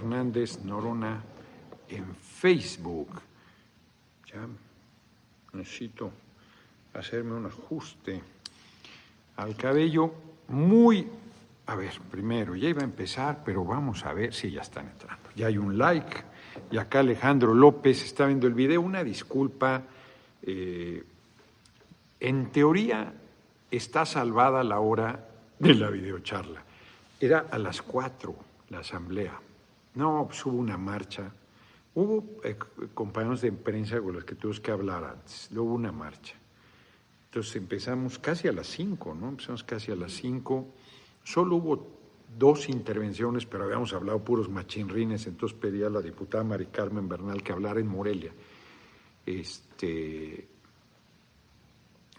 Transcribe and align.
Hernández 0.00 0.64
Norona 0.64 1.22
en 1.88 2.14
Facebook. 2.14 3.20
Ya 4.26 4.46
necesito 5.52 6.10
hacerme 6.94 7.34
un 7.34 7.46
ajuste 7.46 8.22
al 9.36 9.56
cabello 9.56 10.12
muy... 10.48 11.06
A 11.66 11.74
ver, 11.76 11.92
primero, 12.10 12.56
ya 12.56 12.68
iba 12.68 12.80
a 12.80 12.84
empezar, 12.84 13.42
pero 13.44 13.64
vamos 13.64 14.04
a 14.04 14.12
ver 14.12 14.34
si 14.34 14.50
ya 14.50 14.62
están 14.62 14.88
entrando. 14.88 15.28
Ya 15.36 15.46
hay 15.46 15.58
un 15.58 15.78
like. 15.78 16.24
Y 16.70 16.78
acá 16.78 17.00
Alejandro 17.00 17.54
López 17.54 18.02
está 18.02 18.26
viendo 18.26 18.48
el 18.48 18.54
video. 18.54 18.80
Una 18.80 19.04
disculpa. 19.04 19.82
Eh, 20.42 21.04
en 22.18 22.50
teoría 22.50 23.12
está 23.70 24.04
salvada 24.04 24.64
la 24.64 24.80
hora 24.80 25.28
de 25.58 25.74
la 25.74 25.90
videocharla. 25.90 26.62
Era 27.20 27.46
a 27.50 27.58
las 27.58 27.82
cuatro 27.82 28.34
la 28.70 28.80
asamblea. 28.80 29.38
No, 30.00 30.24
pues 30.26 30.46
hubo 30.46 30.56
una 30.56 30.78
marcha. 30.78 31.30
Hubo 31.94 32.40
eh, 32.42 32.56
compañeros 32.94 33.42
de 33.42 33.52
prensa 33.52 34.00
con 34.00 34.14
los 34.14 34.24
que 34.24 34.34
tuvimos 34.34 34.58
que 34.58 34.70
hablar 34.70 35.04
antes. 35.04 35.50
Luego 35.52 35.68
hubo 35.68 35.76
una 35.76 35.92
marcha. 35.92 36.36
Entonces 37.26 37.56
empezamos 37.56 38.18
casi 38.18 38.48
a 38.48 38.52
las 38.52 38.66
cinco, 38.66 39.14
¿no? 39.14 39.28
Empezamos 39.28 39.62
casi 39.62 39.92
a 39.92 39.96
las 39.96 40.12
cinco. 40.12 40.68
Solo 41.22 41.56
hubo 41.56 41.86
dos 42.38 42.70
intervenciones, 42.70 43.44
pero 43.44 43.64
habíamos 43.64 43.92
hablado 43.92 44.24
puros 44.24 44.48
machinrines, 44.48 45.26
entonces 45.26 45.58
pedí 45.60 45.82
a 45.82 45.90
la 45.90 46.00
diputada 46.00 46.44
Mari 46.44 46.66
Carmen 46.66 47.06
Bernal 47.06 47.42
que 47.42 47.52
hablara 47.52 47.78
en 47.78 47.86
Morelia. 47.86 48.32
Este, 49.26 50.48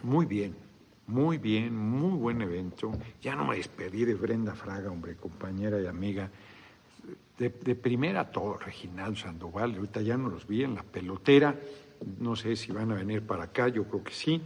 muy 0.03 0.27
bien, 0.27 0.55
muy 1.07 1.39
bien, 1.39 1.75
muy 1.75 2.15
buen 2.15 2.43
evento. 2.43 2.91
Ya 3.23 3.35
no 3.35 3.45
me 3.45 3.55
despedí 3.55 4.05
de 4.05 4.13
Brenda 4.13 4.53
Fraga, 4.53 4.91
hombre, 4.91 5.15
compañera 5.15 5.81
y 5.81 5.87
amiga. 5.87 6.29
De, 7.37 7.49
primera 7.49 8.29
todo, 8.29 8.57
Reginaldo 8.57 9.17
Sandoval, 9.17 9.73
ahorita 9.75 10.01
ya 10.01 10.15
no 10.15 10.29
los 10.29 10.45
vi 10.45 10.63
en 10.63 10.75
la 10.75 10.83
pelotera, 10.83 11.55
no 12.19 12.35
sé 12.35 12.55
si 12.55 12.71
van 12.71 12.91
a 12.91 12.95
venir 12.95 13.23
para 13.23 13.45
acá, 13.45 13.67
yo 13.67 13.85
creo 13.85 14.03
que 14.03 14.13
sí. 14.13 14.39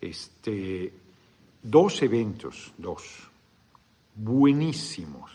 Este, 0.00 0.92
dos 1.60 2.00
eventos, 2.02 2.72
dos, 2.78 3.28
buenísimos. 4.14 5.32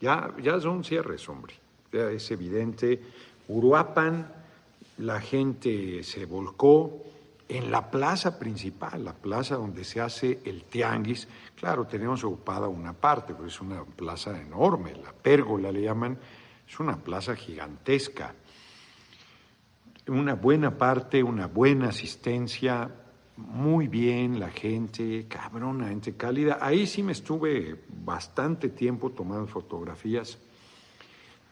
Ya, 0.00 0.32
ya 0.40 0.60
son 0.60 0.84
cierres, 0.84 1.28
hombre. 1.28 1.54
Ya 1.92 2.10
es 2.10 2.30
evidente. 2.30 3.00
Uruapan, 3.48 4.32
la 4.98 5.20
gente 5.20 6.02
se 6.02 6.24
volcó 6.26 7.02
en 7.48 7.70
la 7.70 7.90
plaza 7.90 8.38
principal, 8.38 9.04
la 9.04 9.14
plaza 9.14 9.56
donde 9.56 9.84
se 9.84 10.00
hace 10.00 10.40
el 10.44 10.64
tianguis. 10.64 11.28
Claro, 11.54 11.86
tenemos 11.86 12.24
ocupada 12.24 12.68
una 12.68 12.92
parte, 12.92 13.34
pero 13.34 13.46
es 13.46 13.60
una 13.60 13.84
plaza 13.84 14.40
enorme, 14.40 14.94
la 14.96 15.12
pérgola 15.12 15.70
le 15.70 15.82
llaman, 15.82 16.18
es 16.66 16.80
una 16.80 16.96
plaza 16.96 17.36
gigantesca. 17.36 18.34
Una 20.06 20.34
buena 20.34 20.76
parte, 20.76 21.22
una 21.22 21.46
buena 21.46 21.88
asistencia, 21.88 22.90
muy 23.36 23.88
bien 23.88 24.38
la 24.38 24.50
gente, 24.50 25.26
cabrona, 25.28 25.88
gente 25.88 26.14
cálida. 26.16 26.58
Ahí 26.60 26.86
sí 26.86 27.02
me 27.02 27.12
estuve 27.12 27.84
bastante 27.88 28.68
tiempo 28.68 29.10
tomando 29.10 29.46
fotografías. 29.46 30.38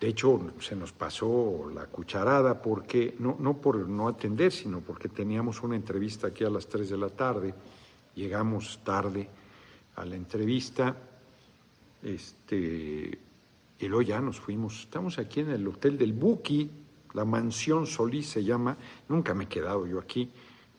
De 0.03 0.09
hecho, 0.09 0.53
se 0.59 0.75
nos 0.75 0.91
pasó 0.91 1.71
la 1.73 1.87
cucharada 1.87 2.61
porque, 2.61 3.15
no, 3.21 3.37
no 3.39 3.59
por 3.59 3.89
no 3.89 4.09
atender, 4.09 4.51
sino 4.51 4.81
porque 4.81 5.09
teníamos 5.09 5.63
una 5.63 5.77
entrevista 5.77 6.27
aquí 6.27 6.43
a 6.43 6.51
las 6.51 6.67
3 6.67 6.91
de 6.91 6.97
la 6.97 7.09
tarde. 7.09 7.55
Llegamos 8.17 8.81
tarde 8.83 9.29
a 9.95 10.05
la 10.05 10.17
entrevista. 10.17 10.97
Este, 12.03 13.17
y 13.79 13.87
luego 13.87 14.03
ya 14.03 14.21
nos 14.21 14.41
fuimos. 14.41 14.81
Estamos 14.81 15.21
aquí 15.21 15.39
en 15.39 15.51
el 15.51 15.69
Hotel 15.69 15.97
del 15.97 16.15
Buki, 16.15 16.69
la 17.13 17.25
mansión 17.25 17.87
Solís 17.87 18.29
se 18.29 18.43
llama. 18.43 18.77
Nunca 19.09 19.35
me 19.35 19.45
he 19.45 19.47
quedado 19.47 19.87
yo 19.87 20.01
aquí. 20.01 20.29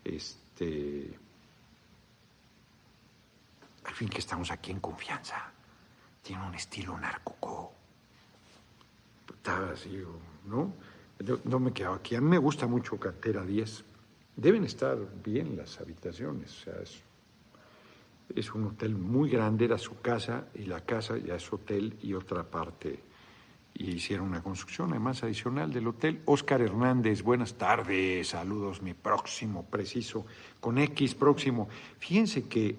Este, 0.04 1.18
al 3.86 3.94
fin 3.94 4.10
que 4.10 4.18
estamos 4.18 4.52
aquí 4.52 4.72
en 4.72 4.82
confianza. 4.82 5.50
Tiene 6.22 6.46
un 6.46 6.56
estilo 6.56 7.00
narcoco. 7.00 7.83
Estaba 9.34 9.72
así, 9.72 10.02
¿no? 10.46 10.74
no 11.46 11.60
me 11.60 11.72
quedo 11.72 11.94
aquí. 11.94 12.16
A 12.16 12.22
mí 12.22 12.30
me 12.30 12.38
gusta 12.38 12.68
mucho 12.68 13.00
Cartera 13.00 13.46
10. 13.46 13.84
Deben 14.36 14.64
estar 14.64 14.98
bien 15.24 15.56
las 15.56 15.80
habitaciones. 15.80 16.62
O 16.62 16.64
sea, 16.64 16.82
es, 16.82 17.02
es 18.36 18.54
un 18.54 18.68
hotel 18.68 18.96
muy 18.96 19.30
grande, 19.30 19.66
era 19.66 19.78
su 19.78 20.00
casa, 20.02 20.46
y 20.56 20.64
la 20.64 20.82
casa 20.82 21.18
ya 21.18 21.36
es 21.36 21.54
hotel 21.54 21.98
y 22.02 22.14
otra 22.14 22.44
parte 22.44 23.00
y 23.76 23.92
hicieron 23.92 24.28
una 24.28 24.44
construcción 24.44 24.92
además 24.92 25.24
adicional 25.24 25.74
del 25.74 25.88
hotel. 25.88 26.22
Oscar 26.26 26.62
Hernández, 26.62 27.24
buenas 27.24 27.56
tardes, 27.56 28.30
saludos, 28.30 28.82
mi 28.82 28.94
próximo, 28.94 29.66
preciso, 29.66 30.26
con 30.60 30.78
X 30.78 31.16
próximo. 31.16 31.68
Fíjense 31.98 32.48
que 32.48 32.76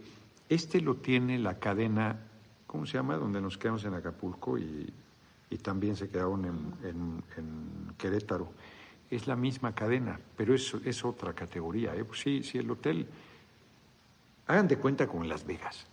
este 0.49 0.81
lo 0.81 0.97
tiene 0.97 1.39
la 1.39 1.59
cadena, 1.59 2.21
¿cómo 2.67 2.87
se 2.87 2.95
llama? 2.95 3.17
Donde 3.17 3.41
nos 3.41 3.59
quedamos 3.59 3.85
en 3.85 3.95
Acapulco 3.95 4.57
y, 4.59 4.93
también 5.59 5.97
se 5.97 6.09
quedaron 6.09 6.45
en, 6.83 7.95
Querétaro. 7.97 8.53
Es 9.11 9.27
la 9.27 9.37
misma 9.37 9.75
cadena, 9.75 10.19
pero 10.37 10.55
es, 10.55 10.75
es 10.85 11.05
otra 11.05 11.33
categoría. 11.33 11.95
¿eh? 11.95 12.05
Pues 12.05 12.21
sí, 12.21 12.43
sí, 12.43 12.59
el 12.59 12.71
hotel, 12.71 13.07
hagan 14.47 14.67
de 14.67 14.77
cuenta 14.79 15.07
con 15.07 15.29
Las 15.29 15.47
Vegas, 15.47 15.87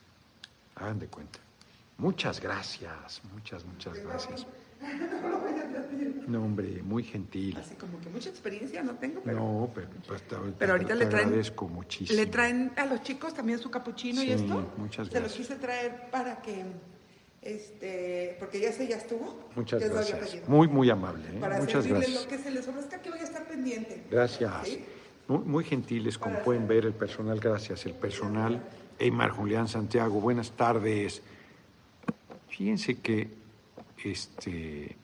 hagan 0.75 0.99
de 0.99 1.07
cuenta. 1.07 1.39
Muchas 1.97 2.41
gracias, 2.41 3.21
muchas, 3.31 3.63
muchas 3.65 4.03
gracias. 4.03 4.47
No, 6.27 6.43
hombre, 6.43 6.81
muy 6.81 7.03
gentil. 7.03 7.57
Así 7.57 7.75
como 7.75 7.99
que 7.99 8.09
mucha 8.09 8.29
experiencia 8.29 8.81
no 8.81 8.95
tengo, 8.95 9.21
pero. 9.23 9.37
No, 9.37 9.71
pero, 9.73 9.87
pues, 10.07 10.23
pero 10.57 10.73
ahorita 10.73 10.95
le 10.95 11.05
traen. 11.05 11.25
agradezco 11.27 11.67
muchísimo. 11.67 12.19
Le 12.19 12.25
traen 12.25 12.71
a 12.75 12.85
los 12.85 13.03
chicos 13.03 13.33
también 13.33 13.59
su 13.59 13.69
capuchino 13.69 14.23
y 14.23 14.31
esto. 14.31 14.73
Muchas 14.77 15.09
gracias. 15.09 15.13
Se 15.13 15.19
los 15.19 15.33
quise 15.33 15.55
traer 15.61 16.09
para 16.09 16.41
que. 16.41 16.65
Este, 17.41 18.35
porque 18.39 18.59
ya 18.59 18.71
sé, 18.71 18.87
ya 18.87 18.97
estuvo. 18.97 19.49
Muchas 19.55 19.81
gracias. 19.81 20.47
Muy, 20.47 20.67
muy 20.67 20.89
amable. 20.89 21.23
¿eh? 21.27 21.37
Para 21.39 21.57
Muchas 21.57 21.87
gracias. 21.87 22.23
lo 22.23 22.29
que 22.29 22.37
se 22.37 22.51
les 22.51 22.67
ofrezca, 22.67 23.01
que 23.01 23.09
voy 23.09 23.19
a 23.19 23.23
estar 23.23 23.47
pendiente. 23.47 24.03
Gracias. 24.11 24.77
Muy, 25.27 25.39
muy, 25.39 25.63
gentiles, 25.63 26.17
como 26.17 26.39
pueden 26.39 26.67
ver, 26.67 26.85
el 26.85 26.93
personal, 26.93 27.39
gracias. 27.39 27.85
El 27.85 27.93
personal, 27.93 28.61
Eymar 28.99 29.31
Julián 29.31 29.67
Santiago, 29.67 30.21
buenas 30.21 30.51
tardes. 30.51 31.23
Fíjense 32.49 32.99
que 32.99 33.29
este, 34.03 34.95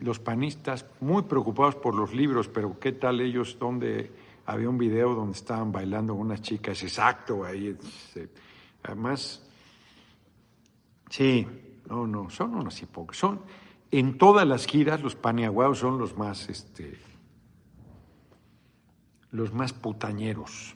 los 0.00 0.20
panistas 0.20 0.84
muy 1.00 1.22
preocupados 1.22 1.74
por 1.74 1.94
los 1.94 2.14
libros, 2.14 2.46
pero 2.48 2.78
¿qué 2.78 2.92
tal 2.92 3.20
ellos 3.20 3.56
donde 3.58 4.10
había 4.46 4.68
un 4.68 4.78
video 4.78 5.14
donde 5.14 5.36
estaban 5.36 5.72
bailando 5.72 6.14
unas 6.14 6.40
chicas? 6.42 6.82
Exacto, 6.84 7.44
ahí. 7.44 7.76
Este, 7.82 8.28
además, 8.82 9.42
sí, 11.10 11.46
no, 11.90 12.06
no, 12.06 12.30
son 12.30 12.54
unos 12.54 12.80
hipócritas. 12.80 13.18
Son, 13.18 13.40
en 13.90 14.16
todas 14.16 14.48
las 14.48 14.66
giras 14.66 15.02
los 15.02 15.14
paniaguados 15.14 15.78
son 15.78 15.98
los 15.98 16.16
más, 16.16 16.48
este, 16.48 16.98
los 19.30 19.52
más 19.52 19.74
putañeros. 19.74 20.74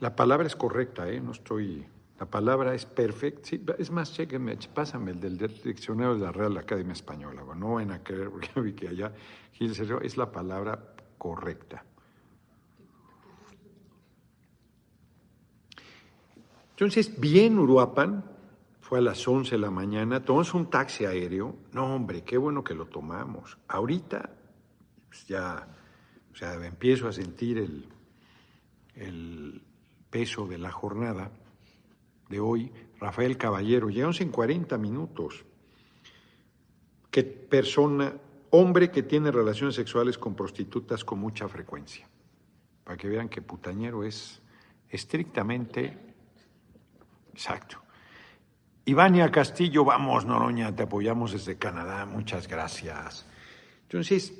La 0.00 0.14
palabra 0.14 0.46
es 0.46 0.54
correcta, 0.54 1.08
¿eh? 1.08 1.22
no 1.22 1.32
estoy 1.32 1.86
la 2.18 2.24
palabra 2.24 2.74
es 2.74 2.86
perfecta. 2.86 3.74
es 3.78 3.90
más, 3.90 4.14
chequenme, 4.14 4.56
pásame 4.72 5.10
el 5.10 5.20
del 5.20 5.36
diccionario 5.36 6.14
de 6.14 6.20
la 6.20 6.32
Real 6.32 6.56
Academia 6.56 6.94
Española. 6.94 7.42
No 7.54 7.74
van 7.74 7.90
a 7.90 8.02
creer, 8.02 8.30
porque 8.32 8.60
vi 8.60 8.72
que 8.72 8.88
allá 8.88 9.12
Gil 9.52 9.72
es 10.02 10.16
la 10.16 10.32
palabra 10.32 10.94
correcta. 11.18 11.84
Entonces, 16.70 17.18
bien 17.18 17.58
Uruapan, 17.58 18.24
fue 18.86 19.00
a 19.00 19.02
las 19.02 19.26
11 19.26 19.50
de 19.50 19.58
la 19.58 19.72
mañana, 19.72 20.24
tomamos 20.24 20.54
un 20.54 20.70
taxi 20.70 21.06
aéreo. 21.06 21.56
No, 21.72 21.96
hombre, 21.96 22.22
qué 22.22 22.38
bueno 22.38 22.62
que 22.62 22.72
lo 22.72 22.86
tomamos. 22.86 23.58
Ahorita, 23.66 24.30
pues 25.08 25.26
ya, 25.26 25.66
o 26.32 26.36
sea, 26.36 26.54
empiezo 26.64 27.08
a 27.08 27.12
sentir 27.12 27.58
el, 27.58 27.88
el 28.94 29.60
peso 30.08 30.46
de 30.46 30.58
la 30.58 30.70
jornada 30.70 31.32
de 32.28 32.38
hoy, 32.38 32.70
Rafael 33.00 33.36
Caballero, 33.36 33.90
llegamos 33.90 34.20
en 34.20 34.30
40 34.30 34.78
minutos. 34.78 35.44
¿Qué 37.10 37.24
persona, 37.24 38.12
hombre 38.50 38.92
que 38.92 39.02
tiene 39.02 39.32
relaciones 39.32 39.74
sexuales 39.74 40.16
con 40.16 40.36
prostitutas 40.36 41.04
con 41.04 41.18
mucha 41.18 41.48
frecuencia? 41.48 42.08
Para 42.84 42.96
que 42.96 43.08
vean 43.08 43.28
que 43.28 43.42
putañero 43.42 44.04
es 44.04 44.40
estrictamente 44.88 45.98
exacto. 47.32 47.80
Ivania 48.86 49.30
Castillo, 49.30 49.84
vamos, 49.84 50.24
Noroña, 50.24 50.74
te 50.74 50.84
apoyamos 50.84 51.32
desde 51.32 51.58
Canadá, 51.58 52.06
muchas 52.06 52.48
gracias. 52.48 53.26
Entonces, 53.82 54.32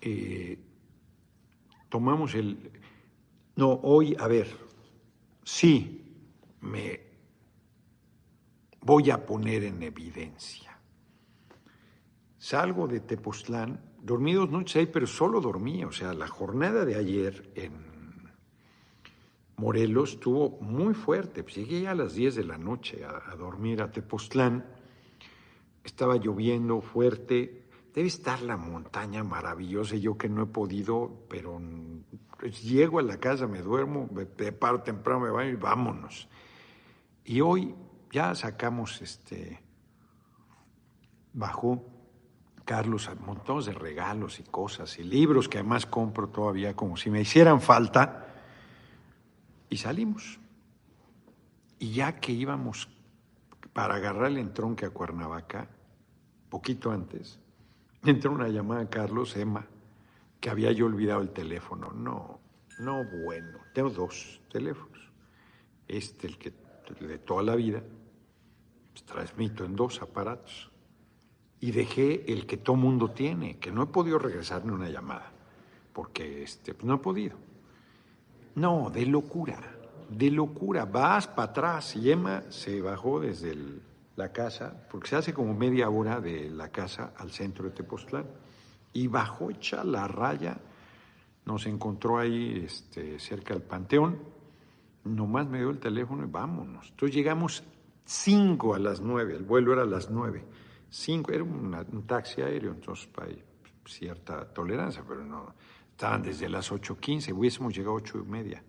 eh, 0.00 0.58
tomamos 1.88 2.34
el... 2.34 2.72
No, 3.54 3.68
hoy, 3.84 4.16
a 4.18 4.26
ver, 4.26 4.48
sí, 5.44 6.04
me 6.60 7.00
voy 8.80 9.10
a 9.10 9.24
poner 9.24 9.64
en 9.64 9.82
evidencia 9.82 10.66
salgo 12.46 12.86
de 12.86 13.00
Tepoztlán, 13.00 13.80
dormí 14.00 14.32
dos 14.32 14.48
noches 14.48 14.76
ahí, 14.76 14.86
pero 14.86 15.08
solo 15.08 15.40
dormí. 15.40 15.84
O 15.84 15.90
sea, 15.90 16.14
la 16.14 16.28
jornada 16.28 16.84
de 16.84 16.94
ayer 16.94 17.50
en 17.56 17.85
Morelos 19.56 20.12
estuvo 20.12 20.58
muy 20.60 20.94
fuerte. 20.94 21.42
Pues 21.42 21.56
llegué 21.56 21.82
ya 21.82 21.92
a 21.92 21.94
las 21.94 22.14
10 22.14 22.34
de 22.34 22.44
la 22.44 22.58
noche 22.58 23.04
a, 23.04 23.34
dormir 23.36 23.80
a 23.80 23.90
Tepoztlán. 23.90 24.66
Estaba 25.82 26.16
lloviendo 26.16 26.80
fuerte. 26.80 27.64
Debe 27.94 28.08
estar 28.08 28.42
la 28.42 28.56
montaña 28.56 29.24
maravillosa. 29.24 29.96
Yo 29.96 30.18
que 30.18 30.28
no 30.28 30.42
he 30.42 30.46
podido, 30.46 31.24
pero 31.28 31.60
pues, 32.38 32.62
llego 32.62 32.98
a 32.98 33.02
la 33.02 33.18
casa, 33.18 33.46
me 33.46 33.62
duermo, 33.62 34.08
me 34.12 34.26
paro 34.26 34.82
temprano, 34.82 35.20
me 35.20 35.30
baño 35.30 35.50
y 35.50 35.56
vámonos. 35.56 36.28
Y 37.24 37.40
hoy 37.40 37.74
ya 38.12 38.34
sacamos 38.34 39.00
este. 39.00 39.62
Bajó 41.32 41.84
Carlos 42.66 43.08
montones 43.24 43.66
de 43.66 43.72
regalos 43.72 44.40
y 44.40 44.42
cosas 44.42 44.98
y 44.98 45.04
libros 45.04 45.48
que 45.48 45.58
además 45.58 45.86
compro 45.86 46.28
todavía 46.28 46.74
como 46.74 46.96
si 46.96 47.10
me 47.10 47.20
hicieran 47.20 47.60
falta. 47.60 48.25
Y 49.68 49.76
salimos. 49.78 50.38
Y 51.78 51.92
ya 51.92 52.18
que 52.20 52.32
íbamos 52.32 52.88
para 53.72 53.96
agarrar 53.96 54.30
el 54.30 54.38
entronque 54.38 54.86
a 54.86 54.90
Cuernavaca, 54.90 55.68
poquito 56.48 56.90
antes, 56.90 57.38
entró 58.04 58.32
una 58.32 58.48
llamada 58.48 58.82
a 58.82 58.90
Carlos 58.90 59.36
Emma, 59.36 59.66
que 60.40 60.50
había 60.50 60.72
yo 60.72 60.86
olvidado 60.86 61.20
el 61.20 61.30
teléfono. 61.30 61.92
No, 61.92 62.40
no, 62.78 63.04
bueno, 63.24 63.58
tengo 63.74 63.90
dos 63.90 64.40
teléfonos. 64.50 65.10
Este, 65.88 66.26
el 66.26 66.38
que 66.38 66.52
de 67.00 67.18
toda 67.18 67.42
la 67.42 67.56
vida, 67.56 67.82
pues, 68.92 69.04
transmito 69.04 69.64
en 69.64 69.76
dos 69.76 70.00
aparatos. 70.02 70.70
Y 71.60 71.72
dejé 71.72 72.30
el 72.32 72.46
que 72.46 72.58
todo 72.58 72.76
mundo 72.76 73.10
tiene, 73.10 73.58
que 73.58 73.72
no 73.72 73.82
he 73.82 73.86
podido 73.86 74.18
regresar 74.18 74.64
ni 74.64 74.72
una 74.72 74.90
llamada, 74.90 75.32
porque 75.92 76.42
este, 76.42 76.74
pues, 76.74 76.84
no 76.84 76.94
he 76.94 76.98
podido. 76.98 77.36
No, 78.56 78.90
de 78.90 79.04
locura, 79.04 79.60
de 80.08 80.30
locura. 80.30 80.86
Vas 80.86 81.28
para 81.28 81.50
atrás. 81.50 81.94
Y 81.96 82.10
Emma 82.10 82.42
se 82.48 82.80
bajó 82.80 83.20
desde 83.20 83.54
la 84.16 84.32
casa, 84.32 84.86
porque 84.90 85.08
se 85.08 85.16
hace 85.16 85.34
como 85.34 85.54
media 85.54 85.88
hora 85.90 86.20
de 86.20 86.48
la 86.50 86.70
casa 86.70 87.12
al 87.16 87.30
centro 87.30 87.66
de 87.66 87.70
Tepoztlán. 87.70 88.26
Y 88.94 89.08
bajó 89.08 89.50
hecha 89.50 89.84
la 89.84 90.08
raya, 90.08 90.56
nos 91.44 91.66
encontró 91.66 92.18
ahí 92.18 92.62
este, 92.64 93.18
cerca 93.18 93.52
del 93.52 93.62
panteón. 93.62 94.18
Nomás 95.04 95.46
me 95.46 95.58
dio 95.58 95.68
el 95.68 95.78
teléfono 95.78 96.24
y 96.24 96.30
vámonos. 96.30 96.88
Entonces 96.88 97.14
llegamos 97.14 97.62
cinco 98.06 98.74
a 98.74 98.78
las 98.78 99.00
nueve, 99.00 99.34
el 99.34 99.44
vuelo 99.44 99.74
era 99.74 99.82
a 99.82 99.86
las 99.86 100.10
nueve. 100.10 100.44
Cinco, 100.88 101.30
era 101.32 101.44
un 101.44 102.04
taxi 102.06 102.40
aéreo, 102.40 102.72
entonces 102.72 103.08
hay 103.20 103.42
cierta 103.84 104.46
tolerancia, 104.52 105.04
pero 105.06 105.24
no, 105.24 105.54
estaban 105.96 106.20
desde 106.20 106.46
las 106.50 106.70
8.15, 106.70 107.32
hubiésemos 107.32 107.74
llegado 107.74 107.92
a 107.92 108.00
ocho 108.00 108.18
y 108.18 108.30
media. 108.30 108.62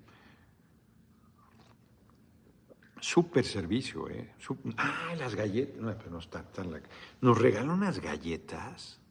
Súper 3.02 3.44
servicio, 3.44 4.10
¿eh? 4.10 4.34
ah, 4.78 5.14
las 5.18 5.36
galletas. 5.36 5.76
No, 5.76 5.94
pero 5.98 6.10
no 6.10 6.20
están 6.20 6.50
tan 6.54 6.82
Nos 7.20 7.38
regaló 7.38 7.74
unas 7.74 8.00
galletas. 8.00 9.02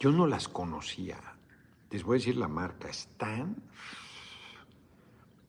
Yo 0.00 0.10
no 0.10 0.26
las 0.26 0.48
conocía. 0.48 1.20
Les 1.92 2.02
voy 2.02 2.16
a 2.16 2.18
decir 2.18 2.36
la 2.36 2.48
marca. 2.48 2.88
Están, 2.88 3.54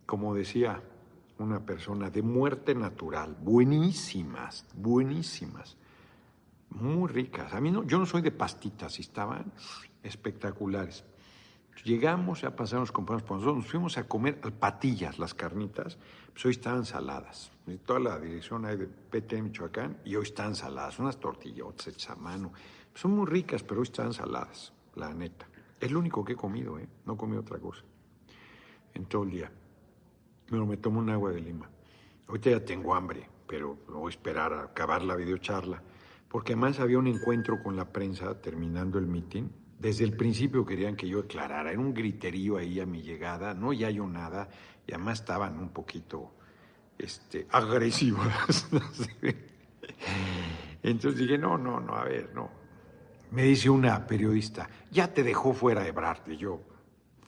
como 0.06 0.36
decía 0.36 0.84
una 1.40 1.60
persona, 1.66 2.12
de 2.12 2.22
muerte 2.22 2.76
natural. 2.76 3.36
Buenísimas, 3.42 4.68
buenísimas. 4.76 5.76
Muy 6.70 7.10
ricas. 7.10 7.52
A 7.56 7.60
mí 7.60 7.72
no, 7.72 7.84
yo 7.84 7.98
no 7.98 8.06
soy 8.06 8.22
de 8.22 8.32
pastitas, 8.32 9.00
estaban 9.00 9.52
espectaculares. 10.04 11.04
Llegamos, 11.84 12.42
ya 12.42 12.56
pasamos, 12.56 12.92
compramos 12.92 13.24
por 13.24 13.38
nosotros, 13.38 13.64
nos 13.64 13.68
fuimos 13.68 13.98
a 13.98 14.08
comer 14.08 14.40
patillas, 14.60 15.18
las 15.18 15.34
carnitas, 15.34 15.98
pues 16.34 16.46
hoy 16.46 16.52
están 16.52 16.86
saladas. 16.86 17.52
toda 17.86 18.00
la 18.00 18.20
dirección 18.20 18.66
hay 18.66 18.76
de 18.76 18.88
PT 18.88 19.42
Michoacán 19.42 19.98
y 20.04 20.16
hoy 20.16 20.24
están 20.24 20.56
saladas, 20.56 21.00
unas 21.00 21.18
tortillotas 21.20 21.88
hechas 21.88 22.12
a 22.12 22.16
mano. 22.16 22.52
Son 22.94 23.12
muy 23.12 23.26
ricas, 23.26 23.64
pero 23.64 23.80
hoy 23.80 23.86
están 23.86 24.14
saladas, 24.14 24.74
la 24.96 25.14
neta. 25.14 25.48
Es 25.80 25.90
lo 25.92 26.00
único 26.00 26.26
que 26.26 26.34
he 26.34 26.36
comido, 26.36 26.78
¿eh? 26.78 26.88
No 27.06 27.16
comido 27.16 27.42
otra 27.42 27.60
cosa 27.60 27.84
en 28.94 29.06
todo 29.06 29.24
el 29.24 29.30
día. 29.30 29.52
Pero 30.48 30.66
me 30.66 30.78
tomo 30.78 31.00
un 31.00 31.10
agua 31.10 31.32
de 31.32 31.40
lima. 31.40 31.70
Ahorita 32.28 32.50
ya 32.50 32.66
tengo 32.66 32.94
hambre, 32.94 33.30
pero 33.48 33.78
voy 33.88 34.08
a 34.08 34.10
esperar 34.10 34.52
a 34.52 34.64
acabar 34.64 35.02
la 35.02 35.16
videocharla, 35.16 35.82
porque 36.28 36.54
además 36.54 36.80
había 36.80 37.00
un 37.00 37.08
encuentro 37.08 37.64
con 37.64 37.78
la 37.78 37.86
prensa 37.86 38.42
terminando 38.42 39.00
el 39.00 39.08
meeting 39.08 39.48
desde 39.80 40.04
el 40.04 40.16
principio 40.16 40.66
querían 40.66 40.96
que 40.96 41.08
yo 41.08 41.22
declarara, 41.22 41.72
era 41.72 41.80
un 41.80 41.94
griterío 41.94 42.58
ahí 42.58 42.80
a 42.82 42.86
mi 42.86 43.02
llegada, 43.02 43.54
no 43.54 43.72
ya 43.72 43.90
yo 43.90 44.06
nada, 44.06 44.50
y 44.86 44.94
además 44.94 45.22
estaban 45.22 45.58
un 45.58 45.70
poquito 45.70 46.34
este, 46.98 47.48
agresivos. 47.50 48.28
Entonces 50.84 51.20
dije, 51.20 51.38
no, 51.38 51.58
no, 51.58 51.80
no, 51.80 51.96
a 51.96 52.04
ver, 52.04 52.32
no. 52.36 52.52
Me 53.32 53.44
dice 53.44 53.70
una 53.70 54.06
periodista, 54.06 54.70
ya 54.92 55.14
te 55.14 55.24
dejó 55.24 55.54
fuera 55.54 55.84
de 55.84 55.94
Y 56.28 56.38
yo, 56.38 56.62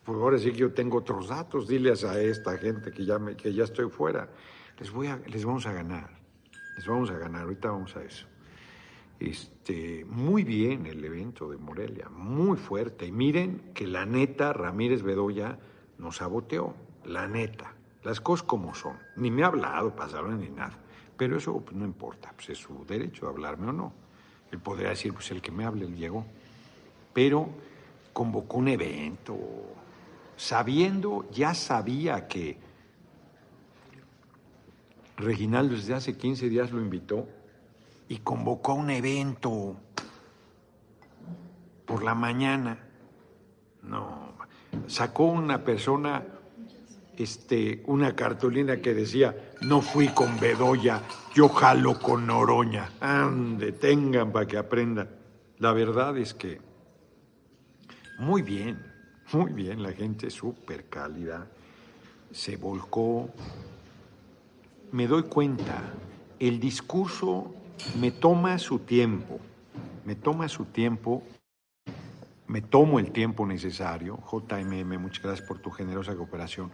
pues 0.04 0.18
ahora 0.18 0.38
sí 0.38 0.52
que 0.52 0.58
yo 0.58 0.74
tengo 0.74 0.98
otros 0.98 1.30
datos, 1.30 1.68
diles 1.68 2.04
a 2.04 2.20
esta 2.20 2.58
gente 2.58 2.92
que 2.92 3.06
ya, 3.06 3.18
me, 3.18 3.36
que 3.36 3.54
ya 3.54 3.64
estoy 3.64 3.90
fuera. 3.90 4.28
Les, 4.78 4.92
voy 4.92 5.08
a, 5.08 5.18
les 5.28 5.46
vamos 5.46 5.66
a 5.68 5.72
ganar, 5.72 6.10
les 6.76 6.86
vamos 6.86 7.12
a 7.12 7.18
ganar, 7.18 7.44
ahorita 7.44 7.70
vamos 7.70 7.96
a 7.96 8.04
eso. 8.04 8.31
Este, 9.22 10.04
muy 10.06 10.44
bien 10.44 10.88
el 10.88 11.06
evento 11.06 11.52
de 11.52 11.58
Morelia, 11.58 12.10
muy 12.10 12.58
fuerte. 12.58 13.06
Y 13.06 13.12
miren 13.12 13.72
que 13.76 13.86
la 13.86 14.04
neta 14.04 14.52
Ramírez 14.52 15.04
Bedoya 15.04 15.60
nos 16.00 16.18
saboteó, 16.18 16.74
la 17.06 17.28
neta. 17.28 17.76
Las 18.04 18.20
cosas 18.20 18.48
como 18.48 18.74
son. 18.74 18.98
Ni 19.16 19.30
me 19.30 19.44
ha 19.44 19.48
hablado, 19.48 19.96
pasaron 19.96 20.40
ni 20.40 20.50
nada. 20.50 20.76
Pero 21.18 21.38
eso 21.38 21.62
pues, 21.62 21.78
no 21.78 21.86
importa, 21.86 22.34
pues 22.36 22.50
es 22.50 22.58
su 22.58 22.84
derecho 22.86 23.28
de 23.28 23.32
hablarme 23.32 23.68
o 23.68 23.74
no. 23.74 23.94
Él 24.52 24.58
podría 24.58 24.90
decir, 24.90 25.14
pues 25.14 25.30
el 25.30 25.40
que 25.40 25.52
me 25.52 25.66
hable, 25.66 25.86
él 25.86 25.96
llegó. 25.96 26.26
Pero 27.14 27.48
convocó 28.14 28.58
un 28.58 28.70
evento, 28.70 29.38
sabiendo, 30.36 31.30
ya 31.30 31.54
sabía 31.54 32.28
que 32.28 32.58
Reginaldo 35.16 35.76
desde 35.76 35.94
hace 35.94 36.18
15 36.18 36.50
días 36.50 36.72
lo 36.72 36.82
invitó 36.82 37.28
y 38.12 38.18
convocó 38.18 38.74
un 38.74 38.90
evento 38.90 39.78
por 41.86 42.04
la 42.04 42.14
mañana. 42.14 42.78
No, 43.84 44.34
sacó 44.88 45.28
una 45.28 45.64
persona 45.64 46.22
este, 47.18 47.82
una 47.86 48.14
cartulina 48.14 48.82
que 48.82 48.94
decía, 48.94 49.54
no 49.62 49.80
fui 49.82 50.10
con 50.10 50.38
Bedoya, 50.42 51.04
yo 51.34 51.48
jalo 51.48 52.00
con 52.00 52.28
Noroña. 52.28 52.92
Ande, 53.00 53.72
tengan 53.72 54.34
para 54.34 54.46
que 54.46 54.58
aprendan. 54.58 55.08
La 55.60 55.72
verdad 55.72 56.18
es 56.18 56.34
que 56.34 56.60
muy 58.20 58.42
bien, 58.42 58.78
muy 59.32 59.54
bien, 59.54 59.82
la 59.82 59.94
gente 59.94 60.30
súper 60.30 60.90
cálida, 60.90 61.48
se 62.30 62.58
volcó. 62.58 63.30
Me 64.92 65.08
doy 65.08 65.24
cuenta, 65.24 65.94
el 66.40 66.60
discurso 66.60 67.56
me 68.00 68.12
toma 68.12 68.58
su 68.58 68.80
tiempo, 68.80 69.40
me 70.06 70.16
toma 70.16 70.48
su 70.48 70.66
tiempo, 70.66 71.24
me 72.48 72.62
tomo 72.62 73.00
el 73.00 73.12
tiempo 73.12 73.46
necesario. 73.46 74.20
JMM, 74.32 74.98
muchas 75.00 75.24
gracias 75.24 75.48
por 75.48 75.60
tu 75.60 75.72
generosa 75.72 76.16
cooperación. 76.16 76.72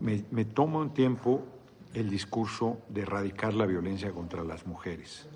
Me, 0.00 0.24
me 0.30 0.44
tomo 0.44 0.80
un 0.80 0.94
tiempo 0.94 1.44
el 1.94 2.08
discurso 2.08 2.78
de 2.88 3.02
erradicar 3.02 3.54
la 3.54 3.66
violencia 3.66 4.12
contra 4.12 4.44
las 4.44 4.66
mujeres. 4.66 5.28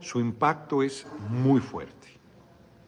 Su 0.00 0.20
impacto 0.20 0.82
es 0.82 1.06
muy 1.28 1.60
fuerte, 1.60 2.08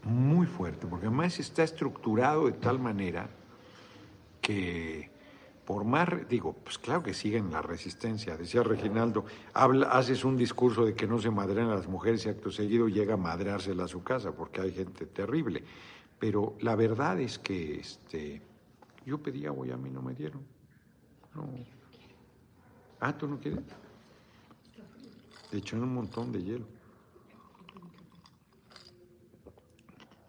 muy 0.05 0.47
fuerte, 0.47 0.87
porque 0.87 1.07
además 1.07 1.39
está 1.39 1.63
estructurado 1.63 2.47
de 2.47 2.53
tal 2.53 2.79
manera 2.79 3.29
que 4.41 5.11
por 5.71 5.85
más, 5.85 6.09
digo, 6.29 6.53
pues 6.53 6.79
claro 6.79 7.01
que 7.01 7.15
siguen 7.15 7.53
la 7.53 7.63
resistencia. 7.63 8.37
Decía 8.37 8.65
Reginaldo, 8.65 9.25
habla, 9.55 9.87
haces 9.91 10.25
un 10.25 10.37
discurso 10.37 10.85
de 10.85 10.95
que 10.95 11.07
no 11.07 11.21
se 11.21 11.31
madrean 11.31 11.69
a 11.69 11.77
las 11.77 11.87
mujeres 11.87 12.27
y 12.27 12.29
acto 12.29 12.51
seguido 12.51 12.89
llega 12.89 13.15
a 13.15 13.17
madreársela 13.17 13.85
a 13.85 13.87
su 13.87 14.03
casa 14.03 14.33
porque 14.33 14.61
hay 14.63 14.73
gente 14.73 15.07
terrible. 15.07 15.63
Pero 16.19 16.57
la 16.59 16.75
verdad 16.75 17.21
es 17.21 17.39
que 17.39 17.79
este, 17.79 18.43
yo 19.07 19.19
pedí 19.19 19.47
agua 19.47 19.65
y 19.65 19.71
a 19.71 19.77
mí 19.77 19.91
no 19.91 20.03
me 20.03 20.13
dieron. 20.13 20.43
No. 21.37 21.49
Ah, 22.99 23.17
¿tú 23.17 23.29
no 23.29 23.39
quieres? 23.39 23.61
De 25.53 25.59
hecho, 25.59 25.77
en 25.77 25.85
un 25.85 25.95
montón 25.95 26.33
de 26.33 26.43
hielo. 26.43 26.67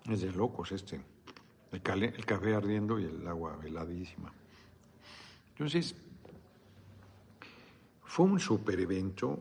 Es 0.08 0.22
de 0.22 0.32
locos 0.34 0.72
este. 0.72 1.02
El, 1.72 2.04
el 2.04 2.26
café 2.28 2.54
ardiendo 2.54 3.00
y 3.00 3.06
el 3.06 3.28
agua 3.28 3.58
heladísima. 3.66 4.32
Entonces, 5.52 5.96
fue 8.04 8.26
un 8.26 8.40
super 8.40 8.80
evento, 8.80 9.40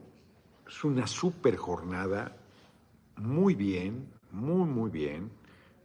es 0.67 0.83
una 0.83 1.07
super 1.07 1.57
jornada, 1.57 2.37
muy 3.17 3.55
bien, 3.55 4.07
muy, 4.31 4.65
muy 4.65 4.89
bien. 4.89 5.29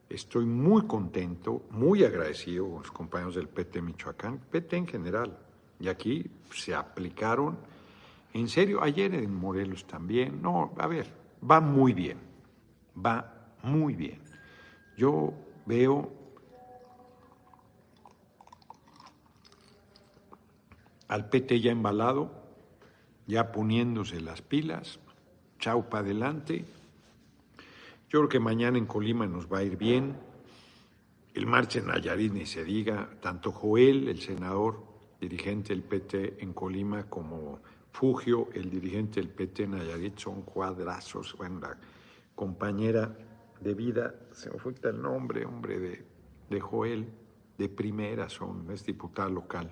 Estoy 0.08 0.44
muy 0.44 0.86
contento, 0.86 1.62
muy 1.70 2.04
agradecido 2.04 2.68
con 2.68 2.82
los 2.82 2.92
compañeros 2.92 3.34
del 3.34 3.48
PT 3.48 3.82
Michoacán, 3.82 4.38
PT 4.50 4.76
en 4.76 4.86
general. 4.86 5.36
Y 5.80 5.88
aquí 5.88 6.30
se 6.52 6.74
aplicaron, 6.74 7.58
en 8.32 8.48
serio, 8.48 8.82
ayer 8.82 9.14
en 9.14 9.34
Morelos 9.34 9.86
también. 9.86 10.40
No, 10.40 10.72
a 10.78 10.86
ver, 10.86 11.12
va 11.48 11.60
muy 11.60 11.92
bien, 11.92 12.18
va 13.04 13.50
muy 13.64 13.94
bien. 13.94 14.20
Yo 14.96 15.34
veo 15.66 16.25
al 21.08 21.28
PT 21.28 21.60
ya 21.60 21.70
embalado, 21.70 22.30
ya 23.26 23.52
poniéndose 23.52 24.20
las 24.20 24.42
pilas, 24.42 24.98
chau 25.58 25.88
para 25.88 26.04
adelante. 26.04 26.64
Yo 28.08 28.20
creo 28.20 28.28
que 28.28 28.40
mañana 28.40 28.78
en 28.78 28.86
Colima 28.86 29.26
nos 29.26 29.52
va 29.52 29.58
a 29.58 29.62
ir 29.62 29.76
bien. 29.76 30.16
El 31.34 31.46
marcha 31.46 31.80
en 31.80 31.88
Nayarit 31.88 32.32
ni 32.32 32.46
se 32.46 32.64
diga, 32.64 33.10
tanto 33.20 33.52
Joel, 33.52 34.08
el 34.08 34.20
senador, 34.20 34.84
dirigente 35.20 35.70
del 35.70 35.82
PT 35.82 36.42
en 36.42 36.52
Colima, 36.52 37.04
como 37.04 37.60
Fugio, 37.92 38.48
el 38.54 38.70
dirigente 38.70 39.20
del 39.20 39.30
PT 39.30 39.64
en 39.64 39.72
Nayarit, 39.72 40.18
son 40.18 40.42
cuadrazos. 40.42 41.34
Bueno, 41.36 41.60
la 41.60 41.76
compañera 42.34 43.16
de 43.60 43.74
vida, 43.74 44.14
se 44.32 44.50
me 44.50 44.58
fue 44.58 44.74
el 44.82 45.02
nombre, 45.02 45.44
hombre, 45.44 45.78
de, 45.78 46.06
de 46.48 46.60
Joel, 46.60 47.06
de 47.58 47.68
primera 47.68 48.28
son, 48.28 48.70
es 48.70 48.84
diputada 48.84 49.30
local 49.30 49.70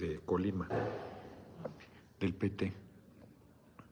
de 0.00 0.18
Colima, 0.20 0.66
del 2.18 2.34
PT. 2.34 2.72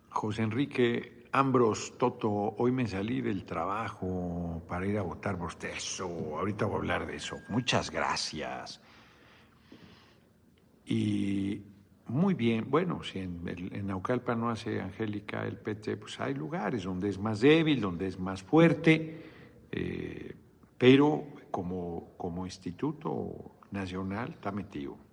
José 0.08 0.42
Enrique 0.42 1.26
Ambros 1.32 1.98
Toto, 1.98 2.30
hoy 2.30 2.72
me 2.72 2.86
salí 2.86 3.20
del 3.20 3.44
trabajo 3.44 4.62
para 4.66 4.86
ir 4.86 4.96
a 4.96 5.02
votar 5.02 5.36
por 5.36 5.48
usted. 5.48 5.70
Eso, 5.76 6.06
ahorita 6.38 6.64
voy 6.64 6.76
a 6.76 6.78
hablar 6.78 7.06
de 7.06 7.16
eso. 7.16 7.36
Muchas 7.50 7.90
gracias. 7.90 8.80
Y 10.86 11.60
muy 12.06 12.32
bien, 12.32 12.70
bueno, 12.70 13.02
si 13.02 13.18
en, 13.18 13.42
en 13.46 13.86
Naucalpa 13.86 14.34
no 14.34 14.48
hace 14.48 14.80
Angélica 14.80 15.46
el 15.46 15.58
PT, 15.58 15.98
pues 15.98 16.18
hay 16.18 16.32
lugares 16.32 16.84
donde 16.84 17.10
es 17.10 17.18
más 17.18 17.40
débil, 17.40 17.82
donde 17.82 18.06
es 18.06 18.18
más 18.18 18.42
fuerte, 18.42 19.22
eh, 19.70 20.34
pero 20.78 21.26
como, 21.50 22.14
como 22.16 22.46
instituto 22.46 23.58
nacional 23.70 24.30
está 24.30 24.50
metido. 24.50 25.07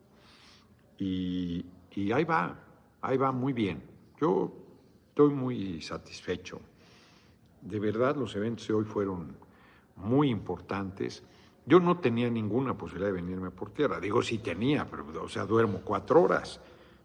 Y, 0.97 1.65
ahí 2.13 2.23
va, 2.23 2.57
ahí 3.01 3.17
va 3.17 3.31
muy 3.31 3.53
bien. 3.53 3.83
Yo 4.19 4.51
estoy 5.09 5.33
muy 5.33 5.81
satisfecho. 5.81 6.61
De 7.61 7.79
verdad, 7.79 8.15
los 8.15 8.35
eventos 8.35 8.67
de 8.67 8.73
hoy 8.73 8.85
fueron 8.85 9.35
muy 9.97 10.29
importantes. 10.29 11.23
Yo 11.65 11.79
no 11.79 11.97
tenía 11.97 12.29
ninguna 12.29 12.77
posibilidad 12.77 13.07
de 13.07 13.21
venirme 13.21 13.51
por 13.51 13.71
tierra. 13.71 13.99
Digo, 13.99 14.21
sí 14.21 14.37
tenía, 14.37 14.85
pero, 14.85 15.05
o 15.23 15.29
sea, 15.29 15.45
duermo 15.45 15.81
cuatro 15.83 16.21
horas. 16.21 16.59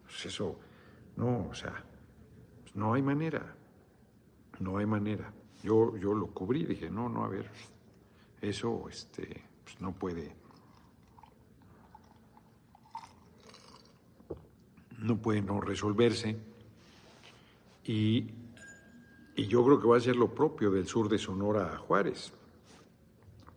Pues 0.04 0.26
eso, 0.26 0.59
no, 1.16 1.49
o 1.49 1.54
sea, 1.54 1.85
pues 2.62 2.76
no 2.76 2.94
hay 2.94 3.02
manera. 3.02 3.54
No 4.59 4.76
hay 4.76 4.87
manera. 4.87 5.32
Yo, 5.62 5.97
yo 5.97 6.14
lo 6.14 6.28
cubrí, 6.28 6.64
dije, 6.64 6.90
no, 6.90 7.09
no, 7.09 7.25
a 7.25 7.28
ver, 7.28 7.50
eso 8.40 8.87
este, 8.88 9.42
pues 9.64 9.80
no 9.80 9.92
puede 9.92 10.39
no 15.00 15.21
puede 15.21 15.42
no 15.42 15.61
resolverse. 15.61 16.37
Y, 17.85 18.30
y, 19.35 19.47
yo 19.47 19.64
creo 19.64 19.80
que 19.80 19.87
va 19.87 19.97
a 19.97 20.00
ser 20.00 20.16
lo 20.16 20.35
propio 20.35 20.71
del 20.71 20.87
sur 20.87 21.09
de 21.09 21.19
Sonora 21.19 21.73
a 21.73 21.76
Juárez, 21.78 22.33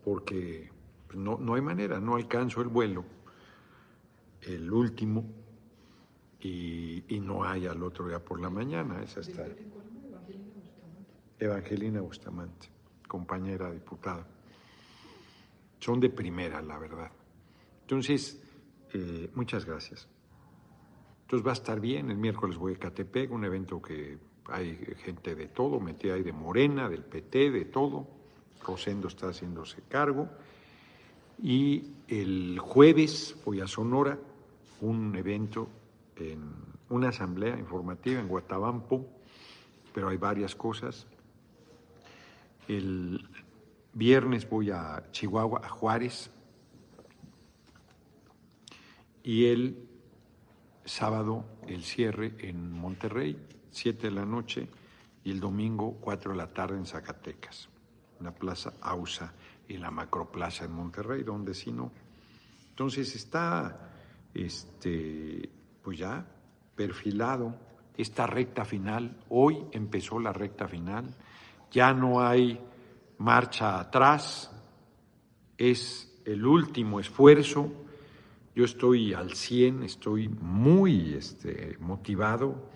porque 0.04 0.70
no, 1.14 1.38
no 1.38 1.56
hay 1.56 1.62
manera, 1.62 2.00
no 2.00 2.16
alcanzo 2.16 2.62
el 2.62 2.70
vuelo, 2.70 3.06
el 4.42 4.72
último, 4.72 5.26
y, 6.40 7.04
y, 7.08 7.20
no 7.20 7.44
hay 7.44 7.68
al 7.68 7.84
otro 7.84 8.08
día 8.08 8.20
por 8.20 8.40
la 8.40 8.50
mañana. 8.50 9.02
Esa 9.04 9.22
está. 9.22 9.46
Evangelina 11.40 12.02
Bustamante, 12.02 12.70
compañera 13.08 13.72
diputada. 13.72 14.26
Son 15.80 16.00
de 16.00 16.10
primera, 16.10 16.62
la 16.62 16.78
verdad. 16.80 17.12
Entonces, 17.82 18.42
eh, 18.94 19.30
muchas 19.36 19.66
gracias. 19.66 20.08
Entonces 21.34 21.48
va 21.48 21.54
a 21.54 21.60
estar 21.60 21.80
bien. 21.80 22.12
El 22.12 22.18
miércoles 22.18 22.58
voy 22.58 22.74
a 22.74 22.78
Catepec, 22.78 23.32
un 23.32 23.44
evento 23.44 23.82
que 23.82 24.20
hay 24.50 24.78
gente 25.04 25.34
de 25.34 25.48
todo, 25.48 25.80
metí 25.80 26.12
ahí 26.12 26.22
de 26.22 26.32
Morena, 26.32 26.88
del 26.88 27.04
PT, 27.04 27.50
de 27.50 27.66
todo. 27.66 28.06
Rosendo 28.64 29.08
está 29.08 29.30
haciéndose 29.30 29.82
cargo. 29.90 30.30
Y 31.42 31.86
el 32.08 32.60
jueves 32.60 33.36
voy 33.44 33.62
a 33.62 33.68
Sonora, 33.68 34.20
un 34.82 35.16
evento 35.16 35.70
en 36.18 36.54
una 36.90 37.10
asamblea 37.10 37.58
informativa 37.58 38.22
en 38.22 38.28
Guatabampo, 38.28 39.04
pero 39.92 40.10
hay 40.10 40.18
varias 40.18 40.54
cosas. 40.54 41.08
El 42.68 43.28
viernes 43.92 44.48
voy 44.48 44.70
a 44.70 45.04
Chihuahua, 45.10 45.62
a 45.64 45.70
Juárez. 45.70 46.30
Y 49.24 49.46
el 49.46 49.93
sábado 50.86 51.46
el 51.68 51.84
cierre 51.84 52.36
en 52.40 52.72
Monterrey, 52.72 53.38
7 53.72 54.08
de 54.08 54.12
la 54.12 54.26
noche, 54.26 54.68
y 55.24 55.32
el 55.32 55.40
domingo 55.40 55.98
4 56.02 56.32
de 56.32 56.38
la 56.38 56.48
tarde 56.48 56.78
en 56.78 56.86
Zacatecas, 56.86 57.70
en 58.20 58.26
la 58.26 58.32
Plaza 58.34 58.74
Ausa 58.82 59.34
y 59.68 59.78
la 59.78 59.92
Macroplaza 59.92 60.66
en 60.66 60.74
Monterrey, 60.74 61.24
donde 61.24 61.54
si 61.54 61.72
no. 61.72 61.92
Entonces 62.70 63.16
está, 63.16 63.92
este, 64.34 65.50
pues 65.82 65.98
ya 66.00 66.26
perfilado 66.76 67.56
esta 67.96 68.28
recta 68.28 68.66
final. 68.66 69.18
Hoy 69.30 69.64
empezó 69.72 70.20
la 70.20 70.34
recta 70.34 70.68
final, 70.68 71.16
ya 71.72 71.94
no 71.94 72.26
hay 72.26 72.60
marcha 73.20 73.80
atrás, 73.80 74.52
es 75.58 76.22
el 76.26 76.46
último 76.46 77.00
esfuerzo 77.00 77.83
yo 78.56 78.66
estoy 78.66 79.14
al 79.14 79.34
100, 79.34 79.84
estoy 79.84 80.30
muy 80.30 81.14
este, 81.14 81.78
motivado, 81.80 82.70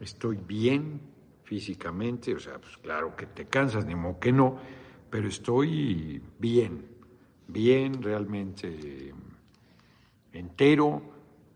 estoy 0.00 0.36
bien 0.36 1.00
físicamente, 1.44 2.34
o 2.34 2.38
sea, 2.38 2.58
pues 2.58 2.76
claro 2.78 3.16
que 3.16 3.26
te 3.26 3.46
cansas, 3.46 3.86
ni 3.86 3.94
modo 3.94 4.18
que 4.18 4.32
no, 4.32 4.58
pero 5.10 5.28
estoy 5.28 6.22
bien, 6.38 6.86
bien 7.48 8.02
realmente 8.02 9.14
entero, 10.32 11.02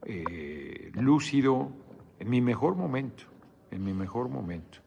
eh, 0.05 0.91
lúcido, 0.95 1.71
en 2.19 2.31
mi 2.31 2.41
mejor 2.41 2.77
momento, 2.77 3.25
en 3.71 3.85
mi 3.85 3.93
mejor 3.93 4.29
momento. 4.29 4.79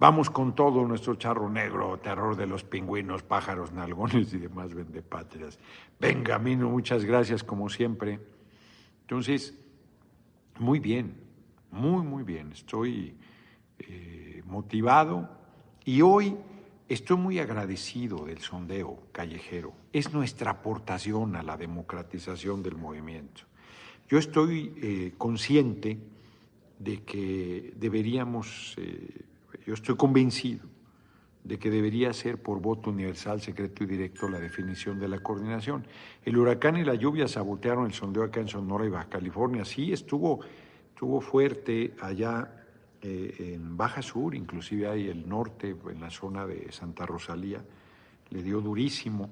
Vamos 0.00 0.30
con 0.30 0.54
todo 0.54 0.86
nuestro 0.86 1.16
charro 1.16 1.50
negro, 1.50 1.98
terror 1.98 2.34
de 2.34 2.46
los 2.46 2.64
pingüinos, 2.64 3.22
pájaros, 3.22 3.70
nalgones 3.72 4.32
y 4.32 4.38
demás 4.38 4.72
vendepatrias. 4.72 5.58
Venga, 6.00 6.38
Mino, 6.38 6.70
muchas 6.70 7.04
gracias 7.04 7.44
como 7.44 7.68
siempre. 7.68 8.18
Entonces, 9.02 9.58
muy 10.58 10.78
bien, 10.78 11.16
muy, 11.70 12.02
muy 12.02 12.22
bien. 12.22 12.50
Estoy 12.52 13.14
eh, 13.78 14.42
motivado 14.46 15.28
y 15.84 16.00
hoy 16.00 16.34
estoy 16.88 17.18
muy 17.18 17.38
agradecido 17.38 18.24
del 18.24 18.38
sondeo 18.38 19.02
callejero. 19.12 19.74
Es 19.92 20.14
nuestra 20.14 20.52
aportación 20.52 21.36
a 21.36 21.42
la 21.42 21.58
democratización 21.58 22.62
del 22.62 22.76
movimiento. 22.76 23.42
Yo 24.08 24.16
estoy 24.16 24.72
eh, 24.80 25.12
consciente 25.18 25.98
de 26.78 27.02
que 27.02 27.74
deberíamos 27.76 28.74
eh, 28.78 29.26
yo 29.66 29.74
estoy 29.74 29.96
convencido 29.96 30.66
de 31.44 31.58
que 31.58 31.70
debería 31.70 32.12
ser 32.12 32.42
por 32.42 32.60
voto 32.60 32.90
universal, 32.90 33.40
secreto 33.40 33.84
y 33.84 33.86
directo 33.86 34.28
la 34.28 34.38
definición 34.38 34.98
de 34.98 35.08
la 35.08 35.20
coordinación. 35.20 35.86
El 36.24 36.36
huracán 36.36 36.76
y 36.76 36.84
la 36.84 36.94
lluvia 36.94 37.28
sabotearon 37.28 37.86
el 37.86 37.94
sondeo 37.94 38.24
acá 38.24 38.40
en 38.40 38.48
Sonora 38.48 38.84
y 38.84 38.90
Baja 38.90 39.08
California. 39.08 39.64
Sí, 39.64 39.92
estuvo, 39.92 40.40
estuvo 40.90 41.20
fuerte 41.20 41.94
allá 42.00 42.66
eh, 43.00 43.54
en 43.54 43.76
Baja 43.76 44.02
Sur, 44.02 44.34
inclusive 44.34 44.86
ahí 44.86 45.08
el 45.08 45.26
norte, 45.26 45.74
en 45.90 46.00
la 46.00 46.10
zona 46.10 46.46
de 46.46 46.70
Santa 46.72 47.06
Rosalía, 47.06 47.64
le 48.28 48.42
dio 48.42 48.60
durísimo. 48.60 49.30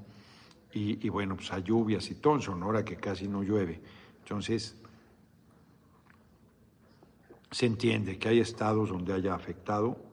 Y, 0.73 1.09
bueno, 1.09 1.35
pues 1.35 1.51
a 1.53 1.59
lluvias 1.59 2.09
y 2.11 2.17
todo 2.17 2.37
en 2.37 2.43
Sonora 2.43 2.85
que 2.85 2.97
casi 2.97 3.27
no 3.27 3.43
llueve. 3.43 3.81
Entonces, 4.21 4.77
se 7.51 7.67
entiende 7.67 8.19
que 8.19 8.29
hay 8.29 8.39
estados 8.39 8.91
donde 8.91 9.13
haya 9.13 9.35
afectado 9.35 10.08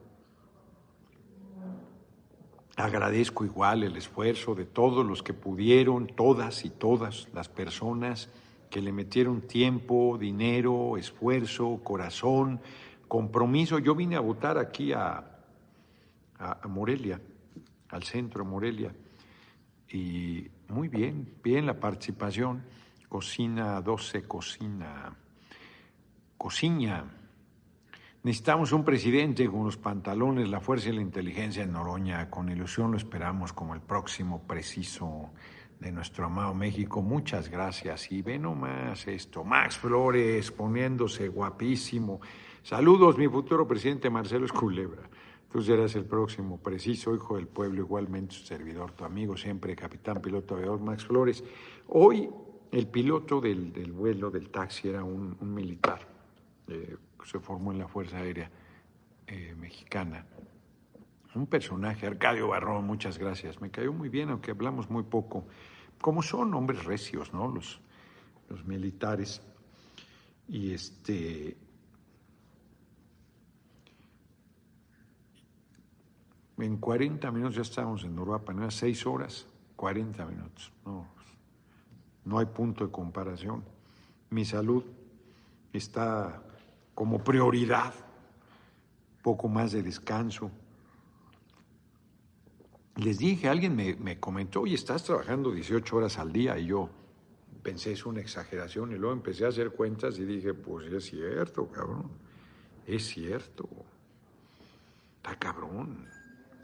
Agradezco 2.76 3.46
igual 3.46 3.84
el 3.84 3.96
esfuerzo 3.96 4.54
de 4.54 4.66
todos 4.66 5.04
los 5.04 5.22
que 5.22 5.32
pudieron, 5.32 6.06
todas 6.06 6.66
y 6.66 6.70
todas 6.70 7.26
las 7.32 7.48
personas 7.48 8.28
que 8.68 8.82
le 8.82 8.92
metieron 8.92 9.40
tiempo, 9.40 10.18
dinero, 10.20 10.98
esfuerzo, 10.98 11.80
corazón, 11.82 12.60
compromiso. 13.08 13.78
Yo 13.78 13.94
vine 13.94 14.16
a 14.16 14.20
votar 14.20 14.58
aquí 14.58 14.92
a, 14.92 15.24
a, 16.38 16.68
Morelia, 16.68 17.18
al 17.88 18.02
centro 18.02 18.44
de 18.44 18.50
Morelia. 18.50 18.94
Y 19.88 20.46
muy 20.68 20.88
bien, 20.88 21.34
bien 21.42 21.64
la 21.64 21.80
participación. 21.80 22.62
Cocina 23.08 23.80
12, 23.80 24.24
cocina, 24.24 25.16
cocina. 26.36 27.15
Necesitamos 28.26 28.72
un 28.72 28.82
presidente 28.82 29.46
con 29.46 29.62
los 29.62 29.76
pantalones, 29.76 30.48
la 30.48 30.58
fuerza 30.58 30.88
y 30.88 30.92
la 30.94 31.00
inteligencia 31.00 31.62
en 31.62 31.72
Noroña. 31.72 32.28
Con 32.28 32.50
ilusión 32.50 32.90
lo 32.90 32.96
esperamos 32.96 33.52
como 33.52 33.72
el 33.72 33.80
próximo 33.80 34.42
preciso 34.48 35.30
de 35.78 35.92
nuestro 35.92 36.26
amado 36.26 36.52
México. 36.52 37.02
Muchas 37.02 37.48
gracias. 37.48 38.10
Y 38.10 38.22
ve 38.22 38.36
nomás 38.36 39.06
esto. 39.06 39.44
Max 39.44 39.78
Flores 39.78 40.50
poniéndose 40.50 41.28
guapísimo. 41.28 42.20
Saludos, 42.64 43.16
mi 43.16 43.28
futuro 43.28 43.64
presidente 43.64 44.10
Marcelo 44.10 44.46
Esculebra. 44.46 45.08
Tú 45.48 45.62
serás 45.62 45.94
el 45.94 46.06
próximo 46.06 46.58
preciso 46.58 47.14
hijo 47.14 47.36
del 47.36 47.46
pueblo, 47.46 47.82
igualmente 47.82 48.34
su 48.34 48.44
servidor, 48.44 48.90
tu 48.90 49.04
amigo 49.04 49.36
siempre, 49.36 49.76
capitán 49.76 50.20
piloto 50.20 50.56
aviador 50.56 50.80
Max 50.80 51.04
Flores. 51.04 51.44
Hoy 51.90 52.28
el 52.72 52.88
piloto 52.88 53.40
del, 53.40 53.92
vuelo 53.92 54.32
del 54.32 54.50
taxi 54.50 54.88
era 54.88 55.04
un, 55.04 55.36
militar, 55.42 56.00
eh, 56.66 56.96
se 57.26 57.40
formó 57.40 57.72
en 57.72 57.78
la 57.78 57.88
Fuerza 57.88 58.18
Aérea 58.18 58.50
eh, 59.26 59.54
Mexicana. 59.58 60.24
Un 61.34 61.46
personaje, 61.46 62.06
Arcadio 62.06 62.48
Barrón, 62.48 62.86
muchas 62.86 63.18
gracias. 63.18 63.60
Me 63.60 63.70
cayó 63.70 63.92
muy 63.92 64.08
bien, 64.08 64.30
aunque 64.30 64.52
hablamos 64.52 64.88
muy 64.88 65.02
poco. 65.02 65.46
Como 66.00 66.22
son 66.22 66.54
hombres 66.54 66.84
recios, 66.84 67.32
¿no? 67.34 67.48
Los, 67.48 67.80
los 68.48 68.64
militares. 68.64 69.42
Y 70.48 70.72
este, 70.72 71.56
En 76.58 76.78
40 76.78 77.30
minutos 77.32 77.56
ya 77.56 77.62
estábamos 77.62 78.04
en 78.04 78.18
Uruapan, 78.18 78.58
eran 78.58 78.70
6 78.70 79.06
horas, 79.06 79.46
40 79.76 80.24
minutos. 80.24 80.72
No, 80.86 81.06
no 82.24 82.38
hay 82.38 82.46
punto 82.46 82.86
de 82.86 82.90
comparación. 82.90 83.62
Mi 84.30 84.44
salud 84.44 84.82
está 85.72 86.42
como 86.96 87.22
prioridad, 87.22 87.94
poco 89.22 89.46
más 89.46 89.70
de 89.70 89.84
descanso. 89.84 90.50
Les 92.96 93.18
dije, 93.18 93.48
alguien 93.48 93.76
me, 93.76 93.94
me 93.94 94.18
comentó, 94.18 94.62
oye, 94.62 94.74
estás 94.74 95.04
trabajando 95.04 95.52
18 95.52 95.96
horas 95.96 96.18
al 96.18 96.32
día, 96.32 96.58
y 96.58 96.66
yo 96.66 96.90
pensé, 97.62 97.92
es 97.92 98.04
una 98.04 98.20
exageración, 98.20 98.90
y 98.90 98.96
luego 98.96 99.12
empecé 99.12 99.44
a 99.44 99.48
hacer 99.48 99.70
cuentas 99.70 100.18
y 100.18 100.24
dije, 100.24 100.54
pues 100.54 100.92
es 100.92 101.04
cierto, 101.04 101.68
cabrón, 101.68 102.10
es 102.84 103.06
cierto, 103.06 103.68
está 105.18 105.38
cabrón 105.38 106.16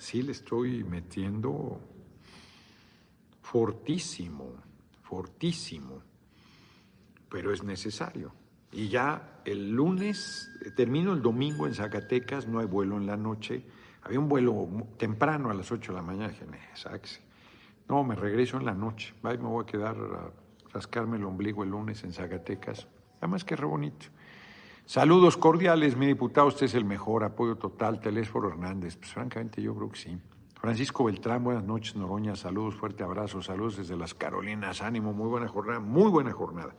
sí 0.02 0.20
le 0.20 0.32
estoy 0.32 0.82
metiendo 0.82 1.80
fortísimo, 3.40 4.56
fortísimo, 5.04 6.02
pero 7.30 7.52
es 7.52 7.62
necesario. 7.62 8.32
Y 8.72 8.88
ya 8.88 9.40
el 9.44 9.70
lunes, 9.70 10.50
termino 10.76 11.12
el 11.12 11.22
domingo 11.22 11.66
en 11.66 11.74
Zacatecas, 11.74 12.46
no 12.46 12.58
hay 12.58 12.66
vuelo 12.66 12.96
en 12.96 13.06
la 13.06 13.16
noche. 13.16 13.64
Había 14.02 14.18
un 14.18 14.28
vuelo 14.28 14.66
temprano 14.96 15.50
a 15.50 15.54
las 15.54 15.70
8 15.70 15.92
de 15.92 15.96
la 15.96 16.02
mañana, 16.02 16.28
dije, 16.28 16.46
no, 17.88 18.02
me 18.04 18.14
regreso 18.14 18.56
en 18.56 18.64
la 18.64 18.74
noche, 18.74 19.14
me 19.22 19.36
voy 19.36 19.62
a 19.62 19.66
quedar 19.66 19.96
a 19.96 20.30
rascarme 20.72 21.18
el 21.18 21.24
ombligo 21.24 21.62
el 21.62 21.70
lunes 21.70 22.02
en 22.04 22.12
Zacatecas. 22.12 22.88
Además 23.18 23.44
que 23.44 23.54
re 23.54 23.66
bonito. 23.66 24.06
Saludos 24.86 25.36
cordiales, 25.36 25.96
mi 25.96 26.06
diputado, 26.06 26.48
usted 26.48 26.66
es 26.66 26.74
el 26.74 26.84
mejor, 26.84 27.22
apoyo 27.22 27.56
total, 27.56 28.00
Telésforo 28.00 28.48
Hernández. 28.48 28.96
Pues 28.96 29.12
francamente 29.12 29.62
yo 29.62 29.74
creo 29.74 29.90
que 29.90 29.98
sí. 29.98 30.18
Francisco 30.60 31.04
Beltrán, 31.04 31.42
buenas 31.44 31.64
noches, 31.64 31.96
Noroña, 31.96 32.36
saludos, 32.36 32.74
fuerte 32.76 33.02
abrazo, 33.02 33.42
saludos 33.42 33.78
desde 33.78 33.96
las 33.96 34.14
Carolinas, 34.14 34.80
ánimo, 34.80 35.12
muy 35.12 35.28
buena 35.28 35.48
jornada, 35.48 35.80
muy 35.80 36.08
buena 36.10 36.32
jornada. 36.32 36.74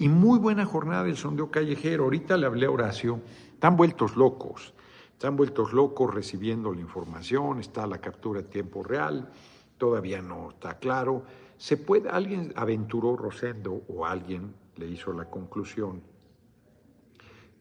Y 0.00 0.08
muy 0.08 0.38
buena 0.38 0.64
jornada 0.64 1.04
del 1.04 1.18
sondeo 1.18 1.50
callejero. 1.50 2.04
Ahorita 2.04 2.38
le 2.38 2.46
hablé 2.46 2.64
a 2.64 2.70
Horacio, 2.70 3.20
están 3.52 3.76
vueltos 3.76 4.16
locos, 4.16 4.72
están 5.12 5.36
vueltos 5.36 5.74
locos 5.74 6.14
recibiendo 6.14 6.72
la 6.72 6.80
información, 6.80 7.60
está 7.60 7.86
la 7.86 7.98
captura 7.98 8.40
en 8.40 8.46
tiempo 8.46 8.82
real, 8.82 9.30
todavía 9.76 10.22
no 10.22 10.52
está 10.52 10.78
claro. 10.78 11.26
Se 11.58 11.76
puede, 11.76 12.08
alguien 12.08 12.50
aventuró 12.56 13.14
Rosendo 13.14 13.82
o 13.88 14.06
alguien 14.06 14.54
le 14.76 14.86
hizo 14.86 15.12
la 15.12 15.26
conclusión 15.26 16.00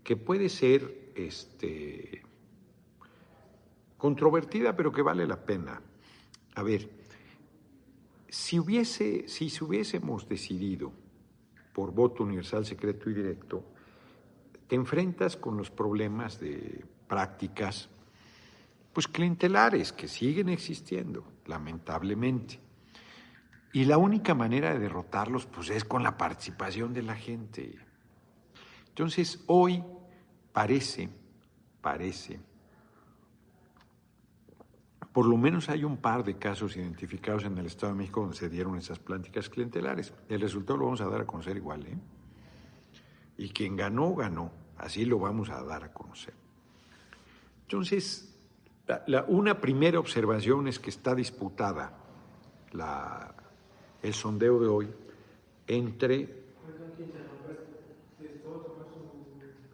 que 0.02 0.15
puede 0.15 0.47
ser 0.47 1.12
este, 1.15 2.21
controvertida, 3.97 4.78
pero 4.78 4.93
que 4.93 5.02
vale 5.02 5.28
la 5.28 5.43
pena. 5.43 5.82
A 6.56 6.63
ver, 6.63 6.89
si, 8.30 8.60
hubiese, 8.60 9.28
si 9.28 9.49
se 9.49 9.62
hubiésemos 9.65 10.30
decidido 10.30 10.93
por 11.73 11.91
voto 11.91 12.23
universal, 12.23 12.65
secreto 12.65 13.10
y 13.10 13.13
directo, 13.13 13.63
te 14.67 14.75
enfrentas 14.75 15.36
con 15.36 15.58
los 15.58 15.71
problemas 15.71 16.39
de 16.39 16.86
prácticas, 17.08 17.89
pues 18.93 19.08
clientelares 19.08 19.91
que 19.91 20.08
siguen 20.08 20.49
existiendo, 20.49 21.23
lamentablemente. 21.45 22.60
Y 23.73 23.86
la 23.86 23.97
única 23.97 24.34
manera 24.34 24.73
de 24.73 24.79
derrotarlos, 24.79 25.45
pues 25.45 25.69
es 25.69 25.84
con 25.84 26.03
la 26.03 26.17
participación 26.17 26.93
de 26.93 27.03
la 27.03 27.15
gente. 27.15 27.77
Entonces, 28.89 29.43
hoy 29.47 29.84
parece, 30.53 31.10
parece, 31.82 32.39
por 35.13 35.26
lo 35.26 35.38
menos 35.38 35.69
hay 35.69 35.84
un 35.84 35.98
par 35.98 36.24
de 36.24 36.38
casos 36.38 36.78
identificados 36.78 37.43
en 37.43 37.58
el 37.58 37.65
Estado 37.65 37.93
de 37.93 38.00
México 38.00 38.22
donde 38.22 38.36
se 38.36 38.50
dieron 38.50 38.78
esas 38.78 39.00
pláticas 39.00 39.50
clientelares. 39.50 40.13
El 40.28 40.41
resultado 40.41 40.78
lo 40.78 40.86
vamos 40.86 41.02
a 41.02 41.10
dar 41.10 41.22
a 41.22 41.26
conocer 41.26 41.58
igual, 41.58 41.86
¿eh? 41.88 41.98
Y 43.38 43.50
quien 43.50 43.76
ganó, 43.76 44.13
ganó. 44.13 44.52
Así 44.78 45.06
lo 45.06 45.19
vamos 45.19 45.50
a 45.50 45.63
dar 45.63 45.84
a 45.84 45.93
conocer. 45.93 46.34
Entonces, 47.63 48.36
una 49.28 49.60
primera 49.60 50.00
observación 50.00 50.67
es 50.67 50.80
que 50.80 50.89
está 50.89 51.15
disputada 51.15 51.93
el 54.02 54.13
sondeo 54.13 54.60
de 54.60 54.67
hoy 54.67 54.89
entre 55.67 56.39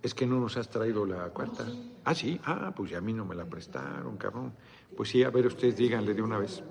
Es 0.02 0.14
que 0.14 0.28
no 0.28 0.40
nos 0.40 0.56
has 0.58 0.70
traído 0.70 1.04
la 1.04 1.30
cuarta. 1.30 1.66
Ah, 2.04 2.14
sí. 2.14 2.40
Ah, 2.46 2.72
pues 2.76 2.92
ya 2.92 3.00
a 3.00 3.02
mí 3.02 3.12
no 3.12 3.26
me 3.26 3.34
la 3.34 3.46
prestaron, 3.46 4.18
cabrón. 4.18 4.54
Pues 4.96 5.10
sí, 5.10 5.24
a 5.24 5.30
ver, 5.30 5.48
ustedes 5.48 5.76
díganle 5.76 6.14
de 6.14 6.22
una 6.22 6.38
vez. 6.38 6.64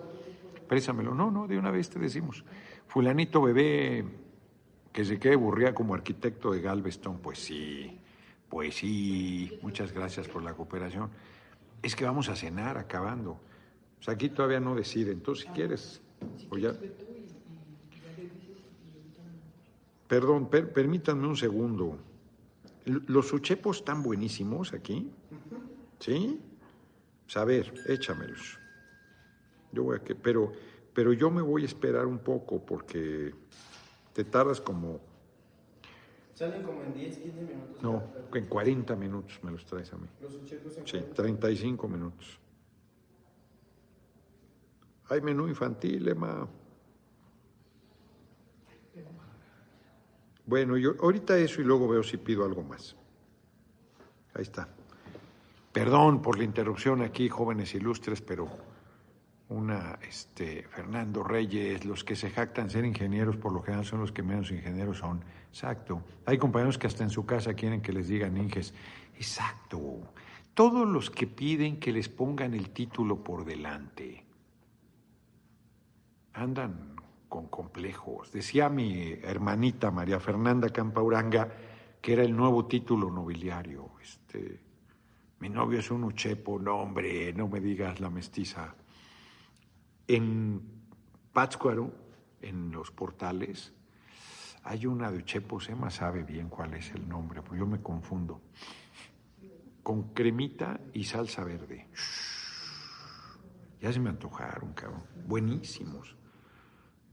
Préstamelo. 0.67 1.15
No, 1.15 1.31
no, 1.31 1.47
de 1.47 1.59
una 1.59 1.71
vez 1.71 1.91
te 1.91 1.99
decimos. 1.99 2.45
Fulanito 2.87 3.43
bebé 3.43 4.05
que 4.93 5.05
se 5.05 5.19
quede 5.19 5.37
burría 5.37 5.75
como 5.75 5.95
arquitecto 5.95 6.53
de 6.53 6.61
Galveston. 6.61 7.19
Pues 7.19 7.39
sí, 7.39 7.99
pues 8.49 8.77
sí. 8.77 9.59
Muchas 9.63 9.93
gracias 9.93 10.29
por 10.29 10.43
la 10.43 10.55
cooperación. 10.55 11.11
Es 11.83 11.95
que 11.95 12.05
vamos 12.05 12.29
a 12.29 12.37
cenar 12.37 12.79
acabando. 12.79 13.33
O 14.01 14.03
sea, 14.03 14.15
aquí 14.15 14.31
todavía 14.31 14.61
no 14.61 14.75
decide. 14.75 15.13
Entonces, 15.13 15.47
si 15.47 15.51
quieres, 15.53 16.01
o 16.51 16.57
ya... 16.57 16.75
Perdón, 20.09 20.49
permítanme 20.49 21.27
un 21.27 21.37
segundo. 21.37 21.99
Los 22.85 23.33
uchepos 23.33 23.79
están 23.79 24.03
buenísimos 24.03 24.73
aquí. 24.73 25.11
¿Sí? 25.99 26.41
A 27.35 27.45
ver, 27.45 27.73
échamelos. 27.87 28.59
Yo 29.73 29.83
voy 29.85 29.97
a 29.97 29.99
que, 30.01 30.15
pero, 30.15 30.53
pero 30.93 31.13
yo 31.13 31.31
me 31.31 31.43
voy 31.43 31.63
a 31.63 31.67
esperar 31.67 32.07
un 32.07 32.19
poco 32.19 32.65
porque 32.65 33.35
te 34.13 34.25
tardas 34.25 34.61
como. 34.61 35.01
Salen 36.35 36.63
como 36.63 36.83
en 36.83 36.95
10, 36.95 37.19
15 37.19 37.41
minutos. 37.43 37.83
No, 37.83 38.03
en 38.33 38.47
40 38.47 38.95
minutos 38.97 39.39
me 39.43 39.51
los 39.51 39.65
traes 39.65 39.93
a 39.93 39.97
mí. 39.97 40.07
Los 40.21 40.35
en 40.35 40.87
Sí, 40.87 41.01
35 41.15 41.89
minutos. 41.89 42.39
Hay 45.09 45.21
menú 45.21 45.49
infantil, 45.49 46.09
Emma. 46.09 46.49
Bueno, 50.47 50.77
yo 50.77 50.95
ahorita 51.01 51.39
eso 51.39 51.61
y 51.61 51.65
luego 51.65 51.89
veo 51.89 52.03
si 52.03 52.17
pido 52.17 52.45
algo 52.45 52.63
más. 52.63 52.95
Ahí 54.35 54.43
está. 54.43 54.69
Perdón 55.75 56.23
por 56.23 56.39
la 56.39 56.45
interrupción 56.45 57.03
aquí, 57.03 57.29
jóvenes 57.29 57.75
ilustres, 57.75 58.23
pero 58.23 58.47
una, 59.49 59.99
este, 60.09 60.63
Fernando 60.69 61.25
Reyes, 61.25 61.85
los 61.85 62.05
que 62.05 62.15
se 62.15 62.31
jactan 62.31 62.71
ser 62.71 62.85
ingenieros 62.85 63.37
por 63.37 63.53
lo 63.53 63.61
general 63.61 63.85
son 63.85 63.99
los 63.99 64.13
que 64.13 64.23
menos 64.23 64.53
ingenieros 64.53 64.99
son. 64.99 65.25
Exacto. 65.49 66.01
Hay 66.27 66.39
compañeros 66.39 66.79
que 66.79 66.87
hasta 66.87 67.03
en 67.03 67.11
su 67.11 67.27
casa 67.27 67.55
quieren 67.55 67.83
que 67.83 67.93
les 67.93 68.07
digan 68.07 68.37
inges. 68.37 68.73
Exacto. 69.17 69.99
Todos 70.55 70.87
los 70.87 71.11
que 71.11 71.27
piden 71.27 71.81
que 71.81 71.93
les 71.93 72.09
pongan 72.09 72.55
el 72.55 72.71
título 72.71 73.25
por 73.25 73.45
delante 73.45 74.25
andan 76.35 76.95
con 77.29 77.49
complejos. 77.49 78.31
Decía 78.31 78.69
mi 78.69 79.11
hermanita 79.25 79.91
María 79.91 80.21
Fernanda 80.21 80.69
Campauranga 80.69 81.49
que 82.01 82.13
era 82.13 82.23
el 82.23 82.37
nuevo 82.37 82.67
título 82.67 83.11
nobiliario. 83.11 83.91
Este, 84.01 84.61
mi 85.41 85.49
novio 85.49 85.81
es 85.81 85.91
un 85.91 86.05
uchepo, 86.05 86.59
no 86.59 86.77
hombre, 86.77 87.33
no 87.33 87.49
me 87.49 87.61
digas 87.61 88.01
la 88.01 88.11
mestiza. 88.11 88.75
En 90.07 90.61
Pátzcuaro, 91.33 91.93
en 92.41 92.71
los 92.71 92.91
portales, 92.91 93.73
hay 94.63 94.87
una 94.87 95.11
de 95.11 95.25
Chepo 95.25 95.61
Sema, 95.61 95.91
sabe 95.91 96.23
bien 96.23 96.49
cuál 96.49 96.75
es 96.75 96.91
el 96.93 97.09
nombre, 97.09 97.43
porque 97.43 97.59
yo 97.59 97.67
me 97.67 97.83
confundo. 97.83 98.41
Con 99.83 100.15
cremita 100.15 100.81
y 100.95 101.05
salsa 101.05 101.45
verde. 101.45 101.89
Ya 103.83 103.93
se 103.93 104.01
me 104.01 104.09
antojaron, 104.09 104.73
cabrón. 104.73 105.03
Buenísimos. 105.27 106.17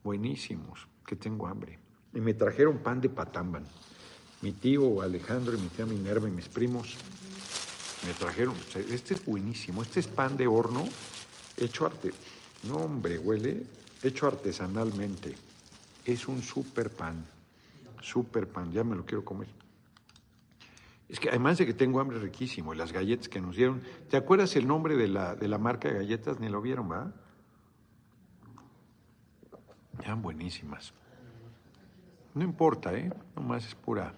Buenísimos. 0.03 0.87
Que 1.05 1.17
tengo 1.17 1.47
hambre. 1.47 1.79
Y 2.13 2.21
me 2.21 2.33
trajeron 2.33 2.77
pan 2.77 3.01
de 3.01 3.09
patamban. 3.09 3.65
Mi 4.41 4.53
tío 4.53 5.01
Alejandro 5.01 5.57
mi 5.57 5.67
tía 5.67 5.85
Minerva 5.85 6.29
y 6.29 6.31
mis 6.31 6.47
primos 6.47 6.97
me 8.05 8.13
trajeron. 8.13 8.55
Este 8.89 9.13
es 9.13 9.25
buenísimo. 9.25 9.81
Este 9.81 9.99
es 9.99 10.07
pan 10.07 10.37
de 10.37 10.47
horno 10.47 10.85
hecho 11.57 11.85
arte. 11.85 12.11
No, 12.63 12.77
hombre, 12.77 13.19
huele 13.19 13.63
hecho 14.03 14.27
artesanalmente. 14.27 15.35
Es 16.05 16.27
un 16.27 16.41
super 16.41 16.89
pan. 16.89 17.25
Super 18.01 18.47
pan. 18.47 18.71
Ya 18.71 18.83
me 18.83 18.95
lo 18.95 19.05
quiero 19.05 19.23
comer. 19.23 19.47
Es 21.09 21.19
que 21.19 21.29
además 21.29 21.57
de 21.57 21.65
que 21.65 21.73
tengo 21.73 21.99
hambre 21.99 22.19
riquísimo, 22.19 22.73
y 22.73 22.77
las 22.77 22.93
galletas 22.93 23.27
que 23.27 23.41
nos 23.41 23.57
dieron. 23.57 23.81
¿Te 24.09 24.15
acuerdas 24.15 24.55
el 24.55 24.65
nombre 24.65 24.95
de 24.95 25.09
la, 25.09 25.35
de 25.35 25.47
la 25.47 25.57
marca 25.57 25.89
de 25.89 25.95
galletas? 25.95 26.39
Ni 26.39 26.47
lo 26.47 26.61
vieron, 26.61 26.89
¿va? 26.89 27.11
Eran 30.01 30.21
buenísimas. 30.21 30.93
No 32.33 32.43
importa, 32.43 32.93
¿eh? 32.93 33.11
Nomás 33.35 33.65
es 33.65 33.75
pura. 33.75 34.13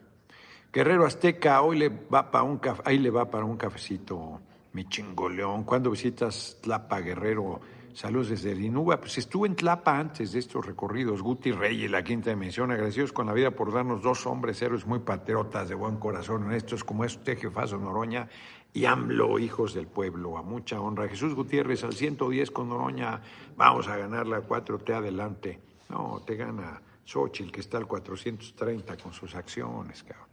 Guerrero 0.73 1.05
Azteca, 1.05 1.61
hoy 1.61 1.77
le 1.77 1.89
va 1.89 2.31
para 2.31 2.43
un 2.43 2.57
café, 2.57 2.81
ahí 2.85 2.97
le 2.97 3.11
va 3.11 3.29
para 3.29 3.45
un 3.45 3.57
cafecito, 3.57 4.41
mi 4.71 4.89
chingoleón. 4.89 5.65
Cuando 5.65 5.91
visitas 5.91 6.57
Tlapa, 6.63 6.99
Guerrero? 6.99 7.61
Saludos 7.93 8.29
desde 8.29 8.55
Linuba. 8.55 8.99
Pues 8.99 9.19
estuve 9.19 9.47
en 9.47 9.55
Tlapa 9.55 9.99
antes 9.99 10.31
de 10.31 10.39
estos 10.39 10.65
recorridos. 10.65 11.21
Guti 11.21 11.51
Rey 11.51 11.83
y 11.83 11.87
la 11.87 12.03
quinta 12.03 12.31
dimensión. 12.31 12.71
Agradecidos 12.71 13.13
con 13.13 13.27
la 13.27 13.33
vida 13.33 13.51
por 13.51 13.71
darnos 13.71 14.01
dos 14.01 14.25
hombres 14.25 14.59
héroes 14.63 14.87
muy 14.87 14.97
patriotas, 14.97 15.69
de 15.69 15.75
buen 15.75 15.97
corazón, 15.97 16.45
honestos, 16.45 16.83
como 16.83 17.05
es 17.05 17.17
usted, 17.17 17.37
jefazo 17.37 17.77
Noroña, 17.77 18.27
y 18.73 18.85
AMLO, 18.85 19.37
hijos 19.37 19.75
del 19.75 19.85
pueblo. 19.85 20.39
A 20.39 20.41
mucha 20.41 20.81
honra. 20.81 21.07
Jesús 21.07 21.35
Gutiérrez 21.35 21.83
al 21.83 21.93
110 21.93 22.49
con 22.49 22.69
Noroña. 22.69 23.21
Vamos 23.55 23.87
a 23.89 23.95
ganar 23.95 24.25
la 24.25 24.41
4T 24.41 24.91
adelante. 24.91 25.59
No, 25.89 26.23
te 26.25 26.35
gana 26.35 26.81
Xochitl, 27.05 27.51
que 27.51 27.61
está 27.61 27.77
al 27.77 27.85
430 27.85 28.97
con 28.97 29.13
sus 29.13 29.35
acciones, 29.35 30.01
cabrón. 30.01 30.32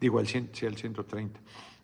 Digo, 0.00 0.24
100, 0.24 0.50
sí, 0.52 0.66
al 0.66 0.76
130. 0.76 1.40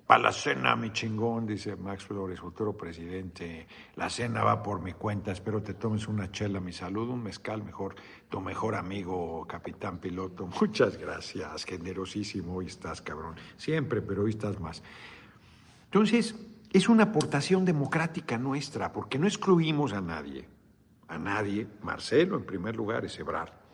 Para 0.07 0.23
la 0.23 0.33
cena, 0.33 0.77
mi 0.77 0.93
chingón, 0.93 1.47
dice 1.47 1.75
Max 1.75 2.05
Flores, 2.05 2.39
futuro 2.39 2.77
presidente. 2.77 3.67
La 3.97 4.09
cena 4.09 4.45
va 4.45 4.63
por 4.63 4.81
mi 4.81 4.93
cuenta. 4.93 5.33
Espero 5.33 5.61
te 5.63 5.75
tomes 5.75 6.07
una 6.07 6.31
chela, 6.31 6.61
mi 6.61 6.73
salud, 6.73 7.09
un 7.09 7.25
mezcal 7.25 7.65
mejor. 7.65 7.97
Tu 8.29 8.41
mejor 8.41 8.77
amigo, 8.77 9.45
capitán 9.49 9.99
piloto. 9.99 10.47
Muchas 10.61 10.97
gracias, 10.97 11.65
generosísimo. 11.65 12.55
Hoy 12.55 12.67
estás, 12.67 13.03
cabrón. 13.03 13.35
Siempre, 13.57 14.01
pero 14.01 14.23
hoy 14.23 14.31
estás 14.31 14.61
más. 14.61 14.81
Entonces, 15.87 16.37
es 16.73 16.89
una 16.89 17.05
aportación 17.05 17.65
democrática 17.65 18.39
nuestra, 18.39 18.93
porque 18.93 19.19
no 19.19 19.27
excluimos 19.27 19.93
a 19.93 20.01
nadie. 20.01 20.49
A 21.09 21.19
nadie. 21.19 21.67
Marcelo, 21.83 22.37
en 22.37 22.47
primer 22.47 22.77
lugar, 22.77 23.05
es 23.05 23.19
Ebrard. 23.19 23.66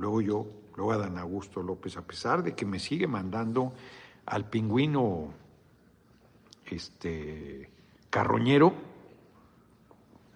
Luego 0.00 0.22
yo, 0.22 0.46
luego 0.76 0.92
Adán 0.92 1.18
Augusto 1.18 1.62
López, 1.62 1.98
a 1.98 2.06
pesar 2.06 2.42
de 2.42 2.54
que 2.54 2.64
me 2.64 2.78
sigue 2.78 3.06
mandando 3.06 3.74
al 4.24 4.48
pingüino 4.48 5.34
este, 6.64 7.68
carroñero 8.08 8.72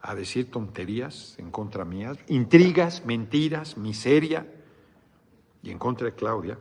a 0.02 0.14
decir 0.14 0.50
tonterías 0.50 1.34
en 1.38 1.50
contra 1.50 1.86
mías, 1.86 2.18
intrigas, 2.28 3.06
mentiras, 3.06 3.78
miseria, 3.78 4.46
y 5.62 5.70
en 5.70 5.78
contra 5.78 6.08
de 6.08 6.14
Claudia, 6.14 6.58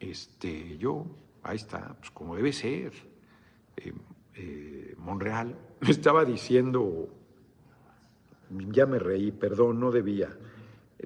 este, 0.00 0.78
yo, 0.78 1.04
ahí 1.42 1.56
está, 1.56 1.96
pues 1.98 2.10
como 2.12 2.34
debe 2.34 2.54
ser. 2.54 2.94
Eh, 3.76 3.92
eh, 4.36 4.94
Monreal 4.96 5.54
me 5.80 5.90
estaba 5.90 6.24
diciendo, 6.24 7.10
ya 8.72 8.86
me 8.86 8.98
reí, 8.98 9.32
perdón, 9.32 9.80
no 9.80 9.90
debía, 9.90 10.34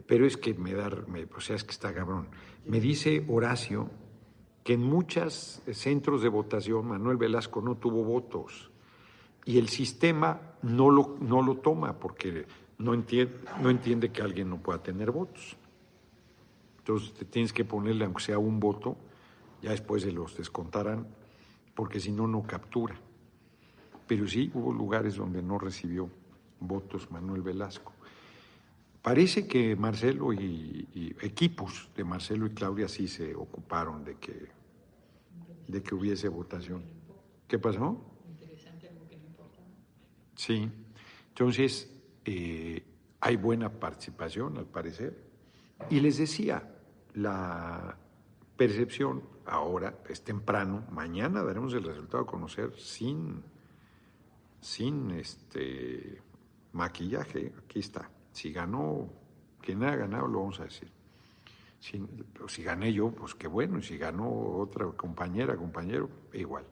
pero 0.07 0.27
es 0.27 0.37
que 0.37 0.55
me 0.55 0.75
da, 0.75 0.91
me, 1.07 1.25
o 1.25 1.41
sea, 1.41 1.57
es 1.57 1.65
que 1.65 1.73
está 1.73 1.93
cabrón. 1.93 2.29
Me 2.65 2.81
dice 2.81 3.25
Horacio 3.29 3.91
que 4.65 4.75
en 4.75 4.83
muchos 4.83 5.63
centros 5.73 6.23
de 6.23 6.29
votación 6.29 6.87
Manuel 6.87 7.17
Velasco 7.17 7.61
no 7.61 7.77
tuvo 7.77 8.05
votos 8.05 8.71
y 9.45 9.59
el 9.59 9.69
sistema 9.69 10.41
no 10.63 10.91
lo, 10.91 11.17
no 11.21 11.43
lo 11.43 11.57
toma 11.57 11.99
porque 11.99 12.47
no 12.79 12.95
entiende, 12.95 13.35
no 13.61 13.71
entiende 13.71 14.11
que 14.11 14.23
alguien 14.23 14.49
no 14.51 14.59
pueda 14.59 14.83
tener 14.83 15.11
votos. 15.11 15.57
Entonces 16.79 17.13
te 17.13 17.25
tienes 17.25 17.53
que 17.53 17.65
ponerle, 17.65 18.05
aunque 18.05 18.23
sea 18.23 18.39
un 18.39 18.59
voto, 18.59 18.97
ya 19.63 19.71
después 19.71 20.03
se 20.03 20.11
los 20.11 20.37
descontarán, 20.37 21.07
porque 21.75 22.01
si 22.01 22.11
no, 22.11 22.27
no 22.27 22.43
captura. 22.43 22.97
Pero 24.07 24.27
sí 24.27 24.51
hubo 24.55 24.73
lugares 24.73 25.17
donde 25.17 25.43
no 25.43 25.59
recibió 25.59 26.11
votos 26.61 27.11
Manuel 27.11 27.43
Velasco. 27.43 27.93
Parece 29.03 29.49
que 29.49 29.75
Marcelo 29.75 30.33
y, 30.33 30.89
y, 30.95 31.17
equipos 31.27 31.91
de 31.97 32.05
Marcelo 32.05 32.47
y 32.47 32.51
Claudia 32.51 32.87
sí 32.87 33.09
se 33.09 33.35
ocuparon 33.35 34.05
de 34.05 34.17
que, 34.17 34.49
de 35.67 35.83
que 35.83 35.95
hubiese 35.95 36.29
votación. 36.29 36.85
¿Qué 37.49 37.59
pasó? 37.59 38.01
Sí. 40.37 40.71
Entonces, 41.29 41.91
eh, 42.25 42.85
hay 43.21 43.37
buena 43.37 43.71
participación, 43.71 44.59
al 44.59 44.67
parecer. 44.67 45.17
Y 45.91 46.01
les 46.01 46.19
decía, 46.19 46.69
la 47.15 47.97
percepción 48.57 49.23
ahora 49.47 49.99
es 50.09 50.23
temprano, 50.23 50.85
mañana 50.91 51.43
daremos 51.43 51.75
el 51.75 51.85
resultado 51.85 52.23
a 52.23 52.27
conocer 52.27 52.79
sin, 52.79 53.43
sin 54.61 55.11
este 55.11 56.23
maquillaje, 56.73 57.53
aquí 57.65 57.81
está. 57.81 58.09
Si 58.33 58.53
ganó, 58.53 59.09
quien 59.61 59.83
haya 59.83 59.97
ganado, 59.97 60.27
lo 60.27 60.41
vamos 60.41 60.61
a 60.61 60.65
decir. 60.65 60.91
Si, 61.81 62.01
si, 62.49 62.63
gané 62.63 62.93
yo, 62.93 63.11
pues 63.11 63.35
qué 63.35 63.47
bueno. 63.47 63.79
Y 63.79 63.83
si 63.83 63.99
ganó 63.99 64.59
otra 64.59 64.87
compañera, 64.93 65.57
compañero, 65.57 66.09
igual. 66.33 66.65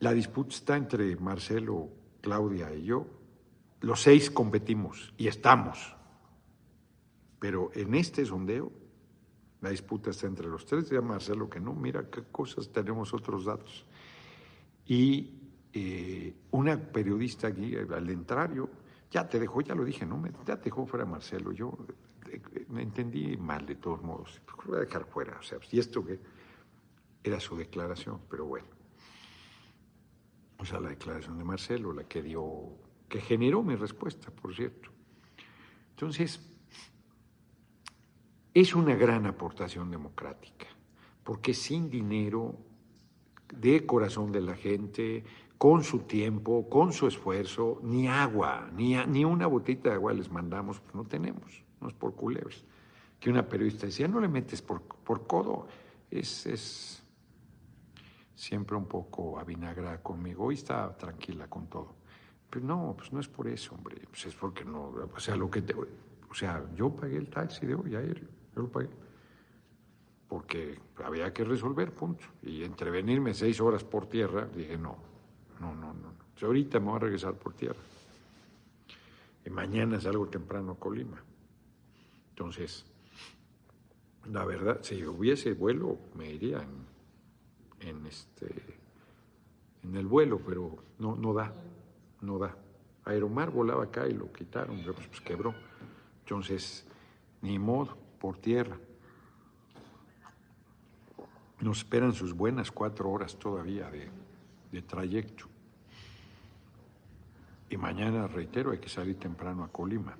La 0.00 0.12
disputa 0.12 0.54
está 0.54 0.76
entre 0.76 1.14
Marcelo, 1.16 1.88
Claudia 2.20 2.74
y 2.74 2.84
yo. 2.84 3.06
Los 3.80 4.02
seis 4.02 4.30
competimos 4.30 5.12
y 5.16 5.28
estamos. 5.28 5.94
Pero 7.38 7.70
en 7.74 7.94
este 7.94 8.24
sondeo, 8.24 8.72
la 9.60 9.70
disputa 9.70 10.10
está 10.10 10.26
entre 10.26 10.48
los 10.48 10.64
tres. 10.66 10.90
Ya 10.90 11.00
Marcelo 11.00 11.48
que 11.48 11.60
no, 11.60 11.74
mira 11.74 12.08
qué 12.10 12.22
cosas, 12.24 12.70
tenemos 12.70 13.12
otros 13.14 13.44
datos. 13.44 13.84
Y 14.86 15.39
eh, 15.72 16.34
una 16.50 16.78
periodista 16.78 17.48
aquí, 17.48 17.76
al 17.76 18.10
entrar 18.10 18.52
yo, 18.52 18.68
ya 19.10 19.28
te 19.28 19.38
dejó, 19.38 19.60
ya 19.60 19.74
lo 19.74 19.84
dije, 19.84 20.06
¿no? 20.06 20.22
Ya 20.46 20.56
te 20.56 20.64
dejó 20.64 20.86
fuera 20.86 21.04
Marcelo. 21.04 21.52
Yo 21.52 21.76
eh, 22.30 22.66
me 22.68 22.82
entendí 22.82 23.36
mal 23.36 23.66
de 23.66 23.76
todos 23.76 24.02
modos. 24.02 24.40
Lo 24.46 24.72
voy 24.72 24.76
a 24.78 24.80
dejar 24.80 25.04
fuera. 25.06 25.38
O 25.38 25.42
sea, 25.42 25.58
y 25.70 25.78
esto 25.78 26.04
que 26.04 26.20
era 27.22 27.40
su 27.40 27.56
declaración, 27.56 28.20
pero 28.28 28.46
bueno. 28.46 28.68
O 30.58 30.64
sea, 30.64 30.78
la 30.80 30.90
declaración 30.90 31.38
de 31.38 31.44
Marcelo, 31.44 31.92
la 31.92 32.04
que 32.04 32.22
dio, 32.22 32.76
que 33.08 33.20
generó 33.20 33.62
mi 33.62 33.74
respuesta, 33.74 34.30
por 34.30 34.54
cierto. 34.54 34.90
Entonces, 35.90 36.40
es 38.52 38.74
una 38.74 38.94
gran 38.94 39.26
aportación 39.26 39.90
democrática, 39.90 40.66
porque 41.24 41.54
sin 41.54 41.88
dinero, 41.90 42.58
de 43.54 43.86
corazón 43.86 44.32
de 44.32 44.40
la 44.40 44.54
gente, 44.54 45.24
con 45.60 45.84
su 45.84 45.98
tiempo, 45.98 46.70
con 46.70 46.90
su 46.90 47.06
esfuerzo, 47.06 47.80
ni 47.82 48.08
agua, 48.08 48.70
ni, 48.74 48.96
ni 49.08 49.26
una 49.26 49.46
botita 49.46 49.90
de 49.90 49.96
agua 49.96 50.14
les 50.14 50.30
mandamos, 50.30 50.80
pues 50.80 50.94
no 50.94 51.04
tenemos, 51.04 51.62
no 51.82 51.88
es 51.88 51.92
por 51.92 52.14
culebres. 52.14 52.64
Que 53.18 53.28
una 53.28 53.46
periodista 53.46 53.84
decía, 53.84 54.08
no 54.08 54.20
le 54.20 54.28
metes 54.28 54.62
por, 54.62 54.80
por 54.80 55.26
codo, 55.26 55.66
es, 56.10 56.46
es 56.46 57.04
siempre 58.34 58.74
un 58.74 58.86
poco 58.86 59.38
avinagrada 59.38 60.02
conmigo, 60.02 60.46
hoy 60.46 60.54
está 60.54 60.96
tranquila 60.96 61.46
con 61.46 61.66
todo. 61.66 61.94
Pero 62.48 62.64
no, 62.64 62.94
pues 62.96 63.12
no 63.12 63.20
es 63.20 63.28
por 63.28 63.46
eso, 63.46 63.74
hombre, 63.74 64.00
pues 64.08 64.24
es 64.24 64.34
porque 64.34 64.64
no, 64.64 64.94
o 65.14 65.20
sea, 65.20 65.36
lo 65.36 65.50
que 65.50 65.60
te, 65.60 65.74
o 65.74 66.34
sea, 66.34 66.64
yo 66.74 66.88
pagué 66.88 67.18
el 67.18 67.28
taxi 67.28 67.66
de 67.66 67.74
hoy 67.74 67.94
ayer, 67.96 68.18
yo 68.56 68.62
lo 68.62 68.72
pagué 68.72 68.88
porque 70.26 70.80
había 71.04 71.34
que 71.34 71.44
resolver, 71.44 71.92
punto. 71.92 72.24
Y 72.40 72.62
entrevenirme 72.62 73.34
seis 73.34 73.60
horas 73.60 73.82
por 73.82 74.06
tierra, 74.06 74.46
dije, 74.46 74.78
no, 74.78 75.09
no, 75.60 75.74
no, 75.74 75.92
no. 75.92 76.14
Ahorita 76.42 76.80
me 76.80 76.86
voy 76.86 76.96
a 76.96 76.98
regresar 77.00 77.34
por 77.34 77.52
tierra. 77.52 77.78
Y 79.44 79.50
mañana 79.50 80.00
salgo 80.00 80.26
temprano 80.28 80.72
a 80.72 80.78
Colima. 80.78 81.22
Entonces, 82.30 82.86
la 84.30 84.44
verdad, 84.44 84.80
si 84.82 85.04
hubiese 85.04 85.52
vuelo, 85.52 85.98
me 86.14 86.30
iría 86.30 86.62
en, 86.62 87.88
en 87.88 88.06
este 88.06 88.80
en 89.82 89.96
el 89.96 90.06
vuelo, 90.06 90.40
pero 90.44 90.76
no, 90.98 91.16
no 91.16 91.32
da. 91.32 91.52
no 92.20 92.38
da. 92.38 92.56
Aeromar 93.04 93.50
volaba 93.50 93.84
acá 93.84 94.06
y 94.06 94.12
lo 94.12 94.30
quitaron, 94.32 94.82
pues, 94.84 95.06
pues 95.08 95.20
quebró. 95.20 95.54
Entonces, 96.20 96.86
ni 97.40 97.58
modo, 97.58 97.96
por 98.18 98.36
tierra. 98.38 98.78
Nos 101.60 101.78
esperan 101.78 102.12
sus 102.12 102.32
buenas 102.32 102.70
cuatro 102.70 103.10
horas 103.10 103.38
todavía 103.38 103.90
de, 103.90 104.08
de 104.70 104.82
trayecto. 104.82 105.46
Y 107.70 107.76
mañana, 107.76 108.26
reitero, 108.26 108.72
hay 108.72 108.78
que 108.78 108.88
salir 108.88 109.16
temprano 109.16 109.62
a 109.62 109.68
Colima. 109.68 110.16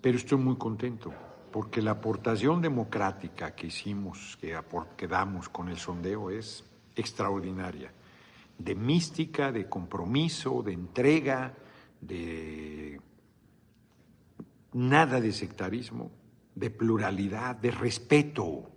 Pero 0.00 0.16
estoy 0.16 0.38
muy 0.38 0.56
contento, 0.56 1.12
porque 1.52 1.82
la 1.82 1.90
aportación 1.90 2.62
democrática 2.62 3.54
que 3.54 3.66
hicimos, 3.66 4.38
que, 4.40 4.58
que 4.96 5.06
damos 5.06 5.50
con 5.50 5.68
el 5.68 5.76
sondeo 5.76 6.30
es 6.30 6.64
extraordinaria. 6.96 7.92
De 8.56 8.74
mística, 8.74 9.52
de 9.52 9.68
compromiso, 9.68 10.62
de 10.62 10.72
entrega, 10.72 11.54
de 12.00 12.98
nada 14.72 15.20
de 15.20 15.32
sectarismo, 15.32 16.10
de 16.54 16.70
pluralidad, 16.70 17.56
de 17.56 17.72
respeto. 17.72 18.70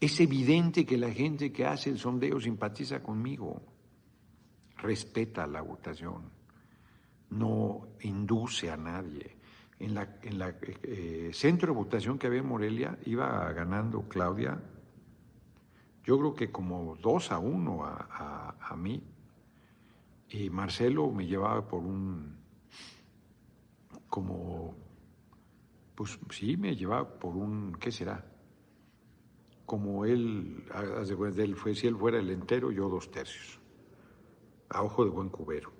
Es 0.00 0.20
evidente 0.20 0.86
que 0.86 0.96
la 0.96 1.10
gente 1.10 1.50
que 1.52 1.66
hace 1.66 1.90
el 1.90 1.98
sondeo 1.98 2.40
simpatiza 2.40 3.02
conmigo, 3.02 3.62
respeta 4.76 5.46
la 5.46 5.62
votación, 5.62 6.35
no 7.30 7.88
induce 8.00 8.70
a 8.70 8.76
nadie. 8.76 9.36
En 9.78 9.94
la, 9.94 10.18
en 10.22 10.38
la 10.38 10.54
eh, 10.82 11.30
centro 11.34 11.72
de 11.72 11.78
votación 11.78 12.18
que 12.18 12.26
había 12.26 12.40
en 12.40 12.46
Morelia 12.48 12.98
iba 13.04 13.52
ganando 13.52 14.08
Claudia, 14.08 14.58
yo 16.04 16.18
creo 16.18 16.34
que 16.34 16.50
como 16.50 16.96
dos 16.96 17.30
a 17.32 17.38
uno 17.38 17.84
a, 17.84 18.08
a- 18.10 18.56
a 18.72 18.76
mí, 18.76 19.02
y 20.30 20.50
Marcelo 20.50 21.10
me 21.10 21.26
llevaba 21.26 21.66
por 21.68 21.82
un, 21.82 22.36
como, 24.08 24.74
pues 25.94 26.18
sí, 26.30 26.56
me 26.56 26.74
llevaba 26.74 27.18
por 27.18 27.36
un, 27.36 27.76
¿qué 27.78 27.92
será? 27.92 28.24
Como 29.66 30.04
él, 30.04 30.64
de 31.34 31.42
él 31.44 31.56
fue, 31.56 31.74
si 31.74 31.86
él 31.86 31.96
fuera 31.96 32.18
el 32.18 32.30
entero, 32.30 32.70
yo 32.70 32.88
dos 32.88 33.10
tercios. 33.10 33.60
A 34.68 34.82
ojo 34.82 35.04
de 35.04 35.10
buen 35.10 35.28
cubero, 35.28 35.72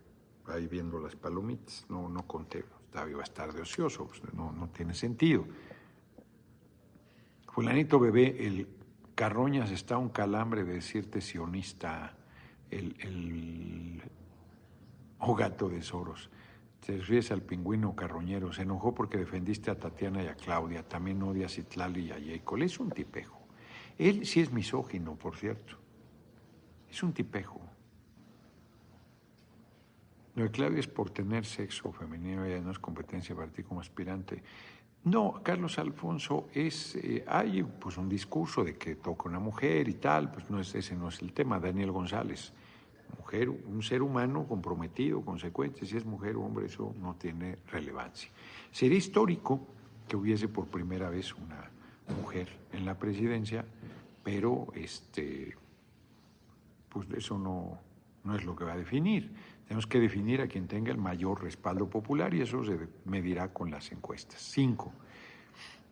ahí 0.48 0.66
viendo 0.66 0.98
las 0.98 1.16
palomitas, 1.16 1.86
no, 1.88 2.08
no 2.08 2.26
conté, 2.26 2.64
estaba 2.84 3.08
iba 3.10 3.20
a 3.20 3.24
estar 3.24 3.52
de 3.52 3.62
ocioso, 3.62 4.06
pues, 4.06 4.22
no, 4.34 4.52
no 4.52 4.68
tiene 4.68 4.94
sentido. 4.94 5.46
Fulanito 7.48 7.98
bebé, 7.98 8.46
el 8.46 8.68
Carroñas 9.14 9.70
está 9.70 9.96
un 9.96 10.10
calambre 10.10 10.64
de 10.64 10.74
decirte 10.74 11.22
sionista, 11.22 12.14
el, 12.70 12.94
el 13.00 14.02
o 15.20 15.34
gato 15.34 15.68
de 15.68 15.82
Soros. 15.82 16.28
Te 16.84 16.98
refieres 16.98 17.32
al 17.32 17.42
pingüino 17.42 17.96
carroñero, 17.96 18.52
se 18.52 18.62
enojó 18.62 18.94
porque 18.94 19.16
defendiste 19.16 19.70
a 19.70 19.78
Tatiana 19.78 20.22
y 20.22 20.28
a 20.28 20.34
Claudia, 20.34 20.86
también 20.86 21.22
odia 21.22 21.46
a 21.46 21.48
Citlali 21.48 22.06
y 22.06 22.12
a 22.12 22.20
Jacob. 22.20 22.58
Es 22.58 22.78
un 22.78 22.90
tipejo. 22.90 23.40
Él 23.98 24.26
sí 24.26 24.40
es 24.40 24.52
misógino, 24.52 25.16
por 25.16 25.36
cierto. 25.36 25.78
Es 26.90 27.02
un 27.02 27.12
tipejo. 27.12 27.60
Lo 30.36 30.50
Claudia 30.50 30.80
es 30.80 30.86
por 30.86 31.08
tener 31.08 31.46
sexo 31.46 31.92
femenino, 31.92 32.44
ella 32.44 32.60
no 32.60 32.70
es 32.70 32.78
competencia 32.78 33.34
para 33.34 33.50
ti 33.50 33.62
como 33.62 33.80
aspirante. 33.80 34.42
No, 35.04 35.40
Carlos 35.42 35.78
Alfonso 35.78 36.48
es, 36.52 36.96
eh, 36.96 37.24
hay 37.26 37.62
pues 37.62 37.96
un 37.96 38.06
discurso 38.06 38.62
de 38.62 38.76
que 38.76 38.96
toca 38.96 39.30
una 39.30 39.38
mujer 39.38 39.88
y 39.88 39.94
tal, 39.94 40.30
pues 40.30 40.50
no 40.50 40.60
es 40.60 40.74
ese 40.74 40.94
no 40.94 41.08
es 41.08 41.22
el 41.22 41.32
tema. 41.32 41.58
Daniel 41.58 41.90
González, 41.90 42.52
mujer, 43.18 43.48
un 43.48 43.82
ser 43.82 44.02
humano 44.02 44.46
comprometido, 44.46 45.22
consecuente, 45.22 45.86
si 45.86 45.96
es 45.96 46.04
mujer 46.04 46.36
o 46.36 46.42
hombre, 46.42 46.66
eso 46.66 46.94
no 47.00 47.14
tiene 47.14 47.56
relevancia. 47.68 48.30
Sería 48.70 48.98
histórico 48.98 49.66
que 50.06 50.16
hubiese 50.16 50.48
por 50.48 50.66
primera 50.66 51.08
vez 51.08 51.34
una 51.34 51.70
mujer 52.14 52.50
en 52.72 52.84
la 52.84 52.98
presidencia, 52.98 53.64
pero 54.22 54.66
este, 54.74 55.56
pues 56.90 57.08
eso 57.16 57.38
no, 57.38 57.78
no 58.24 58.36
es 58.36 58.44
lo 58.44 58.54
que 58.54 58.64
va 58.64 58.74
a 58.74 58.76
definir. 58.76 59.32
Tenemos 59.66 59.86
que 59.86 59.98
definir 59.98 60.40
a 60.40 60.46
quien 60.46 60.68
tenga 60.68 60.92
el 60.92 60.98
mayor 60.98 61.42
respaldo 61.42 61.88
popular 61.90 62.32
y 62.34 62.42
eso 62.42 62.64
se 62.64 62.78
medirá 63.04 63.52
con 63.52 63.70
las 63.70 63.90
encuestas. 63.90 64.40
Cinco. 64.40 64.92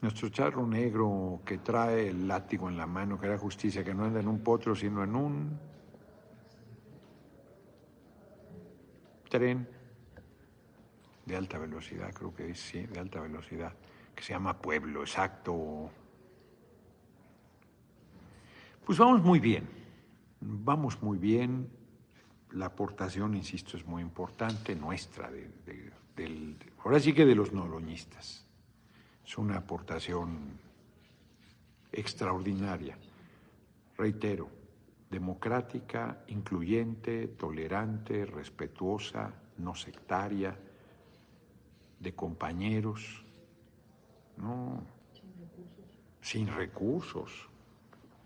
Nuestro 0.00 0.28
charro 0.28 0.66
negro 0.66 1.40
que 1.44 1.58
trae 1.58 2.08
el 2.08 2.28
látigo 2.28 2.68
en 2.68 2.76
la 2.76 2.86
mano, 2.86 3.18
que 3.18 3.26
era 3.26 3.38
justicia, 3.38 3.82
que 3.82 3.94
no 3.94 4.04
anda 4.04 4.20
en 4.20 4.28
un 4.28 4.40
potro, 4.40 4.76
sino 4.76 5.02
en 5.02 5.16
un 5.16 5.58
tren 9.28 9.66
de 11.24 11.36
alta 11.36 11.58
velocidad, 11.58 12.12
creo 12.12 12.34
que 12.34 12.50
es, 12.50 12.60
sí, 12.60 12.86
de 12.86 13.00
alta 13.00 13.20
velocidad, 13.20 13.72
que 14.14 14.22
se 14.22 14.34
llama 14.34 14.58
Pueblo, 14.58 15.00
exacto. 15.00 15.90
Pues 18.84 18.98
vamos 18.98 19.22
muy 19.22 19.40
bien, 19.40 19.66
vamos 20.40 21.02
muy 21.02 21.18
bien. 21.18 21.83
La 22.54 22.66
aportación, 22.66 23.34
insisto, 23.34 23.76
es 23.76 23.84
muy 23.84 24.02
importante, 24.02 24.74
nuestra, 24.74 25.30
de, 25.30 25.50
de, 25.66 25.92
del, 26.16 26.56
ahora 26.84 27.00
sí 27.00 27.12
que 27.12 27.26
de 27.26 27.34
los 27.34 27.52
noloñistas. 27.52 28.46
Es 29.26 29.38
una 29.38 29.56
aportación 29.56 30.58
extraordinaria. 31.90 32.96
Reitero, 33.96 34.48
democrática, 35.10 36.24
incluyente, 36.28 37.28
tolerante, 37.28 38.26
respetuosa, 38.26 39.32
no 39.58 39.74
sectaria, 39.74 40.56
de 42.00 42.14
compañeros, 42.14 43.24
no, 44.36 44.82
sin 46.20 46.48
recursos. 46.48 47.48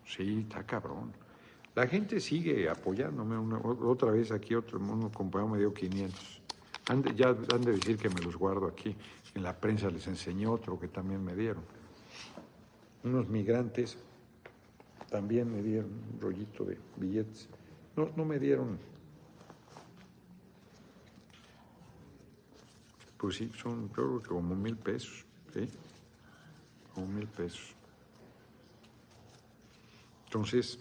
Sí, 0.04 0.40
está 0.48 0.64
cabrón. 0.64 1.12
La 1.78 1.86
gente 1.86 2.18
sigue 2.18 2.68
apoyándome. 2.68 3.36
Otra 3.86 4.10
vez 4.10 4.32
aquí 4.32 4.52
otro 4.56 4.80
un 4.80 5.10
compañero 5.10 5.52
me 5.52 5.58
dio 5.58 5.72
500. 5.72 6.42
Han 6.88 7.02
de, 7.02 7.14
ya 7.14 7.28
han 7.28 7.60
de 7.60 7.70
decir 7.70 7.96
que 7.96 8.08
me 8.08 8.20
los 8.20 8.36
guardo 8.36 8.66
aquí. 8.66 8.96
En 9.36 9.44
la 9.44 9.56
prensa 9.56 9.88
les 9.88 10.04
enseñé 10.08 10.48
otro 10.48 10.76
que 10.80 10.88
también 10.88 11.24
me 11.24 11.36
dieron. 11.36 11.62
Unos 13.04 13.28
migrantes 13.28 13.96
también 15.08 15.52
me 15.52 15.62
dieron 15.62 15.92
un 16.12 16.20
rollito 16.20 16.64
de 16.64 16.76
billetes. 16.96 17.48
No, 17.94 18.10
no 18.16 18.24
me 18.24 18.40
dieron. 18.40 18.76
Pues 23.18 23.36
sí, 23.36 23.52
son 23.56 23.86
creo 23.86 24.20
que 24.20 24.30
como 24.30 24.56
mil 24.56 24.76
pesos. 24.76 25.24
¿sí? 25.54 25.68
Como 26.92 27.06
mil 27.06 27.28
pesos. 27.28 27.72
Entonces, 30.24 30.80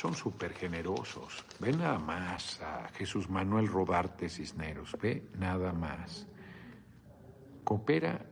son 0.00 0.14
súper 0.14 0.54
generosos. 0.54 1.44
Ve 1.58 1.72
nada 1.72 1.98
más 1.98 2.58
a 2.62 2.88
Jesús 2.94 3.28
Manuel 3.28 3.68
Rodarte 3.68 4.30
Cisneros, 4.30 4.96
ve 5.02 5.28
nada 5.38 5.74
más. 5.74 6.26
Coopera 7.64 8.24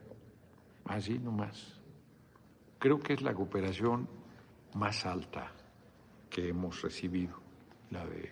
así 0.87 1.19
nomás. 1.19 1.79
Creo 2.79 2.99
que 2.99 3.13
es 3.13 3.21
la 3.21 3.35
cooperación 3.35 4.09
más 4.77 5.05
alta 5.05 5.53
que 6.31 6.49
hemos 6.49 6.81
recibido, 6.81 7.39
la 7.91 8.07
de 8.07 8.31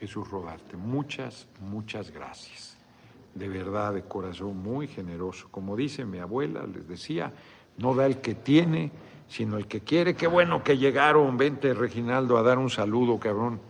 Jesús 0.00 0.28
Rodarte. 0.28 0.76
Muchas, 0.76 1.46
muchas 1.60 2.10
gracias. 2.10 2.76
De 3.36 3.48
verdad, 3.48 3.94
de 3.94 4.02
corazón 4.02 4.56
muy 4.56 4.88
generoso. 4.88 5.46
Como 5.52 5.76
dice 5.76 6.04
mi 6.04 6.18
abuela, 6.18 6.66
les 6.66 6.88
decía, 6.88 7.32
no 7.76 7.94
da 7.94 8.06
el 8.06 8.20
que 8.20 8.34
tiene, 8.34 8.90
sino 9.28 9.58
el 9.58 9.66
que 9.66 9.80
quiere. 9.80 10.14
Qué 10.14 10.26
bueno 10.26 10.62
que 10.62 10.78
llegaron. 10.78 11.36
Vente, 11.36 11.74
Reginaldo, 11.74 12.38
a 12.38 12.42
dar 12.42 12.58
un 12.58 12.70
saludo, 12.70 13.18
cabrón. 13.18 13.60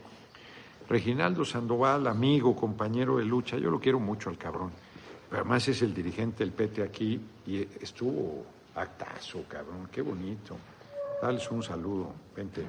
Reginaldo 0.89 1.45
Sandoval, 1.45 2.07
amigo, 2.07 2.57
compañero 2.57 3.19
de 3.19 3.25
lucha, 3.25 3.59
yo 3.59 3.71
lo 3.71 3.79
quiero 3.79 4.01
mucho 4.01 4.31
al 4.31 4.39
cabrón. 4.39 4.71
Pero 5.29 5.43
además 5.43 5.69
es 5.69 5.83
el 5.83 5.93
dirigente 5.93 6.39
del 6.39 6.53
PT 6.53 6.83
aquí 6.83 7.21
y 7.47 7.61
estuvo 7.83 8.47
actazo, 8.75 9.45
cabrón. 9.47 9.89
Qué 9.93 10.01
bonito. 10.01 10.57
Dales 11.21 11.51
un 11.51 11.63
saludo. 11.63 12.13
Vente. 12.35 12.65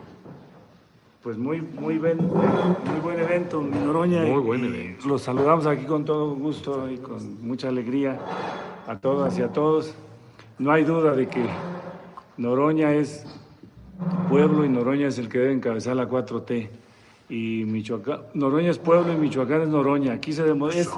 Pues 1.24 1.38
muy, 1.38 1.62
muy, 1.62 1.98
buen, 1.98 2.18
muy 2.18 3.00
buen 3.02 3.20
evento, 3.20 3.62
mi 3.62 3.78
Noroña. 3.78 4.24
Muy 4.24 4.42
buen 4.42 4.66
evento. 4.66 5.08
Los 5.08 5.22
saludamos 5.22 5.66
aquí 5.66 5.86
con 5.86 6.04
todo 6.04 6.34
gusto 6.36 6.90
y 6.90 6.98
con 6.98 7.46
mucha 7.46 7.70
alegría 7.70 8.20
a 8.88 8.98
todas 8.98 9.38
y 9.38 9.42
a 9.42 9.50
todos. 9.50 9.94
No 10.58 10.72
hay 10.72 10.84
duda 10.84 11.14
de 11.14 11.28
que 11.28 11.46
Noroña 12.40 12.94
es 12.94 13.26
pueblo 14.30 14.64
y 14.64 14.70
Noroña 14.70 15.10
es 15.10 15.18
el 15.18 15.28
que 15.28 15.40
debe 15.40 15.52
encabezar 15.52 15.98
la 15.98 16.08
4T. 16.08 16.70
Y 17.28 17.66
Michoacán, 17.66 18.22
Noroña 18.34 18.72
es 18.72 18.80
pueblo 18.80 19.12
y 19.12 19.18
Michoacán 19.18 19.64
es 19.64 19.68
Noroña. 19.68 20.14
Aquí 20.14 20.32
se 20.32 20.44
demuestra, 20.44 20.82
es 20.82 20.90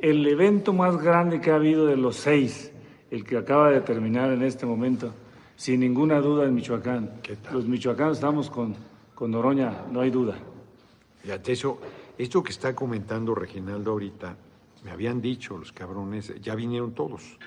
el 0.00 0.26
evento 0.26 0.72
más 0.72 1.00
grande 1.00 1.40
que 1.40 1.52
ha 1.52 1.54
habido 1.54 1.86
de 1.86 1.96
los 1.96 2.16
seis, 2.16 2.72
el 3.12 3.22
que 3.22 3.36
acaba 3.36 3.70
de 3.70 3.80
terminar 3.80 4.32
en 4.32 4.42
este 4.42 4.66
momento, 4.66 5.14
sin 5.54 5.78
ninguna 5.78 6.20
duda 6.20 6.46
en 6.46 6.54
Michoacán. 6.56 7.12
Los 7.52 7.68
michoacanos 7.68 8.16
estamos 8.16 8.50
con, 8.50 8.74
con 9.14 9.30
Noroña, 9.30 9.84
no 9.92 10.00
hay 10.00 10.10
duda. 10.10 10.34
Fíjate, 11.22 11.52
eso, 11.52 11.78
esto 12.18 12.42
que 12.42 12.50
está 12.50 12.74
comentando 12.74 13.36
Reginaldo 13.36 13.92
ahorita, 13.92 14.36
me 14.84 14.90
habían 14.90 15.20
dicho 15.20 15.56
los 15.56 15.70
cabrones, 15.70 16.34
ya 16.40 16.56
vinieron 16.56 16.92
todos. 16.92 17.38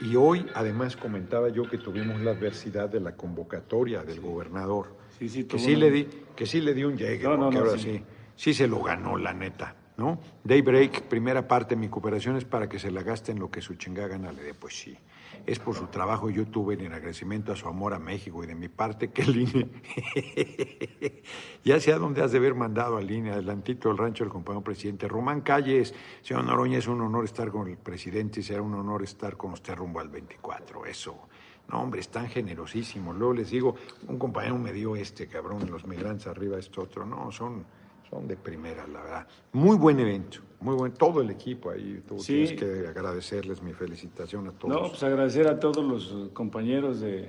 Y 0.00 0.14
hoy, 0.16 0.46
además, 0.54 0.96
comentaba 0.96 1.48
yo 1.48 1.68
que 1.68 1.78
tuvimos 1.78 2.20
la 2.22 2.30
adversidad 2.30 2.88
de 2.88 3.00
la 3.00 3.16
convocatoria 3.16 4.02
del 4.04 4.20
gobernador. 4.20 4.96
Sí, 5.18 5.28
sí, 5.28 5.44
que 5.44 5.58
sí 5.58 5.72
una- 5.74 5.86
le 5.86 5.90
di, 5.90 6.08
que 6.36 6.46
sí 6.46 6.60
le 6.60 6.72
di 6.74 6.84
un 6.84 6.96
llegue, 6.96 7.24
No, 7.24 7.30
no, 7.36 7.42
porque 7.44 7.56
no, 7.56 7.64
ahora 7.64 7.78
sí, 7.78 8.02
sí 8.36 8.54
se 8.54 8.68
lo 8.68 8.80
ganó, 8.82 9.16
la 9.18 9.32
neta, 9.32 9.74
¿no? 9.98 10.20
Daybreak, 10.44 11.02
primera 11.02 11.46
parte, 11.46 11.74
mi 11.74 11.88
cooperación 11.88 12.36
es 12.36 12.44
para 12.44 12.68
que 12.68 12.78
se 12.78 12.90
la 12.90 13.02
gaste 13.02 13.32
en 13.32 13.40
lo 13.40 13.50
que 13.50 13.60
su 13.60 13.74
chingada 13.74 14.06
gana 14.06 14.32
le 14.32 14.42
dé, 14.44 14.54
pues 14.54 14.78
sí. 14.78 14.96
Es 15.44 15.58
por 15.58 15.74
su 15.74 15.88
trabajo, 15.88 16.30
yo 16.30 16.46
tuve 16.46 16.74
en 16.74 16.92
agradecimiento 16.92 17.52
a 17.52 17.56
su 17.56 17.66
amor 17.68 17.94
a 17.94 17.98
México 17.98 18.44
y 18.44 18.46
de 18.46 18.54
mi 18.54 18.68
parte 18.68 19.10
que 19.10 19.22
el 19.22 19.36
INE, 19.36 19.68
ya 21.64 21.80
sé 21.80 21.92
a 21.92 21.98
dónde 21.98 22.22
has 22.22 22.30
de 22.30 22.38
haber 22.38 22.54
mandado 22.54 22.96
al 22.96 23.10
INE, 23.10 23.32
adelantito 23.32 23.88
del 23.88 23.98
rancho 23.98 24.22
del 24.22 24.32
compañero 24.32 24.62
presidente. 24.62 25.08
Román 25.08 25.40
Calles, 25.40 25.92
señor 26.22 26.44
Noroña, 26.44 26.78
es 26.78 26.86
un 26.86 27.00
honor 27.00 27.24
estar 27.24 27.50
con 27.50 27.66
el 27.66 27.76
presidente 27.76 28.38
y 28.38 28.42
será 28.44 28.62
un 28.62 28.74
honor 28.74 29.02
estar 29.02 29.36
con 29.36 29.52
usted 29.52 29.74
rumbo 29.74 29.98
al 29.98 30.08
24, 30.08 30.86
eso. 30.86 31.28
No, 31.70 31.82
hombre, 31.82 32.00
están 32.00 32.28
generosísimos. 32.28 33.16
Luego 33.16 33.34
les 33.34 33.50
digo, 33.50 33.74
un 34.06 34.18
compañero 34.18 34.56
me 34.58 34.72
dio 34.72 34.96
este, 34.96 35.26
cabrón, 35.26 35.68
los 35.70 35.86
migrantes 35.86 36.28
arriba, 36.28 36.58
esto 36.58 36.82
otro. 36.82 37.04
No, 37.04 37.30
son, 37.30 37.66
son 38.10 38.26
de 38.28 38.36
primera, 38.36 38.86
la 38.86 39.02
verdad. 39.02 39.26
Muy 39.52 39.76
buen 39.76 39.98
evento, 40.00 40.38
muy 40.60 40.74
buen, 40.74 40.92
todo 40.92 41.20
el 41.20 41.30
equipo 41.30 41.70
ahí. 41.70 42.02
Tú 42.06 42.18
Sí. 42.18 42.32
tienes 42.44 42.52
que 42.54 42.88
agradecerles 42.88 43.62
mi 43.62 43.72
felicitación 43.72 44.48
a 44.48 44.52
todos. 44.52 44.74
No, 44.74 44.88
pues 44.88 45.02
agradecer 45.02 45.46
a 45.48 45.58
todos 45.60 45.84
los 45.84 46.12
eh, 46.12 46.30
compañeros 46.32 47.00
de, 47.00 47.28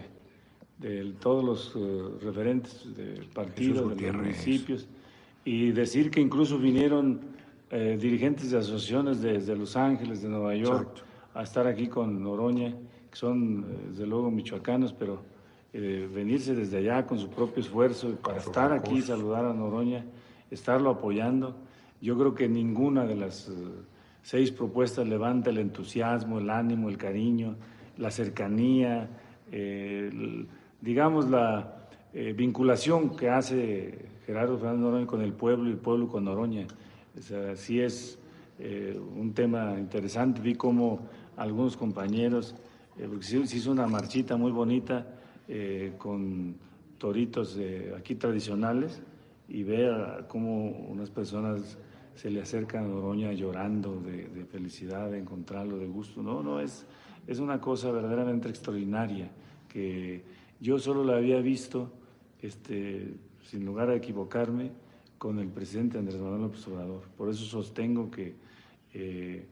de 0.78 1.14
todos 1.20 1.44
los 1.44 1.74
eh, 1.76 2.24
referentes 2.24 2.96
del 2.96 3.26
partido, 3.28 3.90
de 3.90 4.08
los 4.08 4.16
municipios, 4.16 4.88
y 5.46 5.72
decir 5.72 6.12
que 6.12 6.22
incluso 6.22 6.58
vinieron 6.58 7.22
eh, 7.72 7.98
dirigentes 8.00 8.52
de 8.52 8.58
asociaciones 8.58 9.22
desde 9.22 9.56
Los 9.56 9.76
Ángeles, 9.76 10.22
de 10.22 10.30
Nueva 10.30 10.56
York, 10.56 10.90
Exacto. 10.92 11.02
a 11.34 11.44
estar 11.44 11.68
aquí 11.68 11.88
con 11.88 12.24
Noroña, 12.24 12.72
que 13.12 13.16
son 13.18 13.66
eh, 13.70 13.88
desde 13.92 14.08
luego 14.08 14.32
michoacanos, 14.32 14.94
pero 14.94 15.22
eh, 15.74 16.10
venirse 16.12 16.56
desde 16.56 16.78
allá 16.78 17.06
con 17.06 17.20
su 17.20 17.30
propio 17.30 17.62
esfuerzo 17.62 18.16
para 18.24 18.38
estar 18.38 18.72
aquí, 18.72 18.86
recursos. 18.90 19.08
saludar 19.08 19.46
a 19.46 19.54
Noroña, 19.54 20.04
estarlo 20.52 20.90
apoyando. 20.92 21.56
Yo 22.02 22.18
creo 22.18 22.34
que 22.34 22.48
ninguna 22.48 23.06
de 23.06 23.16
las 23.16 23.50
eh, 23.50 23.54
seis 24.24 24.52
propuestas 24.52 25.08
levanta 25.08 25.50
el 25.50 25.58
entusiasmo, 25.58 26.40
el 26.40 26.50
ánimo, 26.50 26.90
el 26.90 26.98
cariño, 26.98 27.56
la 27.98 28.12
cercanía, 28.12 29.10
eh, 29.52 30.10
el- 30.12 30.48
digamos 30.82 31.30
la 31.30 31.76
eh, 32.14 32.34
vinculación 32.36 33.16
que 33.16 33.30
hace 33.30 34.06
Gerardo 34.26 34.58
Fernández 34.58 34.82
Noroña 34.82 35.06
con 35.08 35.22
el 35.22 35.34
pueblo 35.34 35.68
y 35.68 35.72
el 35.74 35.78
pueblo 35.78 36.08
con 36.08 36.26
Noroña. 36.26 36.66
O 37.18 37.22
sea, 37.22 37.56
sí 37.56 37.80
es 37.82 38.18
eh, 38.60 39.00
un 39.16 39.34
tema 39.34 39.76
interesante. 39.78 40.42
Vi 40.42 40.56
cómo 40.56 41.02
algunos 41.38 41.78
compañeros, 41.78 42.56
eh, 42.98 43.06
porque 43.08 43.26
se 43.26 43.46
se 43.46 43.58
hizo 43.58 43.72
una 43.72 43.88
marchita 43.88 44.38
muy 44.38 44.52
bonita 44.52 45.06
eh, 45.48 45.94
con 45.98 46.56
toritos 46.98 47.58
eh, 47.60 47.94
aquí 47.98 48.16
tradicionales 48.16 49.02
y 49.50 49.64
ver 49.64 50.26
cómo 50.28 50.70
unas 50.70 51.10
personas 51.10 51.78
se 52.16 52.30
le 52.30 52.42
acercan 52.42 52.86
a 52.86 52.88
Noroña 52.88 53.34
llorando 53.34 54.00
de, 54.00 54.28
de 54.28 54.46
felicidad, 54.46 55.10
de 55.10 55.20
encontrarlo, 55.20 55.78
de 55.78 55.88
gusto. 55.88 56.22
No, 56.22 56.44
no, 56.44 56.60
es, 56.60 56.86
es 57.28 57.40
una 57.40 57.60
cosa 57.60 57.92
verdaderamente 57.92 58.50
extraordinaria 58.50 59.30
que 59.68 60.24
yo 60.60 60.78
solo 60.80 61.04
la 61.04 61.18
había 61.18 61.40
visto, 61.40 61.92
este, 62.42 63.14
sin 63.44 63.66
lugar 63.66 63.90
a 63.90 63.96
equivocarme, 63.96 64.72
con 65.18 65.40
el 65.40 65.50
presidente 65.50 65.98
Andrés 65.98 66.20
Manuel 66.20 66.44
López 66.44 66.68
Obrador. 66.68 67.04
Por 67.18 67.30
eso 67.30 67.44
sostengo 67.46 68.10
que 68.10 68.36
eh, 68.94 69.46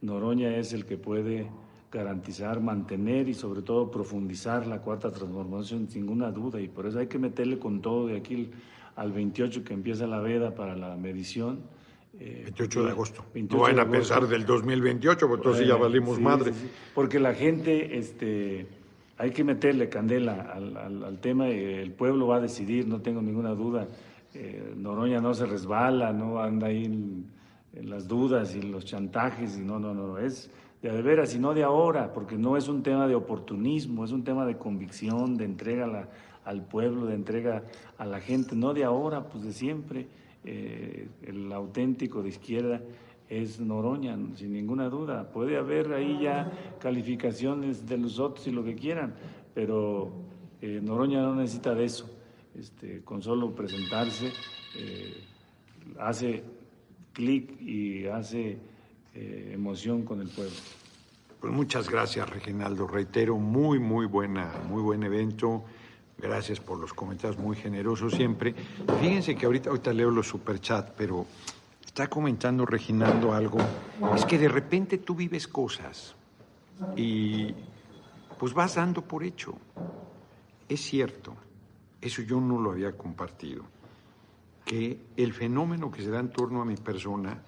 Noroña 0.00 0.56
es 0.56 0.72
el 0.72 0.84
que 0.84 0.96
puede 0.96 1.48
garantizar, 1.90 2.60
mantener 2.60 3.28
y 3.28 3.34
sobre 3.34 3.62
todo 3.62 3.90
profundizar 3.90 4.66
la 4.66 4.80
cuarta 4.80 5.10
transformación 5.10 5.88
sin 5.88 6.02
ninguna 6.02 6.30
duda 6.30 6.60
y 6.60 6.68
por 6.68 6.86
eso 6.86 6.98
hay 6.98 7.06
que 7.06 7.18
meterle 7.18 7.58
con 7.58 7.82
todo 7.82 8.06
de 8.06 8.16
aquí 8.16 8.50
al 8.96 9.12
28 9.12 9.64
que 9.64 9.74
empieza 9.74 10.06
la 10.06 10.20
veda 10.20 10.54
para 10.54 10.76
la 10.76 10.96
medición. 10.96 11.60
eh, 12.20 12.42
28 12.44 12.84
de 12.84 12.90
agosto. 12.90 13.24
28 13.32 13.68
no 13.70 13.74
de 13.74 13.80
a 13.80 13.90
pensar 13.90 14.26
del 14.28 14.44
2028, 14.44 15.26
porque 15.28 15.40
entonces 15.48 15.66
ya 15.66 15.74
Eh, 15.76 15.78
valimos 15.78 16.16
sí, 16.18 16.22
madre. 16.22 16.52
sí, 16.52 16.58
sí. 16.64 16.70
Porque 16.94 17.18
la 17.18 17.32
gente, 17.34 17.96
este, 17.98 18.66
hay 19.16 19.30
que 19.30 19.42
meterle 19.44 19.88
candela 19.88 20.42
al, 20.54 20.76
al- 20.76 21.04
al 21.04 21.18
tema, 21.20 21.48
y 21.48 21.58
el 21.58 21.90
pueblo 21.92 22.26
va 22.26 22.36
a 22.36 22.40
decidir, 22.40 22.86
no 22.86 23.00
tengo 23.00 23.22
ninguna 23.22 23.50
duda. 23.54 23.88
Eh, 24.34 24.74
Noroña 24.76 25.20
no 25.22 25.32
se 25.32 25.46
resbala, 25.46 26.12
no 26.12 26.38
anda 26.40 26.66
ahí 26.66 26.84
en, 26.84 27.24
en 27.74 27.88
las 27.90 28.06
dudas 28.08 28.54
y 28.54 28.60
los 28.62 28.84
chantajes, 28.84 29.56
y 29.58 29.62
no, 29.62 29.78
no, 29.78 29.94
no, 29.94 30.18
es 30.18 30.50
de 30.82 30.90
a 30.90 30.92
de 30.92 31.00
veras 31.02 31.34
y 31.34 31.38
no 31.38 31.54
de 31.54 31.62
ahora, 31.62 32.12
porque 32.12 32.36
no 32.36 32.56
es 32.58 32.68
un 32.68 32.82
tema 32.82 33.06
de 33.08 33.14
oportunismo, 33.14 34.04
es 34.04 34.12
un 34.12 34.22
tema 34.24 34.44
de 34.44 34.58
convicción, 34.58 35.36
de 35.38 35.44
entrega 35.46 35.84
a 35.84 35.88
la- 35.88 36.08
al 36.44 36.64
pueblo, 36.64 37.06
de 37.06 37.14
entrega 37.14 37.62
a 37.98 38.06
la 38.06 38.20
gente, 38.20 38.56
no 38.56 38.74
de 38.74 38.84
ahora, 38.84 39.28
pues 39.28 39.44
de 39.44 39.52
siempre. 39.52 40.06
Eh, 40.44 41.08
el 41.22 41.52
auténtico 41.52 42.22
de 42.22 42.30
izquierda 42.30 42.80
es 43.28 43.60
Noroña, 43.60 44.18
sin 44.34 44.52
ninguna 44.52 44.88
duda. 44.88 45.30
Puede 45.30 45.56
haber 45.56 45.92
ahí 45.92 46.18
ya 46.20 46.50
calificaciones 46.80 47.86
de 47.86 47.98
los 47.98 48.18
otros 48.18 48.46
y 48.46 48.50
lo 48.50 48.64
que 48.64 48.74
quieran, 48.74 49.14
pero 49.54 50.12
eh, 50.60 50.80
Noroña 50.82 51.22
no 51.22 51.34
necesita 51.36 51.74
de 51.74 51.84
eso. 51.84 52.10
Este, 52.54 53.00
con 53.02 53.22
solo 53.22 53.54
presentarse 53.54 54.30
eh, 54.76 55.24
hace 55.98 56.42
clic 57.14 57.58
y 57.60 58.06
hace 58.06 58.58
emoción 59.14 60.04
con 60.04 60.22
el 60.22 60.28
pueblo. 60.28 60.56
Pues 61.38 61.52
muchas 61.52 61.90
gracias, 61.90 62.30
Reginaldo. 62.30 62.86
Reitero, 62.86 63.36
muy, 63.36 63.78
muy 63.78 64.06
buena, 64.06 64.52
muy 64.68 64.80
buen 64.80 65.02
evento. 65.02 65.64
Gracias 66.22 66.60
por 66.60 66.78
los 66.78 66.94
comentarios 66.94 67.36
muy 67.36 67.56
generosos 67.56 68.12
siempre. 68.12 68.54
Fíjense 69.00 69.34
que 69.34 69.44
ahorita, 69.44 69.70
ahorita 69.70 69.92
leo 69.92 70.08
los 70.08 70.28
superchats, 70.28 70.92
pero 70.96 71.26
está 71.84 72.06
comentando 72.06 72.64
Reginaldo 72.64 73.34
algo. 73.34 73.58
Es 74.14 74.24
que 74.24 74.38
de 74.38 74.48
repente 74.48 74.98
tú 74.98 75.16
vives 75.16 75.48
cosas 75.48 76.14
y 76.96 77.52
pues 78.38 78.54
vas 78.54 78.76
dando 78.76 79.02
por 79.02 79.24
hecho. 79.24 79.54
Es 80.68 80.80
cierto, 80.80 81.34
eso 82.00 82.22
yo 82.22 82.40
no 82.40 82.60
lo 82.60 82.70
había 82.70 82.92
compartido, 82.96 83.64
que 84.64 85.00
el 85.16 85.32
fenómeno 85.32 85.90
que 85.90 86.02
se 86.02 86.10
da 86.10 86.20
en 86.20 86.30
torno 86.30 86.62
a 86.62 86.64
mi 86.64 86.76
persona 86.76 87.42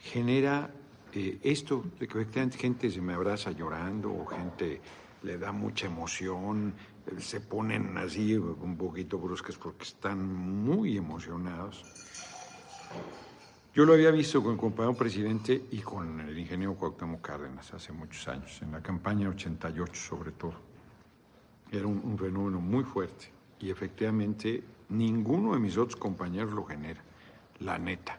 genera 0.00 0.70
eh, 1.14 1.38
esto 1.42 1.82
de 1.98 2.06
que 2.06 2.50
gente 2.58 2.90
se 2.90 3.00
me 3.00 3.14
abraza 3.14 3.52
llorando 3.52 4.12
o 4.12 4.26
gente 4.26 4.82
le 5.22 5.38
da 5.38 5.50
mucha 5.50 5.86
emoción, 5.86 6.74
se 7.18 7.40
ponen 7.40 7.96
así 7.96 8.36
un 8.36 8.76
poquito 8.76 9.18
bruscas 9.18 9.56
porque 9.56 9.84
están 9.84 10.24
muy 10.64 10.96
emocionados. 10.96 11.84
Yo 13.74 13.84
lo 13.84 13.92
había 13.92 14.10
visto 14.10 14.42
con 14.42 14.52
el 14.52 14.58
compañero 14.58 14.94
presidente 14.96 15.66
y 15.70 15.78
con 15.78 16.20
el 16.20 16.38
ingeniero 16.38 16.74
Cuauhtémoc 16.74 17.20
Cárdenas 17.20 17.72
hace 17.72 17.92
muchos 17.92 18.26
años, 18.28 18.60
en 18.62 18.72
la 18.72 18.82
campaña 18.82 19.28
88 19.28 19.94
sobre 19.94 20.32
todo. 20.32 20.54
Era 21.70 21.86
un, 21.86 22.00
un 22.02 22.18
fenómeno 22.18 22.60
muy 22.60 22.84
fuerte 22.84 23.30
y 23.60 23.70
efectivamente 23.70 24.62
ninguno 24.88 25.52
de 25.52 25.60
mis 25.60 25.76
otros 25.76 25.96
compañeros 25.96 26.52
lo 26.52 26.64
genera, 26.64 27.02
la 27.60 27.78
neta, 27.78 28.18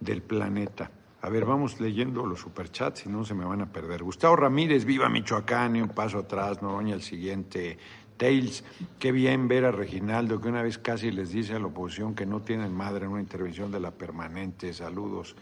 del 0.00 0.22
planeta. 0.22 0.90
A 1.22 1.30
ver, 1.30 1.46
vamos 1.46 1.80
leyendo 1.80 2.26
los 2.26 2.40
superchats, 2.40 3.00
si 3.00 3.08
no 3.08 3.24
se 3.24 3.34
me 3.34 3.44
van 3.44 3.62
a 3.62 3.72
perder. 3.72 4.02
Gustavo 4.02 4.36
Ramírez, 4.36 4.84
viva 4.84 5.08
Michoacán, 5.08 5.76
y 5.76 5.80
un 5.80 5.88
paso 5.88 6.18
atrás, 6.18 6.60
Noroña 6.60 6.94
el 6.94 7.02
siguiente. 7.02 7.78
Tails, 8.16 8.64
qué 8.98 9.12
bien 9.12 9.48
ver 9.48 9.64
a 9.64 9.72
Reginaldo, 9.72 10.40
que 10.40 10.48
una 10.48 10.62
vez 10.62 10.78
casi 10.78 11.10
les 11.10 11.30
dice 11.30 11.54
a 11.54 11.58
la 11.58 11.66
oposición 11.66 12.14
que 12.14 12.26
no 12.26 12.40
tienen 12.40 12.72
madre 12.72 13.06
en 13.06 13.12
una 13.12 13.20
intervención 13.20 13.70
de 13.70 13.80
la 13.80 13.90
permanente. 13.90 14.72
Saludos. 14.72 15.34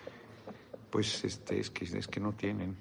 Pues 0.91 1.25
este, 1.25 1.61
es, 1.61 1.71
que, 1.71 1.85
es 1.85 2.09
que 2.09 2.21
no 2.21 2.33
tienen. 2.33 2.77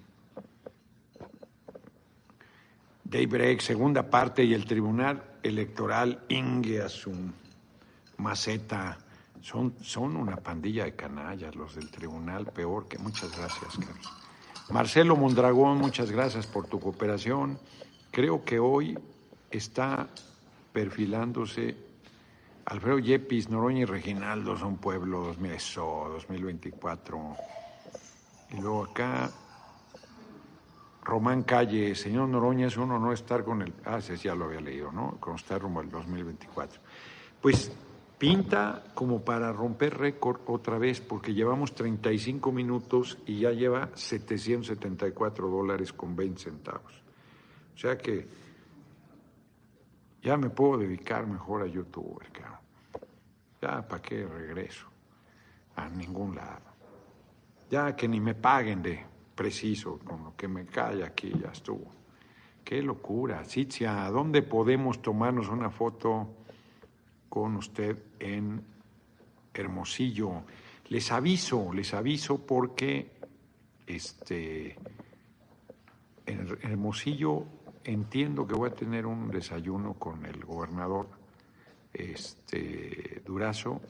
Daybreak, 3.04 3.60
segunda 3.60 4.10
parte, 4.10 4.44
y 4.44 4.54
el 4.54 4.66
Tribunal 4.66 5.22
Electoral 5.44 6.24
Ingeasum, 6.30 7.34
Maceta, 8.18 8.98
son, 9.42 9.76
son 9.82 10.16
una 10.16 10.38
pandilla 10.38 10.86
de 10.86 10.96
canallas 10.96 11.56
los 11.56 11.76
del 11.76 11.90
tribunal, 11.90 12.46
peor 12.46 12.88
que 12.88 12.98
muchas 13.00 13.36
gracias, 13.36 13.76
Carlos. 13.78 14.10
Marcelo 14.70 15.18
Mondragón, 15.18 15.80
muchas 15.80 16.12
gracias 16.12 16.48
por 16.48 16.68
tu 16.68 16.80
cooperación. 16.80 17.60
Creo 18.12 18.46
que 18.46 18.60
hoy 18.60 18.98
está 19.52 20.08
perfilándose 20.74 21.76
Alfredo 22.66 23.00
Yepis, 23.00 23.50
Noroña 23.50 23.82
y 23.82 23.86
Reginaldo 23.86 24.56
son 24.56 24.78
pueblos, 24.78 25.38
mira 25.40 25.56
eso, 25.56 26.10
2024. 26.14 27.36
Y 28.52 28.62
luego 28.62 28.86
acá 28.86 29.32
Román 31.04 31.44
Calle, 31.44 31.96
señor 31.96 32.30
Noroña, 32.30 32.68
es 32.68 32.78
un 32.78 32.92
honor 32.92 33.14
estar 33.14 33.44
con 33.44 33.62
el. 33.62 33.74
Ah, 33.86 33.98
ese 33.98 34.16
ya 34.18 34.36
lo 34.36 34.46
había 34.46 34.62
leído, 34.62 34.92
¿no? 34.92 35.18
Con 35.20 35.34
usted 35.34 35.58
rumbo 35.58 35.80
al 35.80 35.90
2024. 35.90 36.80
Pues 37.42 37.72
pinta 38.20 38.84
como 38.94 39.22
para 39.22 39.52
romper 39.52 39.98
récord 39.98 40.42
otra 40.46 40.78
vez, 40.78 41.02
porque 41.02 41.34
llevamos 41.34 41.74
35 41.74 42.52
minutos 42.52 43.18
y 43.26 43.40
ya 43.40 43.52
lleva 43.52 43.90
774 43.96 45.48
dólares 45.50 45.92
con 45.92 46.16
20 46.16 46.40
centavos. 46.40 47.02
O 47.74 47.78
sea 47.78 47.98
que 47.98 48.41
ya 50.22 50.38
me 50.38 50.50
puedo 50.50 50.78
dedicar 50.78 51.28
mejor 51.28 51.64
a 51.64 51.68
YouTube, 51.68 52.22
cabrón. 52.32 52.60
Ya, 53.62 53.88
¿para 53.88 54.02
qué 54.02 54.26
regreso? 54.26 54.88
A 55.76 55.88
ningún 55.90 56.36
lado. 56.36 56.72
Ya 57.70 57.96
que 57.96 58.08
ni 58.08 58.20
me 58.20 58.36
paguen 58.36 58.82
de 58.82 59.06
preciso 59.36 60.00
con 60.00 60.24
lo 60.24 60.36
que 60.36 60.48
me 60.48 60.66
cae 60.66 61.04
aquí, 61.04 61.32
ya 61.42 61.52
estuvo. 61.52 61.92
Qué 62.64 62.82
locura. 62.82 63.44
Citzia, 63.46 64.06
¿a 64.06 64.12
dónde 64.12 64.42
podemos 64.42 65.02
tomarnos 65.02 65.50
una 65.50 65.70
foto? 65.70 66.42
con 67.32 67.56
usted 67.56 67.98
en 68.20 68.62
Hermosillo. 69.54 70.44
Les 70.90 71.14
aviso, 71.14 71.72
les 71.74 71.94
aviso 71.94 72.46
porque 72.46 73.10
este, 73.88 74.76
en 76.26 76.58
Hermosillo 76.62 77.46
entiendo 77.84 78.48
que 78.48 78.54
voy 78.54 78.70
a 78.70 78.74
tener 78.74 79.06
un 79.06 79.30
desayuno 79.30 79.94
con 79.96 80.26
el 80.26 80.44
gobernador 80.44 81.08
este, 81.94 83.22
Durazo 83.26 83.82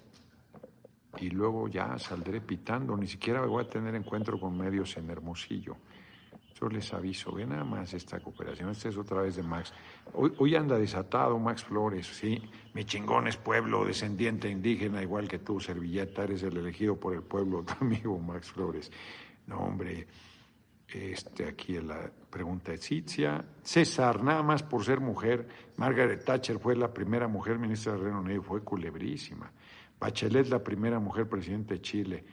y 1.20 1.30
luego 1.30 1.68
ya 1.68 1.98
saldré 2.00 2.42
pitando, 2.42 2.96
ni 2.96 3.08
siquiera 3.08 3.42
voy 3.46 3.64
a 3.64 3.70
tener 3.70 3.96
encuentro 3.96 4.40
con 4.40 4.58
medios 4.58 4.96
en 4.98 5.10
Hermosillo. 5.10 5.76
Yo 6.60 6.70
les 6.70 6.94
aviso, 6.94 7.32
ve 7.32 7.46
nada 7.46 7.64
más 7.64 7.92
esta 7.96 8.20
cooperación. 8.20 8.70
Esta 8.70 8.90
es 8.90 8.96
otra 8.96 9.24
vez 9.24 9.36
de 9.36 9.42
Max. 9.42 9.74
Hoy, 10.14 10.56
anda 10.56 10.78
desatado 10.78 11.40
Max 11.40 11.64
Flores, 11.64 12.06
sí. 12.06 12.40
Mi 12.76 12.86
chingón 12.86 13.28
es 13.28 13.36
pueblo, 13.36 13.84
descendiente 13.84 14.48
indígena, 14.48 15.02
igual 15.02 15.28
que 15.28 15.40
tú, 15.40 15.60
servilleta, 15.60 16.24
eres 16.24 16.44
el 16.44 16.56
elegido 16.56 17.00
por 17.00 17.16
el 17.16 17.24
pueblo, 17.24 17.64
tu 17.66 17.74
amigo 17.84 18.18
Max 18.20 18.52
Flores. 18.52 18.92
No, 19.48 19.58
hombre, 19.58 20.08
este, 20.92 21.48
aquí 21.48 21.80
la 21.80 22.12
pregunta 22.30 22.72
de 22.72 22.78
Citzia. 22.78 23.44
César, 23.64 24.24
nada 24.24 24.44
más 24.44 24.64
por 24.64 24.84
ser 24.84 25.00
mujer, 25.00 25.48
Margaret 25.78 26.24
Thatcher 26.24 26.60
fue 26.60 26.76
la 26.76 26.94
primera 26.94 27.28
mujer 27.28 27.58
ministra 27.58 27.94
del 27.94 28.04
Reino 28.04 28.22
Unido, 28.22 28.42
fue 28.42 28.62
culebrísima. 28.62 29.52
Bachelet, 30.00 30.48
la 30.48 30.64
primera 30.64 31.00
mujer 31.00 31.30
presidente 31.30 31.76
de 31.76 31.82
Chile. 31.82 32.24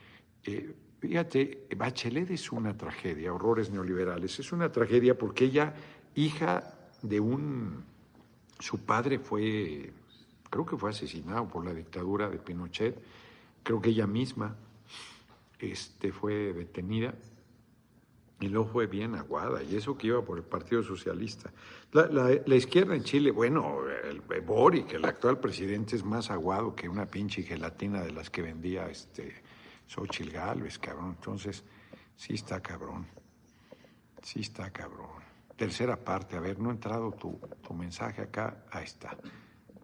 Eh, 0.43 0.73
Fíjate, 0.99 1.65
Bachelet 1.77 2.29
es 2.29 2.51
una 2.51 2.75
tragedia, 2.75 3.33
horrores 3.33 3.69
neoliberales. 3.69 4.37
Es 4.39 4.51
una 4.51 4.69
tragedia 4.71 5.17
porque 5.17 5.45
ella, 5.45 5.73
hija 6.15 6.75
de 7.01 7.19
un... 7.19 7.85
Su 8.59 8.79
padre 8.79 9.19
fue, 9.19 9.93
creo 10.49 10.65
que 10.65 10.75
fue 10.75 10.89
asesinado 10.89 11.47
por 11.47 11.63
la 11.63 11.73
dictadura 11.73 12.29
de 12.29 12.37
Pinochet. 12.37 13.01
Creo 13.63 13.81
que 13.81 13.91
ella 13.91 14.07
misma 14.07 14.57
este, 15.59 16.11
fue 16.11 16.51
detenida 16.51 17.13
y 18.39 18.47
luego 18.47 18.67
fue 18.67 18.87
bien 18.87 19.15
aguada, 19.15 19.61
y 19.61 19.75
eso 19.75 19.97
que 19.97 20.07
iba 20.07 20.23
por 20.23 20.37
el 20.37 20.43
Partido 20.43 20.81
Socialista. 20.81 21.51
La, 21.91 22.55
izquierda 22.55 22.95
en 22.95 23.03
Chile, 23.03 23.31
bueno, 23.31 23.79
el, 24.03 24.21
Boric, 24.41 24.93
el 24.93 25.05
actual 25.05 25.39
presidente, 25.39 25.95
es 25.95 26.03
más 26.03 26.31
aguado 26.31 26.75
que 26.75 26.87
una 26.87 27.05
pinche 27.05 27.43
gelatina 27.43 28.01
de 28.01 28.11
las 28.11 28.29
que 28.29 28.41
vendía 28.41 28.87
este 28.89 29.41
Xochil 29.87 30.31
Gálvez, 30.31 30.79
cabrón. 30.79 31.15
Entonces, 31.17 31.63
sí 32.15 32.35
está 32.35 32.61
cabrón. 32.61 33.07
Sí 34.21 34.41
está 34.41 34.71
cabrón. 34.71 35.09
Tercera 35.57 35.97
parte, 35.97 36.37
a 36.37 36.39
ver, 36.39 36.59
no 36.59 36.69
ha 36.69 36.73
entrado 36.73 37.11
tu, 37.11 37.39
tu 37.61 37.73
mensaje 37.73 38.21
acá. 38.21 38.63
Ahí 38.71 38.85
está. 38.85 39.17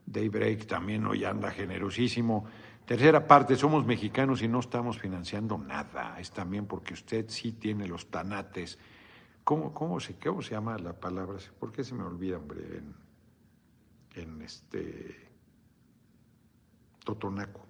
Daybreak 0.05 0.65
también 0.67 1.05
hoy 1.05 1.25
anda 1.25 1.51
generosísimo. 1.51 2.45
Tercera 2.85 3.27
parte, 3.27 3.55
somos 3.55 3.85
mexicanos 3.85 4.43
y 4.43 4.47
no 4.47 4.59
estamos 4.59 4.99
financiando 4.99 5.57
nada. 5.57 6.19
Es 6.19 6.31
también 6.31 6.67
porque 6.67 6.93
usted 6.93 7.25
sí 7.29 7.53
tiene 7.53 7.87
los 7.87 8.11
tanates. 8.11 8.77
¿Cómo, 9.43 9.73
cómo, 9.73 9.99
se, 9.99 10.15
cómo 10.15 10.41
se 10.41 10.51
llama 10.51 10.77
la 10.77 10.93
palabra? 10.93 11.39
¿Por 11.59 11.71
qué 11.71 11.83
se 11.83 11.95
me 11.95 12.03
olvida, 12.03 12.37
hombre? 12.37 12.83
En, 14.13 14.41
este. 14.41 15.29
Totonaco 17.03 17.65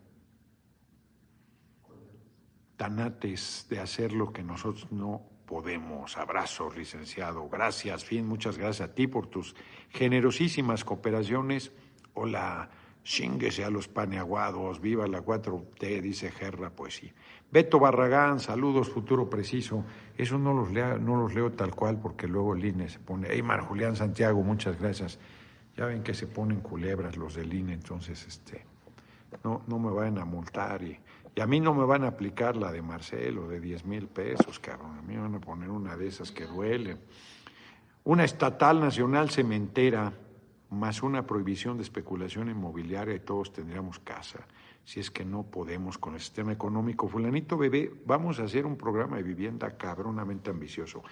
tanates 2.78 3.68
de 3.70 3.80
hacer 3.80 4.14
lo 4.14 4.34
que 4.34 4.44
nosotros 4.44 4.92
no 4.92 5.22
podemos. 5.46 6.18
Abrazos, 6.18 6.76
licenciado. 6.76 7.48
Gracias, 7.50 8.04
Fin. 8.04 8.28
Muchas 8.28 8.58
gracias 8.58 8.90
a 8.90 8.94
ti 8.94 9.08
por 9.08 9.28
tus 9.28 9.56
generosísimas 9.90 10.84
cooperaciones. 10.84 11.72
Hola, 12.14 12.70
xínguese 13.06 13.64
a 13.64 13.70
los 13.70 13.88
paneaguados. 13.88 14.82
Viva 14.82 15.08
la 15.08 15.24
4T, 15.24 16.02
dice 16.02 16.30
Gerra. 16.32 16.72
Pues 16.72 16.96
sí. 16.96 17.14
Beto 17.50 17.80
Barragán, 17.80 18.42
saludos, 18.42 18.90
futuro 18.90 19.30
preciso. 19.30 19.86
Eso 20.18 20.38
no 20.38 20.52
los, 20.52 20.72
leo, 20.74 20.98
no 20.98 21.16
los 21.16 21.34
leo 21.34 21.54
tal 21.54 21.74
cual 21.74 22.02
porque 22.02 22.28
luego 22.28 22.54
el 22.56 22.66
INE 22.66 22.90
se 22.90 23.00
pone. 23.00 23.32
Eymar 23.32 23.62
Julián 23.62 23.96
Santiago, 23.96 24.44
muchas 24.44 24.78
gracias. 24.78 25.20
Ya 25.78 25.86
ven 25.86 26.04
que 26.04 26.14
se 26.14 26.28
ponen 26.28 26.60
culebras 26.60 27.16
los 27.16 27.36
del 27.36 27.54
INE, 27.54 27.74
entonces 27.74 28.26
este, 28.26 28.66
no, 29.44 29.62
no 29.68 29.80
me 29.80 29.92
vayan 29.92 30.18
a 30.18 30.26
multar 30.26 30.84
y 30.84 31.00
y 31.36 31.42
a 31.42 31.48
mí 31.48 31.60
no 31.60 31.74
me 31.74 31.84
van 31.84 32.06
a 32.06 32.08
aplicar 32.08 32.56
la 32.56 32.72
de 32.72 32.82
Marcelo 32.82 33.48
de 33.50 33.60
10 33.60 33.86
mil 33.86 34.08
pesos, 34.08 34.58
cabrón. 34.60 34.98
A 34.98 35.02
mí 35.02 35.16
me 35.16 35.22
van 35.22 35.36
a 35.36 35.42
poner 35.42 35.70
una 35.70 35.98
de 35.98 36.08
esas 36.08 36.32
que 36.32 36.46
duele. 36.46 36.98
Una 38.06 38.24
estatal 38.24 38.80
nacional 38.80 39.30
cementera 39.30 40.14
más 40.76 41.02
una 41.04 41.26
prohibición 41.26 41.78
de 41.78 41.84
especulación 41.84 42.50
inmobiliaria 42.50 43.16
y 43.16 43.20
todos 43.20 43.52
tendríamos 43.52 44.00
casa. 44.00 44.48
Si 44.84 45.00
es 45.00 45.10
que 45.10 45.26
no 45.26 45.44
podemos 45.44 45.98
con 45.98 46.14
el 46.14 46.20
sistema 46.20 46.52
económico. 46.52 47.08
Fulanito 47.08 47.58
bebé, 47.58 47.92
vamos 48.06 48.40
a 48.40 48.44
hacer 48.44 48.66
un 48.66 48.78
programa 48.78 49.18
de 49.18 49.24
vivienda 49.24 49.76
cabronamente 49.78 50.52
ambicioso. 50.52 51.04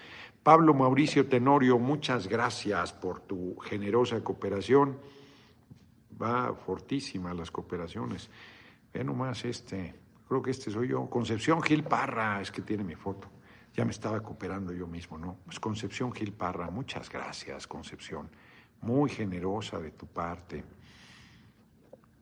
Pablo 0.42 0.74
Mauricio 0.74 1.26
Tenorio, 1.26 1.78
muchas 1.78 2.28
gracias 2.28 2.92
por 2.92 3.20
tu 3.20 3.56
generosa 3.58 4.22
cooperación. 4.22 4.98
Va 6.22 6.54
fortísima 6.54 7.34
las 7.34 7.50
cooperaciones. 7.50 8.30
Ve 8.92 9.02
nomás 9.02 9.44
este 9.44 10.04
creo 10.28 10.42
que 10.42 10.50
este 10.50 10.70
soy 10.70 10.88
yo. 10.88 11.08
Concepción 11.08 11.62
Gil 11.62 11.84
Parra, 11.84 12.40
es 12.40 12.50
que 12.50 12.62
tiene 12.62 12.84
mi 12.84 12.94
foto. 12.94 13.28
Ya 13.72 13.84
me 13.84 13.90
estaba 13.90 14.20
cooperando 14.20 14.72
yo 14.72 14.86
mismo, 14.86 15.18
¿no? 15.18 15.36
Pues 15.44 15.58
Concepción 15.60 16.12
Gil 16.12 16.32
Parra, 16.32 16.70
muchas 16.70 17.10
gracias, 17.10 17.66
Concepción. 17.66 18.28
Muy 18.82 19.10
generosa 19.10 19.78
de 19.78 19.90
tu 19.92 20.06
parte. 20.06 20.64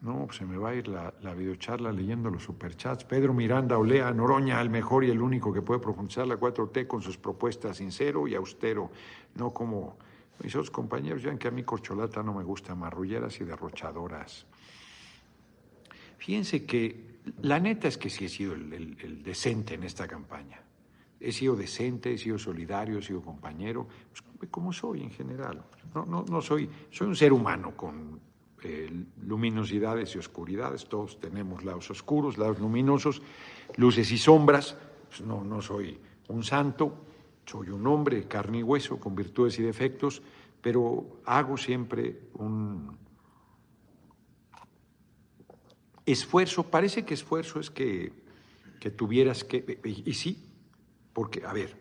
No, 0.01 0.27
pues 0.27 0.39
se 0.39 0.45
me 0.45 0.57
va 0.57 0.71
a 0.71 0.75
ir 0.75 0.89
la, 0.89 1.15
la 1.23 1.35
videocharla 1.35 1.93
leyendo 1.93 2.29
los 2.29 2.43
superchats. 2.43 3.05
Pedro 3.05 3.33
Miranda 3.33 3.79
Olea, 3.79 4.11
Noroña, 4.13 4.61
el 4.61 4.71
mejor 4.71 5.05
y 5.05 5.11
el 5.11 5.23
único 5.23 5.53
que 5.53 5.63
puede 5.63 5.81
profundizar 5.81 6.27
la 6.27 6.37
4T 6.37 6.87
con 6.87 7.03
sus 7.03 7.19
propuestas 7.19 7.77
sincero 7.77 8.27
y 8.27 8.35
austero, 8.35 8.91
no 9.37 9.51
como 9.51 9.97
mis 10.43 10.55
otros 10.55 10.71
compañeros, 10.71 11.23
ya 11.23 11.37
que 11.37 11.49
a 11.49 11.51
mí 11.51 11.63
corcholata 11.63 12.23
no 12.23 12.35
me 12.35 12.43
gusta, 12.43 12.75
marrulleras 12.75 13.41
y 13.41 13.45
derrochadoras. 13.45 14.47
Fíjense 16.19 16.65
que 16.65 17.13
la 17.41 17.61
neta 17.61 17.89
es 17.89 17.99
que 17.99 18.11
sí 18.11 18.25
he 18.25 18.29
sido 18.29 18.55
el, 18.55 19.23
decente 19.23 19.75
en 19.75 19.85
esta 19.85 20.07
campaña. 20.07 20.61
He 21.21 21.31
sido 21.31 21.55
decente, 21.55 22.13
he 22.13 22.19
sido 22.19 22.39
solidario, 22.39 22.99
he 22.99 23.03
sido 23.03 23.23
compañero, 23.23 23.87
pues, 23.87 24.23
como 24.49 24.73
soy 24.73 25.03
en 25.03 25.11
general. 25.11 25.63
No, 25.95 26.05
no, 26.05 26.25
no 26.29 26.43
soy, 26.43 26.69
soy 26.91 27.09
un 27.09 27.17
ser 27.17 27.33
humano 27.33 27.77
con 27.77 28.21
eh, 28.63 28.91
luminosidades 29.23 30.15
y 30.15 30.19
oscuridades. 30.19 30.89
Todos 30.89 31.21
tenemos 31.21 31.65
lados 31.65 31.91
oscuros, 31.91 32.39
lados 32.39 32.59
luminosos, 32.59 33.23
luces 33.77 34.11
y 34.11 34.19
sombras. 34.19 34.77
Pues, 35.09 35.21
no, 35.23 35.45
no 35.45 35.61
soy 35.61 35.99
un 36.29 36.43
santo, 36.43 36.95
soy 37.45 37.71
un 37.71 37.87
hombre, 37.87 38.27
carne 38.29 38.59
y 38.59 38.63
hueso, 38.63 38.99
con 38.99 39.15
virtudes 39.15 39.59
y 39.59 39.63
defectos, 39.63 40.23
pero 40.61 41.21
hago 41.25 41.57
siempre 41.57 42.29
un, 42.35 42.97
Esfuerzo, 46.05 46.65
parece 46.65 47.05
que 47.05 47.15
esfuerzo 47.15 47.61
es 47.61 47.71
que, 47.71 48.13
tuvieras 48.97 49.45
que, 49.45 49.81
y, 49.85 50.15
sí, 50.15 50.51
porque, 51.13 51.45
a 51.47 51.53
ver, 51.53 51.77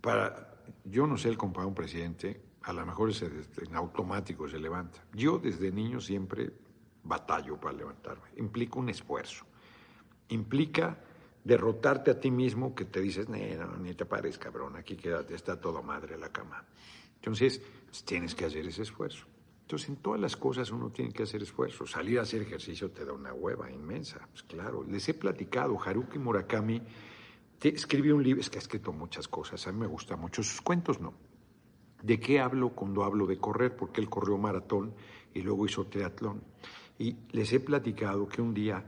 para, 0.00 0.49
yo 0.90 1.06
no 1.06 1.16
sé 1.16 1.28
el 1.28 1.38
compañero 1.38 1.68
un 1.68 1.74
presidente, 1.74 2.40
a 2.62 2.72
lo 2.72 2.84
mejor 2.84 3.10
es 3.10 3.22
en 3.22 3.74
automático 3.74 4.48
se 4.48 4.58
levanta. 4.58 5.02
Yo 5.14 5.38
desde 5.38 5.70
niño 5.70 6.00
siempre 6.00 6.52
batallo 7.02 7.58
para 7.58 7.76
levantarme. 7.76 8.28
Implica 8.36 8.78
un 8.78 8.88
esfuerzo. 8.88 9.46
Implica 10.28 10.98
derrotarte 11.42 12.10
a 12.10 12.20
ti 12.20 12.30
mismo 12.30 12.74
que 12.74 12.84
te 12.84 13.00
dices, 13.00 13.28
no, 13.28 13.76
ni 13.78 13.94
te 13.94 14.04
pares, 14.04 14.38
cabrón, 14.38 14.76
aquí 14.76 14.96
quédate, 14.96 15.34
está 15.34 15.58
todo 15.60 15.82
madre 15.82 16.18
la 16.18 16.30
cama. 16.30 16.64
Entonces, 17.16 17.60
pues, 17.86 18.04
tienes 18.04 18.34
que 18.34 18.44
hacer 18.44 18.66
ese 18.66 18.82
esfuerzo. 18.82 19.26
Entonces, 19.62 19.88
en 19.88 19.96
todas 19.96 20.20
las 20.20 20.36
cosas 20.36 20.70
uno 20.70 20.90
tiene 20.90 21.12
que 21.12 21.22
hacer 21.22 21.42
esfuerzo. 21.42 21.86
Salir 21.86 22.18
a 22.18 22.22
hacer 22.22 22.42
ejercicio 22.42 22.90
te 22.90 23.04
da 23.04 23.12
una 23.12 23.32
hueva 23.32 23.70
inmensa. 23.70 24.26
Pues 24.30 24.42
claro, 24.42 24.84
les 24.84 25.08
he 25.08 25.14
platicado, 25.14 25.78
Haruki 25.80 26.18
Murakami 26.18 26.82
escribió 27.68 28.16
un 28.16 28.22
libro, 28.22 28.40
es 28.40 28.50
que 28.50 28.58
ha 28.58 28.62
escrito 28.62 28.92
muchas 28.92 29.28
cosas, 29.28 29.66
a 29.66 29.72
mí 29.72 29.78
me 29.78 29.86
gusta 29.86 30.16
mucho, 30.16 30.42
sus 30.42 30.60
cuentos 30.60 31.00
no. 31.00 31.14
¿De 32.02 32.18
qué 32.18 32.40
hablo 32.40 32.70
cuando 32.70 33.04
hablo 33.04 33.26
de 33.26 33.38
correr? 33.38 33.76
Porque 33.76 34.00
él 34.00 34.08
corrió 34.08 34.38
maratón 34.38 34.94
y 35.34 35.42
luego 35.42 35.66
hizo 35.66 35.86
triatlón. 35.86 36.42
Y 36.98 37.16
les 37.32 37.52
he 37.52 37.60
platicado 37.60 38.26
que 38.26 38.40
un 38.40 38.54
día 38.54 38.84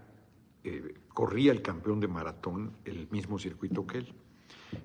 eh, 0.64 0.94
corría 1.12 1.52
el 1.52 1.60
campeón 1.60 2.00
de 2.00 2.08
maratón 2.08 2.76
el 2.84 3.08
mismo 3.10 3.38
circuito 3.38 3.86
que 3.86 3.98
él. 3.98 4.14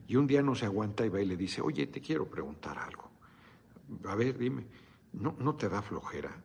Y 0.07 0.17
un 0.17 0.27
día 0.27 0.41
no 0.41 0.55
se 0.55 0.65
aguanta 0.65 1.05
y 1.05 1.09
va 1.09 1.21
y 1.21 1.25
le 1.25 1.37
dice, 1.37 1.61
oye, 1.61 1.87
te 1.87 2.01
quiero 2.01 2.29
preguntar 2.29 2.77
algo. 2.77 3.09
A 4.05 4.15
ver, 4.15 4.37
dime, 4.37 4.65
¿no, 5.13 5.35
no 5.39 5.55
te 5.55 5.69
da 5.69 5.81
flojera? 5.81 6.35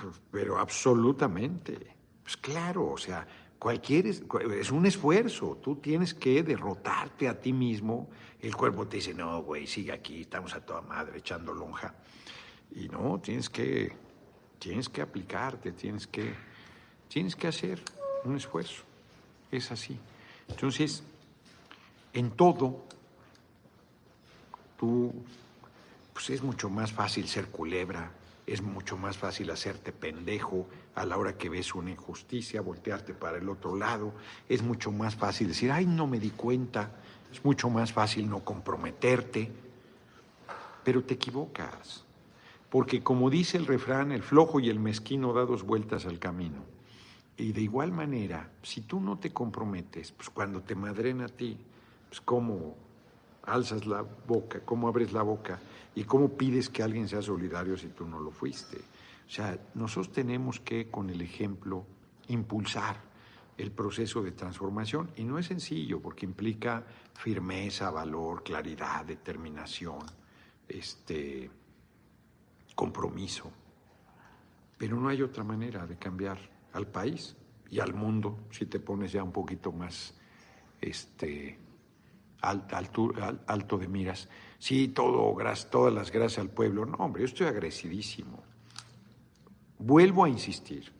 Pues, 0.00 0.20
pero 0.30 0.58
absolutamente. 0.58 1.96
Pues 2.22 2.36
claro, 2.36 2.90
o 2.90 2.98
sea, 2.98 3.26
cualquier 3.62 4.08
es, 4.08 4.24
es, 4.58 4.72
un 4.72 4.86
esfuerzo. 4.86 5.56
Tú 5.62 5.76
tienes 5.76 6.14
que 6.14 6.42
derrotarte 6.42 7.28
a 7.28 7.40
ti 7.40 7.52
mismo. 7.52 8.10
El 8.40 8.56
cuerpo 8.56 8.88
te 8.88 8.96
dice, 8.96 9.14
no, 9.14 9.40
güey, 9.44 9.68
sigue 9.68 9.92
aquí, 9.92 10.22
estamos 10.22 10.52
a 10.54 10.66
toda 10.66 10.80
madre 10.80 11.18
echando 11.18 11.54
lonja. 11.54 11.94
Y 12.74 12.88
no, 12.88 13.20
tienes 13.20 13.48
que, 13.48 13.92
tienes 14.58 14.88
que 14.88 15.00
aplicarte, 15.00 15.70
tienes 15.70 16.08
que, 16.08 16.34
tienes 17.06 17.36
que 17.36 17.46
hacer 17.46 17.80
un 18.24 18.34
esfuerzo. 18.34 18.82
Es 19.52 19.70
así. 19.70 19.96
Entonces, 20.48 21.04
en 22.12 22.32
todo, 22.32 22.84
tú, 24.76 25.12
pues 26.12 26.30
es 26.30 26.42
mucho 26.42 26.68
más 26.68 26.90
fácil 26.90 27.28
ser 27.28 27.46
culebra, 27.46 28.10
es 28.46 28.62
mucho 28.62 28.96
más 28.96 29.18
fácil 29.18 29.50
hacerte 29.50 29.92
pendejo 29.92 30.66
a 30.94 31.06
la 31.06 31.16
hora 31.16 31.36
que 31.38 31.48
ves 31.48 31.74
una 31.74 31.90
injusticia, 31.90 32.60
voltearte 32.60 33.14
para 33.14 33.38
el 33.38 33.48
otro 33.48 33.76
lado, 33.76 34.12
es 34.48 34.62
mucho 34.62 34.90
más 34.90 35.14
fácil 35.14 35.48
decir, 35.48 35.70
ay, 35.70 35.86
no 35.86 36.06
me 36.06 36.18
di 36.18 36.30
cuenta, 36.30 36.90
es 37.32 37.44
mucho 37.44 37.70
más 37.70 37.92
fácil 37.92 38.28
no 38.28 38.40
comprometerte, 38.40 39.50
pero 40.84 41.04
te 41.04 41.14
equivocas, 41.14 42.04
porque 42.68 43.02
como 43.02 43.30
dice 43.30 43.56
el 43.58 43.66
refrán, 43.66 44.12
el 44.12 44.22
flojo 44.22 44.58
y 44.58 44.68
el 44.68 44.80
mezquino 44.80 45.32
da 45.32 45.44
dos 45.44 45.62
vueltas 45.62 46.06
al 46.06 46.18
camino. 46.18 46.64
Y 47.36 47.52
de 47.52 47.62
igual 47.62 47.92
manera, 47.92 48.50
si 48.62 48.82
tú 48.82 49.00
no 49.00 49.18
te 49.18 49.32
comprometes, 49.32 50.12
pues 50.12 50.28
cuando 50.30 50.60
te 50.60 50.74
madren 50.74 51.22
a 51.22 51.28
ti, 51.28 51.56
pues 52.08 52.20
cómo 52.20 52.76
alzas 53.44 53.86
la 53.86 54.02
boca, 54.02 54.60
cómo 54.64 54.88
abres 54.88 55.12
la 55.12 55.22
boca 55.22 55.60
y 55.94 56.04
cómo 56.04 56.30
pides 56.30 56.68
que 56.68 56.82
alguien 56.82 57.08
sea 57.08 57.22
solidario 57.22 57.76
si 57.76 57.88
tú 57.88 58.06
no 58.06 58.20
lo 58.20 58.30
fuiste. 58.30 58.78
O 59.26 59.30
sea, 59.30 59.58
nosotros 59.74 60.12
tenemos 60.12 60.60
que 60.60 60.90
con 60.90 61.10
el 61.10 61.20
ejemplo 61.20 61.84
impulsar 62.28 62.96
el 63.58 63.70
proceso 63.70 64.22
de 64.22 64.32
transformación 64.32 65.10
y 65.16 65.24
no 65.24 65.38
es 65.38 65.46
sencillo 65.46 66.00
porque 66.00 66.26
implica 66.26 66.84
firmeza, 67.14 67.90
valor, 67.90 68.42
claridad, 68.42 69.04
determinación, 69.04 70.00
este 70.68 71.50
compromiso. 72.74 73.50
Pero 74.78 74.96
no 74.96 75.08
hay 75.08 75.22
otra 75.22 75.44
manera 75.44 75.86
de 75.86 75.96
cambiar 75.96 76.38
al 76.72 76.86
país 76.86 77.36
y 77.70 77.80
al 77.80 77.94
mundo 77.94 78.38
si 78.50 78.66
te 78.66 78.80
pones 78.80 79.12
ya 79.12 79.22
un 79.22 79.32
poquito 79.32 79.70
más 79.72 80.14
este 80.80 81.58
alto, 82.42 83.78
de 83.78 83.88
miras. 83.88 84.28
Sí, 84.58 84.88
todo, 84.88 85.36
todas 85.70 85.94
las 85.94 86.10
gracias 86.10 86.38
al 86.38 86.50
pueblo. 86.50 86.84
No, 86.84 86.96
hombre, 86.98 87.22
yo 87.22 87.26
estoy 87.26 87.46
agresidísimo. 87.46 88.42
Vuelvo 89.78 90.24
a 90.24 90.28
insistir. 90.28 90.92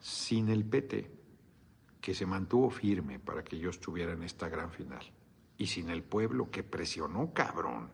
Sin 0.00 0.48
el 0.48 0.64
PT, 0.64 1.10
que 2.00 2.14
se 2.14 2.26
mantuvo 2.26 2.70
firme 2.70 3.20
para 3.20 3.44
que 3.44 3.58
yo 3.58 3.70
estuviera 3.70 4.12
en 4.12 4.24
esta 4.24 4.48
gran 4.48 4.72
final, 4.72 5.04
y 5.56 5.66
sin 5.66 5.90
el 5.90 6.02
pueblo 6.02 6.50
que 6.50 6.64
presionó 6.64 7.32
cabrón, 7.32 7.90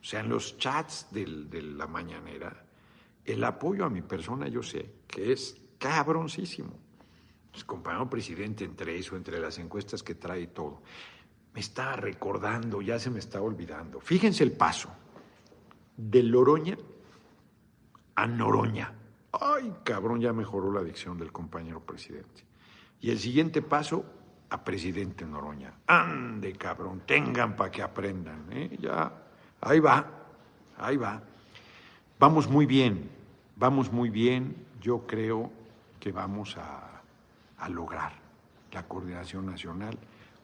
o 0.00 0.04
sea, 0.04 0.20
en 0.20 0.28
los 0.28 0.56
chats 0.58 1.08
de 1.10 1.26
la 1.26 1.88
mañanera, 1.88 2.64
el 3.24 3.42
apoyo 3.42 3.84
a 3.84 3.90
mi 3.90 4.02
persona 4.02 4.46
yo 4.46 4.62
sé 4.62 4.92
que 5.08 5.32
es 5.32 5.60
cabroncísimo. 5.78 6.78
Pues, 7.50 7.64
compañero 7.64 8.08
presidente 8.08 8.64
entre 8.64 8.96
eso, 8.96 9.16
entre 9.16 9.40
las 9.40 9.58
encuestas 9.58 10.04
que 10.04 10.14
trae 10.14 10.46
todo 10.46 10.82
me 11.54 11.60
está 11.60 11.96
recordando, 11.96 12.82
ya 12.82 12.98
se 12.98 13.10
me 13.10 13.18
está 13.18 13.40
olvidando. 13.40 14.00
Fíjense 14.00 14.44
el 14.44 14.52
paso. 14.52 14.90
De 15.96 16.22
Loroña 16.22 16.76
a 18.18 18.26
Noroña. 18.26 18.92
Ay, 19.32 19.72
cabrón, 19.84 20.20
ya 20.20 20.32
mejoró 20.32 20.72
la 20.72 20.82
dicción 20.82 21.18
del 21.18 21.30
compañero 21.30 21.80
presidente. 21.80 22.44
Y 23.00 23.10
el 23.10 23.18
siguiente 23.20 23.62
paso 23.62 24.04
a 24.50 24.64
presidente 24.64 25.24
Noroña. 25.24 25.74
Ande, 25.86 26.52
cabrón, 26.54 27.02
tengan 27.06 27.54
para 27.54 27.70
que 27.70 27.80
aprendan. 27.80 28.46
¿eh? 28.50 28.76
Ya, 28.80 29.12
ahí 29.60 29.78
va, 29.78 30.04
ahí 30.78 30.96
va. 30.96 31.22
Vamos 32.18 32.48
muy 32.48 32.66
bien, 32.66 33.08
vamos 33.54 33.92
muy 33.92 34.10
bien. 34.10 34.66
Yo 34.80 35.06
creo 35.06 35.52
que 36.00 36.10
vamos 36.10 36.56
a, 36.56 37.02
a 37.58 37.68
lograr 37.68 38.12
la 38.72 38.82
coordinación 38.88 39.46
nacional. 39.46 39.96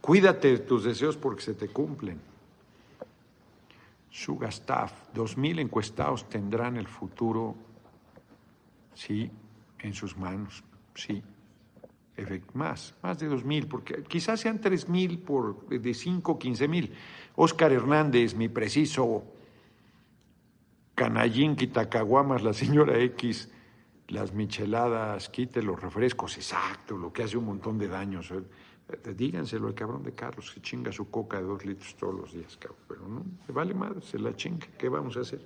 Cuídate 0.05 0.49
de 0.49 0.59
tus 0.59 0.85
deseos 0.85 1.17
porque 1.17 1.41
se 1.41 1.55
te 1.55 1.69
cumplen. 1.69 2.21
Sugastaff, 4.11 4.93
dos 5.15 5.39
mil 5.39 5.59
encuestados 5.59 6.29
tendrán 6.29 6.77
el 6.77 6.87
futuro, 6.87 7.55
sí, 8.93 9.31
en 9.79 9.95
sus 9.95 10.15
manos, 10.19 10.63
sí. 10.95 11.23
Más, 12.53 12.95
más 13.03 13.19
de 13.19 13.29
dos 13.29 13.47
mil, 13.47 13.67
porque 13.67 14.03
quizás 14.03 14.41
sean 14.41 14.61
tres 14.61 14.91
mil 14.91 15.21
por 15.21 15.67
de 15.69 15.95
cinco, 15.95 16.39
quince 16.39 16.69
mil. 16.69 16.95
Oscar 17.37 17.73
Hernández, 17.73 18.35
mi 18.35 18.51
preciso 18.51 19.25
canallín, 20.95 21.57
quitacaguamas, 21.57 22.43
la 22.43 22.53
señora 22.53 22.99
X, 22.99 23.49
las 24.09 24.35
micheladas, 24.35 25.31
quite 25.31 25.63
los 25.63 25.81
refrescos, 25.81 26.37
exacto, 26.37 26.99
lo 26.99 27.11
que 27.11 27.23
hace 27.23 27.39
un 27.39 27.47
montón 27.47 27.79
de 27.79 27.89
daños. 27.89 28.31
Eh, 28.33 28.43
díganselo 29.17 29.69
al 29.69 29.75
cabrón 29.75 30.03
de 30.03 30.13
Carlos, 30.13 30.51
que 30.53 30.61
chinga 30.61 30.93
su 30.93 31.11
coca 31.11 31.39
de 31.39 31.45
dos 31.45 31.65
litros 31.65 31.97
todos 31.97 32.15
los 32.15 32.33
días, 32.33 32.57
cabrón. 32.57 32.79
Pero 32.89 33.09
no, 33.09 33.25
le 33.47 33.55
vale 33.55 33.75
madre, 33.75 34.01
se 34.03 34.19
la 34.19 34.35
chinga. 34.35 34.67
¿Qué 34.79 34.89
vamos 34.89 35.17
a 35.17 35.21
hacer? 35.21 35.41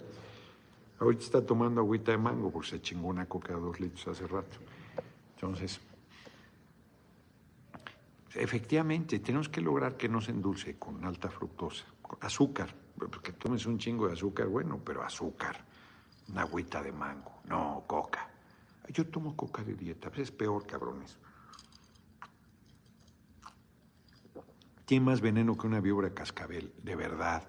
Ahorita 0.98 1.22
está 1.22 1.46
tomando 1.46 1.80
agüita 1.80 2.10
de 2.10 2.18
mango 2.18 2.50
porque 2.50 2.70
se 2.70 2.80
chingó 2.80 3.08
una 3.08 3.26
coca 3.26 3.54
de 3.54 3.60
dos 3.60 3.78
litros 3.78 4.08
hace 4.08 4.26
rato. 4.26 4.58
Entonces, 5.36 5.80
efectivamente, 8.34 9.20
tenemos 9.20 9.48
que 9.48 9.60
lograr 9.60 9.96
que 9.96 10.08
no 10.08 10.20
se 10.20 10.32
endulce 10.32 10.76
con 10.76 11.04
alta 11.04 11.30
fructosa. 11.30 11.84
Azúcar, 12.20 12.74
porque 12.96 13.32
tomes 13.32 13.66
un 13.66 13.78
chingo 13.78 14.08
de 14.08 14.14
azúcar, 14.14 14.48
bueno, 14.48 14.80
pero 14.84 15.04
azúcar. 15.04 15.64
Una 16.28 16.42
agüita 16.42 16.82
de 16.82 16.90
mango, 16.90 17.40
no 17.44 17.84
coca. 17.86 18.28
Yo 18.88 19.06
tomo 19.06 19.36
coca 19.36 19.62
de 19.62 19.74
dieta, 19.74 20.08
pues 20.08 20.22
es 20.22 20.30
peor, 20.32 20.66
cabrones. 20.66 21.16
Tiene 24.88 25.04
más 25.04 25.20
veneno 25.20 25.54
que 25.54 25.66
una 25.66 25.82
víbora 25.82 26.14
cascabel, 26.14 26.72
de 26.82 26.96
verdad. 26.96 27.42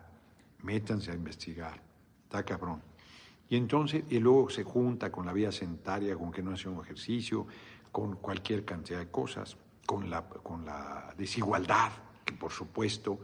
Métanse 0.61 1.11
a 1.11 1.15
investigar. 1.15 1.81
Está 2.23 2.43
cabrón. 2.43 2.81
Y 3.47 3.55
entonces, 3.55 4.03
y 4.09 4.19
luego 4.19 4.49
se 4.49 4.65
junta 4.65 5.09
con 5.09 5.25
la 5.25 5.31
vía 5.31 5.49
sentaria, 5.49 6.17
con 6.17 6.33
que 6.33 6.43
no 6.43 6.51
hace 6.51 6.67
un 6.67 6.83
ejercicio, 6.83 7.47
con 7.93 8.17
cualquier 8.17 8.65
cantidad 8.65 8.99
de 8.99 9.09
cosas, 9.09 9.55
con 9.85 10.09
la, 10.09 10.27
con 10.27 10.65
la 10.65 11.15
desigualdad, 11.17 11.93
que 12.25 12.33
por 12.33 12.51
supuesto, 12.51 13.17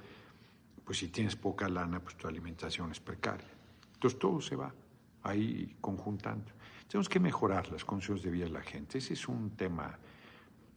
pues 0.86 1.00
si 1.00 1.10
tienes 1.10 1.36
poca 1.36 1.68
lana, 1.68 2.00
pues 2.00 2.16
tu 2.16 2.26
alimentación 2.26 2.92
es 2.94 3.02
precaria. 3.02 3.50
Entonces 3.96 4.18
todo 4.18 4.40
se 4.40 4.56
va 4.56 4.74
ahí 5.24 5.76
conjuntando. 5.82 6.54
Tenemos 6.88 7.10
que 7.10 7.20
mejorar 7.20 7.70
las 7.70 7.84
condiciones 7.84 8.24
de 8.24 8.32
vida 8.32 8.46
de 8.46 8.52
la 8.52 8.62
gente. 8.62 9.00
Ese 9.00 9.12
es 9.12 9.28
un 9.28 9.58
tema, 9.58 10.00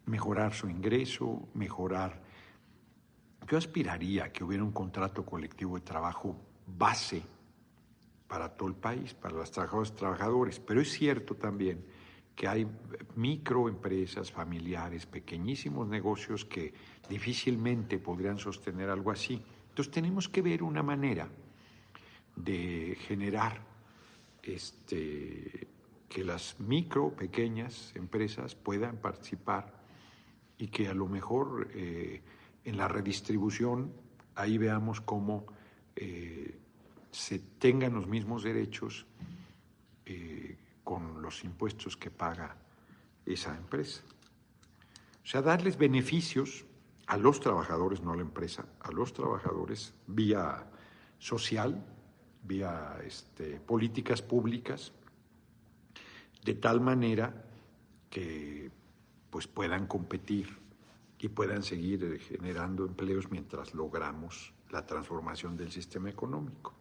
mejorar 0.07 0.55
su 0.55 0.68
ingreso, 0.68 1.49
mejorar 1.55 2.26
yo 3.49 3.57
aspiraría 3.57 4.24
a 4.24 4.32
que 4.32 4.44
hubiera 4.44 4.62
un 4.62 4.72
contrato 4.72 5.24
colectivo 5.24 5.76
de 5.76 5.82
trabajo 5.82 6.36
base 6.66 7.22
para 8.26 8.51
todo 8.55 8.68
el 8.68 8.74
país, 8.74 9.14
para 9.14 9.34
los 9.34 9.51
trabajadores 9.51 9.94
trabajadores, 9.94 10.61
pero 10.61 10.80
es 10.80 10.92
cierto 10.92 11.34
también 11.34 11.84
que 12.36 12.46
hay 12.46 12.68
microempresas 13.16 14.30
familiares, 14.30 15.07
pequeñísimos 15.07 15.88
negocios 15.88 16.44
que 16.44 16.72
difícilmente 17.09 17.99
podrían 17.99 18.38
sostener 18.38 18.90
algo 18.90 19.11
así. 19.11 19.42
Entonces 19.70 19.92
tenemos 19.92 20.28
que 20.28 20.42
ver 20.42 20.62
una 20.62 20.82
manera 20.82 21.28
de 22.36 22.96
generar 23.01 23.61
este, 24.42 25.66
que 26.09 26.22
las 26.22 26.61
micro, 26.61 27.11
pequeñas 27.11 27.92
empresas 27.96 28.55
puedan 28.55 28.99
participar 28.99 29.82
y 30.59 30.68
que 30.68 30.88
a 30.88 30.94
lo 30.94 31.09
mejor 31.09 31.68
eh, 31.74 32.22
en 32.69 32.77
la 32.77 32.87
redistribución, 32.87 33.93
ahí 34.35 34.59
veamos 34.59 35.01
cómo 35.01 35.47
eh, 35.97 36.59
se 37.11 37.39
tengan 37.39 37.95
los 37.95 38.07
mismos 38.07 38.43
derechos 38.43 39.07
eh, 40.05 40.57
con 40.85 41.23
los 41.23 41.45
impuestos 41.45 41.97
que 41.97 42.11
paga 42.11 42.57
esa 43.25 43.57
empresa. 43.57 44.03
O 45.25 45.27
sea, 45.27 45.41
darles 45.41 45.79
beneficios 45.79 46.66
a 47.07 47.16
los 47.16 47.41
trabajadores, 47.41 48.03
no 48.03 48.12
a 48.12 48.16
la 48.16 48.23
empresa, 48.23 48.66
a 48.81 48.91
los 48.93 49.14
trabajadores 49.14 49.95
vía 50.07 50.71
social, 51.19 51.83
vía 52.43 52.99
este, 53.05 53.61
políticas 53.61 54.21
públicas, 54.21 54.93
de 56.45 56.55
tal 56.55 56.83
manera 56.83 57.47
que 58.11 58.71
pues 59.31 59.47
puedan 59.47 59.87
competir 59.87 60.68
y 61.19 61.29
puedan 61.29 61.62
seguir 61.62 62.05
eh, 62.05 62.19
generando 62.19 62.85
empleos 62.85 63.31
mientras 63.31 63.75
logramos 63.75 64.53
la 64.71 64.87
transformación 64.87 65.57
del 65.57 65.71
sistema 65.71 66.11
económico. 66.11 66.75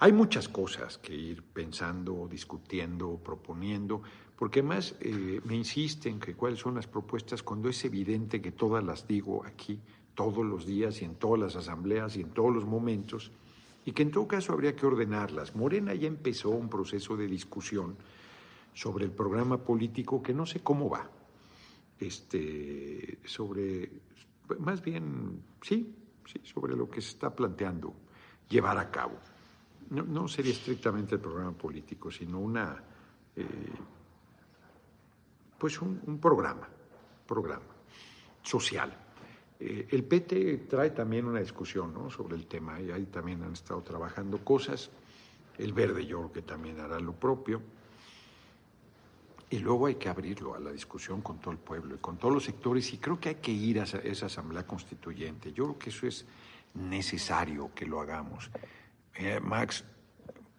Hay 0.00 0.12
muchas 0.12 0.48
cosas 0.48 0.98
que 0.98 1.14
ir 1.14 1.42
pensando, 1.42 2.28
discutiendo, 2.30 3.18
proponiendo, 3.18 4.02
porque 4.36 4.62
más 4.62 4.94
eh, 5.00 5.40
me 5.44 5.56
insisten 5.56 6.20
que 6.20 6.34
cuáles 6.34 6.60
son 6.60 6.76
las 6.76 6.86
propuestas 6.86 7.42
cuando 7.42 7.68
es 7.68 7.84
evidente 7.84 8.40
que 8.40 8.52
todas 8.52 8.84
las 8.84 9.08
digo 9.08 9.44
aquí 9.44 9.80
todos 10.18 10.44
los 10.44 10.66
días 10.66 11.00
y 11.00 11.04
en 11.04 11.14
todas 11.14 11.38
las 11.38 11.54
asambleas 11.54 12.16
y 12.16 12.22
en 12.22 12.30
todos 12.30 12.52
los 12.52 12.64
momentos, 12.64 13.30
y 13.84 13.92
que 13.92 14.02
en 14.02 14.10
todo 14.10 14.26
caso 14.26 14.52
habría 14.52 14.74
que 14.74 14.84
ordenarlas. 14.84 15.54
Morena 15.54 15.94
ya 15.94 16.08
empezó 16.08 16.50
un 16.50 16.68
proceso 16.68 17.16
de 17.16 17.28
discusión 17.28 17.96
sobre 18.74 19.04
el 19.04 19.12
programa 19.12 19.58
político 19.58 20.20
que 20.20 20.34
no 20.34 20.44
sé 20.44 20.58
cómo 20.58 20.90
va, 20.90 21.08
este, 21.98 23.18
sobre, 23.24 23.90
más 24.58 24.82
bien, 24.82 25.42
sí, 25.62 25.94
sí, 26.24 26.40
sobre 26.44 26.76
lo 26.76 26.88
que 26.88 27.00
se 27.00 27.10
está 27.10 27.34
planteando 27.34 27.94
llevar 28.48 28.78
a 28.78 28.90
cabo. 28.90 29.18
No, 29.90 30.28
sería 30.28 30.52
estrictamente 30.52 31.14
el 31.14 31.20
programa 31.20 31.52
político, 31.52 32.10
sino 32.10 32.38
una, 32.40 32.82
eh, 33.34 33.46
pues 35.58 35.80
un, 35.80 36.18
programa, 36.20 36.68
programa 37.26 37.64
social. 38.42 38.94
Eh, 39.58 39.88
el 39.90 40.04
PT 40.04 40.66
trae 40.68 40.90
también 40.90 41.24
una 41.24 41.40
discusión 41.40 41.94
¿no? 41.94 42.10
sobre 42.10 42.36
el 42.36 42.46
tema 42.46 42.80
y 42.80 42.90
ahí 42.90 43.06
también 43.06 43.42
han 43.42 43.54
estado 43.54 43.82
trabajando 43.82 44.44
cosas. 44.44 44.90
El 45.56 45.72
Verde 45.72 46.04
yo 46.04 46.18
creo 46.18 46.32
que 46.32 46.42
también 46.42 46.78
hará 46.80 47.00
lo 47.00 47.14
propio. 47.14 47.62
Y 49.50 49.58
luego 49.60 49.86
hay 49.86 49.94
que 49.94 50.08
abrirlo 50.08 50.54
a 50.54 50.60
la 50.60 50.70
discusión 50.70 51.22
con 51.22 51.38
todo 51.38 51.52
el 51.52 51.58
pueblo 51.58 51.94
y 51.94 51.98
con 51.98 52.18
todos 52.18 52.34
los 52.34 52.44
sectores 52.44 52.92
y 52.92 52.98
creo 52.98 53.18
que 53.18 53.30
hay 53.30 53.34
que 53.36 53.50
ir 53.50 53.80
a 53.80 53.84
esa, 53.84 54.26
asamblea 54.26 54.66
constituyente. 54.66 55.52
Yo 55.52 55.64
creo 55.64 55.78
que 55.78 55.90
eso 55.90 56.06
es 56.06 56.26
necesario 56.74 57.70
que 57.74 57.86
lo 57.86 58.00
hagamos. 58.00 58.50
Eh, 59.14 59.40
Max, 59.40 59.84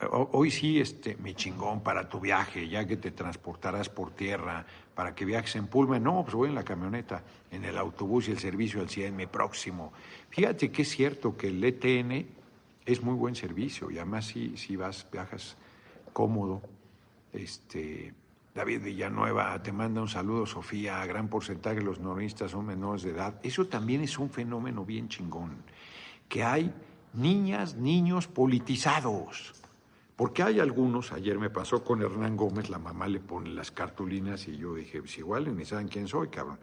hoy 0.10 0.50
sí, 0.50 0.80
este, 0.80 1.16
mi 1.18 1.36
chingón 1.36 1.84
para 1.84 2.10
tu 2.10 2.20
viaje, 2.20 2.68
ya 2.68 2.88
que 2.88 2.98
te 2.98 3.12
transportarás 3.12 3.90
por 3.90 4.12
tierra, 4.12 4.66
para 4.96 5.14
que 5.14 5.24
viajes 5.24 5.56
en 5.56 5.68
Pullman. 5.68 6.02
No, 6.02 6.24
pues 6.24 6.34
voy 6.34 6.50
en 6.50 6.56
la 6.56 6.64
camioneta, 6.64 7.24
en 7.52 7.66
el 7.66 7.78
autobús 7.78 8.28
y 8.28 8.32
el 8.32 8.40
servicio 8.40 8.82
al 8.82 8.90
100, 8.90 9.16
mi 9.16 9.28
próximo. 9.28 9.94
Fíjate 10.30 10.72
que 10.72 10.82
es 10.82 10.90
cierto 10.90 11.38
que 11.38 11.50
el 11.50 11.64
ETN 11.64 12.28
es 12.86 13.04
muy 13.04 13.14
buen 13.14 13.36
servicio 13.36 13.92
y 13.92 13.98
además 13.98 14.26
si, 14.26 14.58
si 14.58 14.76
vas, 14.76 15.06
viajas 15.12 15.58
cómodo, 16.12 16.62
este 17.32 18.14
David 18.60 18.84
Villanueva, 18.84 19.64
te 19.64 19.72
manda 19.72 20.02
un 20.02 20.10
saludo, 20.10 20.46
Sofía. 20.46 21.06
Gran 21.06 21.30
porcentaje 21.30 21.78
de 21.78 21.82
los 21.82 22.02
noroñistas 22.02 22.52
son 22.52 22.66
menores 22.66 23.04
de 23.04 23.12
edad. 23.12 23.40
Eso 23.42 23.68
también 23.68 24.02
es 24.02 24.20
un 24.20 24.30
fenómeno 24.30 24.84
bien 24.84 25.08
chingón. 25.08 25.64
Que 26.28 26.44
hay 26.44 26.74
niñas, 27.14 27.76
niños 27.76 28.28
politizados. 28.28 29.54
Porque 30.18 30.44
hay 30.44 30.60
algunos, 30.60 31.14
ayer 31.14 31.40
me 31.40 31.50
pasó 31.50 31.86
con 31.86 32.02
Hernán 32.02 32.36
Gómez, 32.36 32.70
la 32.70 32.80
mamá 32.80 33.08
le 33.08 33.22
pone 33.22 33.50
las 33.52 33.72
cartulinas 33.72 34.46
y 34.50 34.58
yo 34.58 34.76
dije, 34.76 35.00
pues 35.00 35.18
igual 35.18 35.56
ni 35.56 35.64
saben 35.64 35.88
quién 35.88 36.10
soy, 36.10 36.28
cabrón. 36.28 36.60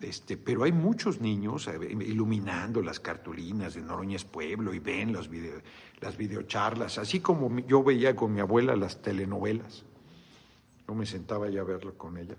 Este, 0.00 0.36
pero 0.36 0.64
hay 0.64 0.72
muchos 0.72 1.20
niños 1.20 1.68
eh, 1.68 1.78
iluminando 1.88 2.82
las 2.82 2.98
cartulinas 2.98 3.74
de 3.74 3.82
Noroña 3.82 4.18
Pueblo 4.28 4.74
y 4.74 4.80
ven 4.80 5.12
los 5.12 5.30
las 6.00 6.16
videocharlas, 6.16 6.98
así 6.98 7.20
como 7.20 7.56
yo 7.60 7.84
veía 7.84 8.16
con 8.16 8.34
mi 8.34 8.40
abuela 8.40 8.74
las 8.74 9.02
telenovelas. 9.02 9.84
No 10.88 10.94
me 10.94 11.06
sentaba 11.06 11.48
ya 11.48 11.60
a 11.60 11.64
verlo 11.64 11.96
con 11.96 12.16
ella. 12.16 12.36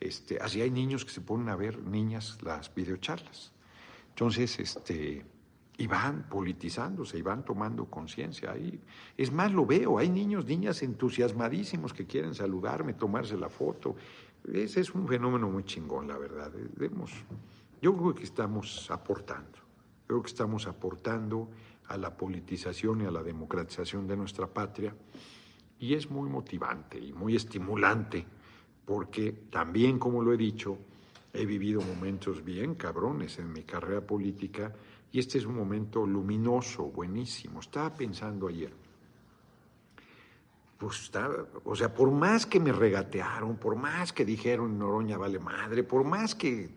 Este, 0.00 0.38
así 0.40 0.62
hay 0.62 0.70
niños 0.70 1.04
que 1.04 1.10
se 1.10 1.20
ponen 1.20 1.48
a 1.48 1.56
ver, 1.56 1.78
niñas, 1.78 2.38
las 2.42 2.72
videocharlas. 2.74 3.52
Entonces, 4.10 4.58
este, 4.58 5.24
y 5.78 5.86
van 5.86 6.28
politizándose 6.28 7.18
y 7.18 7.22
van 7.22 7.44
tomando 7.44 7.86
conciencia. 7.86 8.54
Es 9.16 9.32
más, 9.32 9.52
lo 9.52 9.66
veo, 9.66 9.98
hay 9.98 10.08
niños, 10.08 10.46
niñas 10.46 10.82
entusiasmadísimos 10.82 11.92
que 11.92 12.06
quieren 12.06 12.34
saludarme, 12.34 12.94
tomarse 12.94 13.36
la 13.36 13.48
foto. 13.48 13.96
Ese 14.50 14.80
es 14.80 14.94
un 14.94 15.06
fenómeno 15.06 15.48
muy 15.48 15.64
chingón, 15.64 16.08
la 16.08 16.16
verdad. 16.16 16.52
yo 17.82 17.96
creo 17.96 18.14
que 18.14 18.24
estamos 18.24 18.90
aportando, 18.90 19.58
creo 20.06 20.22
que 20.22 20.28
estamos 20.28 20.66
aportando 20.66 21.50
a 21.88 21.96
la 21.96 22.16
politización 22.16 23.02
y 23.02 23.04
a 23.04 23.10
la 23.10 23.22
democratización 23.22 24.06
de 24.06 24.16
nuestra 24.16 24.46
patria. 24.46 24.94
Y 25.78 25.94
es 25.94 26.10
muy 26.10 26.28
motivante 26.28 26.98
y 26.98 27.12
muy 27.12 27.36
estimulante, 27.36 28.24
porque 28.84 29.32
también, 29.50 29.98
como 29.98 30.22
lo 30.22 30.32
he 30.32 30.36
dicho, 30.36 30.78
he 31.32 31.44
vivido 31.44 31.80
momentos 31.82 32.42
bien 32.44 32.74
cabrones 32.74 33.38
en 33.38 33.52
mi 33.52 33.62
carrera 33.62 34.00
política 34.00 34.72
y 35.12 35.18
este 35.18 35.38
es 35.38 35.46
un 35.46 35.56
momento 35.56 36.06
luminoso, 36.06 36.84
buenísimo. 36.84 37.60
Estaba 37.60 37.94
pensando 37.94 38.48
ayer, 38.48 38.72
pues 40.78 41.04
está, 41.04 41.30
o 41.64 41.74
sea, 41.74 41.94
por 41.94 42.10
más 42.10 42.46
que 42.46 42.60
me 42.60 42.72
regatearon, 42.72 43.56
por 43.56 43.76
más 43.76 44.12
que 44.12 44.24
dijeron 44.24 44.78
Noroña 44.78 45.16
vale 45.16 45.38
madre, 45.38 45.84
por 45.84 46.04
más 46.04 46.34
que 46.34 46.68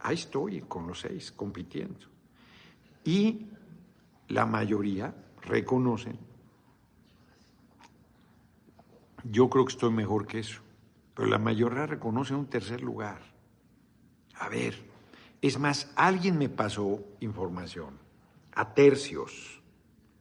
ahí 0.00 0.14
estoy 0.14 0.62
con 0.62 0.86
los 0.86 1.00
seis 1.00 1.32
compitiendo. 1.32 2.06
Y 3.04 3.46
la 4.28 4.46
mayoría 4.46 5.14
reconocen 5.42 6.18
yo 9.24 9.48
creo 9.48 9.64
que 9.64 9.72
estoy 9.72 9.90
mejor 9.90 10.26
que 10.26 10.38
eso. 10.38 10.60
Pero 11.14 11.28
la 11.28 11.38
mayoría 11.38 11.86
reconoce 11.86 12.34
un 12.34 12.46
tercer 12.46 12.82
lugar. 12.82 13.20
A 14.36 14.48
ver, 14.48 14.74
es 15.40 15.58
más, 15.58 15.92
alguien 15.94 16.38
me 16.38 16.48
pasó 16.48 17.00
información, 17.20 17.98
a 18.52 18.74
tercios, 18.74 19.62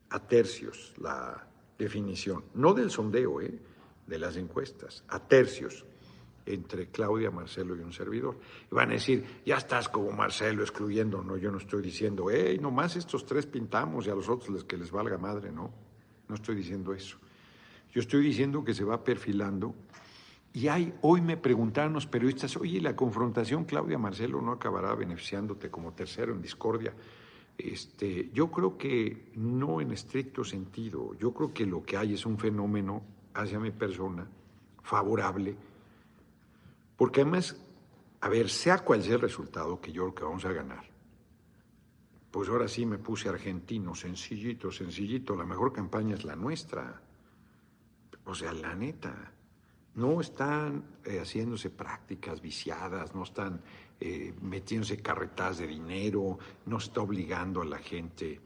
a 0.10 0.20
tercios 0.20 0.94
la 0.98 1.48
definición, 1.78 2.46
no 2.54 2.74
del 2.74 2.92
sondeo, 2.92 3.42
¿eh? 3.42 3.60
de 4.06 4.20
las 4.20 4.36
encuestas, 4.36 5.04
a 5.08 5.20
tercios 5.20 5.86
entre 6.46 6.90
Claudia, 6.90 7.32
Marcelo 7.32 7.76
y 7.76 7.80
un 7.80 7.94
servidor. 7.94 8.38
Y 8.70 8.76
van 8.76 8.90
a 8.90 8.94
decir, 8.94 9.42
ya 9.46 9.58
estás 9.58 9.90
como 9.90 10.12
Marcelo 10.12 10.62
excluyendo, 10.62 11.24
no, 11.24 11.38
yo 11.38 11.52
no 11.52 11.58
estoy 11.58 11.82
diciendo, 11.82 12.28
hey, 12.30 12.60
nomás 12.62 12.96
estos 12.96 13.26
tres 13.26 13.46
pintamos 13.46 14.06
y 14.06 14.10
a 14.10 14.16
los 14.16 14.30
otros 14.30 14.50
les 14.50 14.64
que 14.66 14.78
les 14.78 14.92
valga 14.92 15.18
madre, 15.18 15.52
no, 15.52 15.74
no 16.28 16.36
estoy 16.36 16.56
diciendo 16.56 16.94
eso. 16.94 17.18
Yo 17.94 18.02
estoy 18.02 18.26
diciendo 18.26 18.64
que 18.64 18.74
se 18.74 18.84
va 18.84 19.04
perfilando. 19.04 19.76
Y 20.52 20.68
hay, 20.68 20.94
hoy 21.02 21.22
me 21.22 21.38
preguntaron 21.38 21.94
los 21.94 22.08
periodistas, 22.08 22.58
oye, 22.58 22.82
la 22.82 22.96
confrontación 22.96 23.66
Claudia 23.66 23.98
Marcelo 23.98 24.42
no 24.42 24.52
acabará 24.52 24.94
beneficiándote 24.96 25.70
como 25.70 25.94
tercero 25.94 26.34
en 26.34 26.42
discordia. 26.42 26.94
Este, 27.58 28.30
yo 28.34 28.50
creo 28.52 28.78
que 28.78 29.32
no 29.36 29.80
en 29.80 29.92
estricto 29.92 30.44
sentido. 30.44 31.16
Yo 31.20 31.34
creo 31.34 31.54
que 31.54 31.66
lo 31.66 31.84
que 31.84 31.98
hay 31.98 32.14
es 32.14 32.26
un 32.26 32.38
fenómeno 32.38 33.04
hacia 33.34 33.60
mi 33.60 33.72
persona 33.72 34.28
favorable, 34.82 35.56
porque 36.98 37.22
además, 37.22 37.56
a 38.22 38.30
ver, 38.30 38.50
sea 38.50 38.80
cual 38.80 39.02
sea 39.02 39.16
el 39.16 39.22
resultado, 39.22 39.80
que 39.80 39.92
yo 39.92 40.04
creo 40.04 40.16
que 40.16 40.24
vamos 40.24 40.46
a 40.46 40.52
ganar, 40.52 40.84
pues 42.30 42.50
ahora 42.50 42.68
sí 42.68 42.86
me 42.86 42.98
puse 42.98 43.30
argentino, 43.30 43.96
sencillito, 43.96 44.72
sencillito, 44.72 45.36
la 45.36 45.46
mejor 45.46 45.72
campaña 45.72 46.16
es 46.16 46.26
la 46.26 46.36
nuestra. 46.36 47.03
O 48.26 48.34
sea, 48.34 48.54
la 48.54 48.74
neta, 48.76 49.34
no 49.96 50.22
están 50.22 50.84
eh, 51.06 51.20
haciéndose 51.20 51.70
prácticas 51.70 52.42
viciadas, 52.42 53.14
no 53.14 53.24
están 53.24 53.62
eh, 54.00 54.34
metiéndose 54.42 54.98
carretas 54.98 55.60
de 55.60 55.68
dinero, 55.68 56.40
no 56.66 56.78
está 56.78 57.02
obligando 57.02 57.62
a 57.62 57.66
la 57.66 57.78
gente 57.78 58.40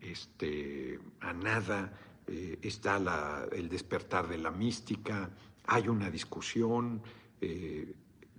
este, 0.00 0.98
a 1.20 1.32
nada, 1.32 1.92
eh, 2.26 2.58
está 2.62 3.46
el 3.52 3.68
despertar 3.68 4.28
de 4.28 4.38
la 4.38 4.50
mística, 4.50 5.30
hay 5.66 5.88
una 5.88 6.10
discusión. 6.10 7.02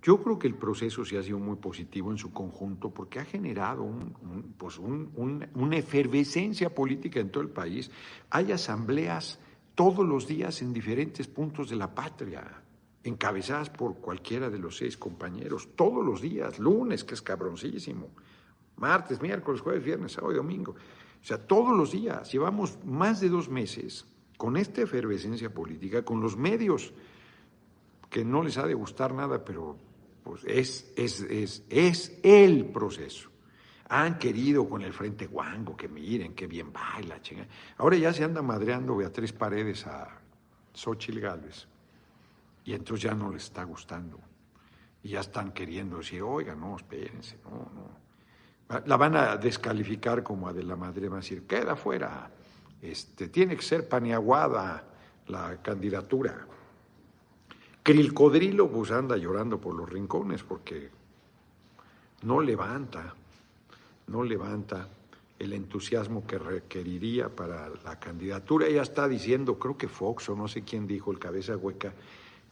yo 0.02 0.22
creo 0.22 0.38
que 0.38 0.48
el 0.48 0.54
proceso 0.54 1.04
sí 1.04 1.16
ha 1.16 1.22
sido 1.22 1.38
muy 1.38 1.56
positivo 1.56 2.10
en 2.10 2.18
su 2.18 2.32
conjunto 2.32 2.90
porque 2.90 3.20
ha 3.20 3.24
generado 3.24 3.88
pues 4.58 4.78
una 4.78 5.76
efervescencia 5.76 6.74
política 6.74 7.20
en 7.20 7.30
todo 7.30 7.42
el 7.42 7.50
país. 7.50 7.90
Hay 8.30 8.50
asambleas 8.52 9.38
todos 9.80 10.06
los 10.06 10.26
días 10.26 10.60
en 10.60 10.74
diferentes 10.74 11.26
puntos 11.26 11.70
de 11.70 11.76
la 11.76 11.94
patria, 11.94 12.44
encabezadas 13.02 13.70
por 13.70 13.94
cualquiera 13.94 14.50
de 14.50 14.58
los 14.58 14.76
seis 14.76 14.98
compañeros, 14.98 15.70
todos 15.74 16.04
los 16.04 16.20
días, 16.20 16.58
lunes, 16.58 17.02
que 17.02 17.14
es 17.14 17.22
cabroncísimo, 17.22 18.10
martes, 18.76 19.22
miércoles, 19.22 19.62
jueves, 19.62 19.82
viernes, 19.82 20.12
sábado 20.12 20.34
y 20.34 20.36
domingo. 20.36 20.72
O 20.72 21.24
sea, 21.24 21.38
todos 21.38 21.74
los 21.74 21.92
días, 21.92 22.30
llevamos 22.30 22.76
más 22.84 23.22
de 23.22 23.30
dos 23.30 23.48
meses 23.48 24.04
con 24.36 24.58
esta 24.58 24.82
efervescencia 24.82 25.48
política, 25.48 26.04
con 26.04 26.20
los 26.20 26.36
medios 26.36 26.92
que 28.10 28.22
no 28.22 28.42
les 28.42 28.58
ha 28.58 28.66
de 28.66 28.74
gustar 28.74 29.14
nada, 29.14 29.42
pero 29.46 29.78
pues 30.22 30.44
es, 30.44 30.92
es, 30.94 31.22
es, 31.22 31.64
es 31.70 32.20
el 32.22 32.66
proceso 32.66 33.29
han 33.92 34.18
querido 34.18 34.68
con 34.68 34.82
el 34.82 34.92
Frente 34.92 35.26
Guango, 35.26 35.76
que 35.76 35.88
miren, 35.88 36.32
qué 36.34 36.46
bien 36.46 36.72
baila, 36.72 37.20
chinga. 37.20 37.44
Ahora 37.76 37.96
ya 37.96 38.12
se 38.12 38.22
anda 38.22 38.40
madreando 38.40 38.96
Beatriz 38.96 39.32
Paredes 39.32 39.84
a 39.84 40.08
Xochitl 40.72 41.18
Gálvez. 41.18 41.66
Y 42.64 42.72
entonces 42.72 43.02
ya 43.02 43.14
no 43.14 43.32
les 43.32 43.42
está 43.44 43.64
gustando. 43.64 44.20
Y 45.02 45.10
ya 45.10 45.20
están 45.20 45.50
queriendo 45.50 45.98
decir, 45.98 46.22
oiga, 46.22 46.54
no, 46.54 46.76
espérense, 46.76 47.36
no, 47.42 47.50
no. 47.50 48.80
La 48.86 48.96
van 48.96 49.16
a 49.16 49.36
descalificar 49.36 50.22
como 50.22 50.46
a 50.46 50.52
de 50.52 50.62
la 50.62 50.76
madre, 50.76 51.08
van 51.08 51.18
a 51.18 51.22
decir, 51.22 51.44
queda 51.48 51.74
fuera. 51.74 52.30
Este, 52.80 53.26
tiene 53.26 53.56
que 53.56 53.62
ser 53.62 53.88
paniaguada 53.88 54.84
la 55.26 55.60
candidatura. 55.60 56.46
Crilcodrilo 57.82 58.70
pues 58.70 58.92
anda 58.92 59.16
llorando 59.16 59.60
por 59.60 59.74
los 59.74 59.90
rincones 59.90 60.44
porque 60.44 60.90
no 62.22 62.40
levanta, 62.40 63.16
no 64.10 64.24
levanta 64.24 64.88
el 65.38 65.54
entusiasmo 65.54 66.26
que 66.26 66.38
requeriría 66.38 67.28
para 67.28 67.70
la 67.82 67.98
candidatura. 67.98 68.66
Ella 68.66 68.82
está 68.82 69.08
diciendo, 69.08 69.58
creo 69.58 69.78
que 69.78 69.88
Fox 69.88 70.28
o 70.28 70.36
no 70.36 70.48
sé 70.48 70.62
quién 70.62 70.86
dijo, 70.86 71.10
el 71.10 71.18
cabeza 71.18 71.56
hueca, 71.56 71.94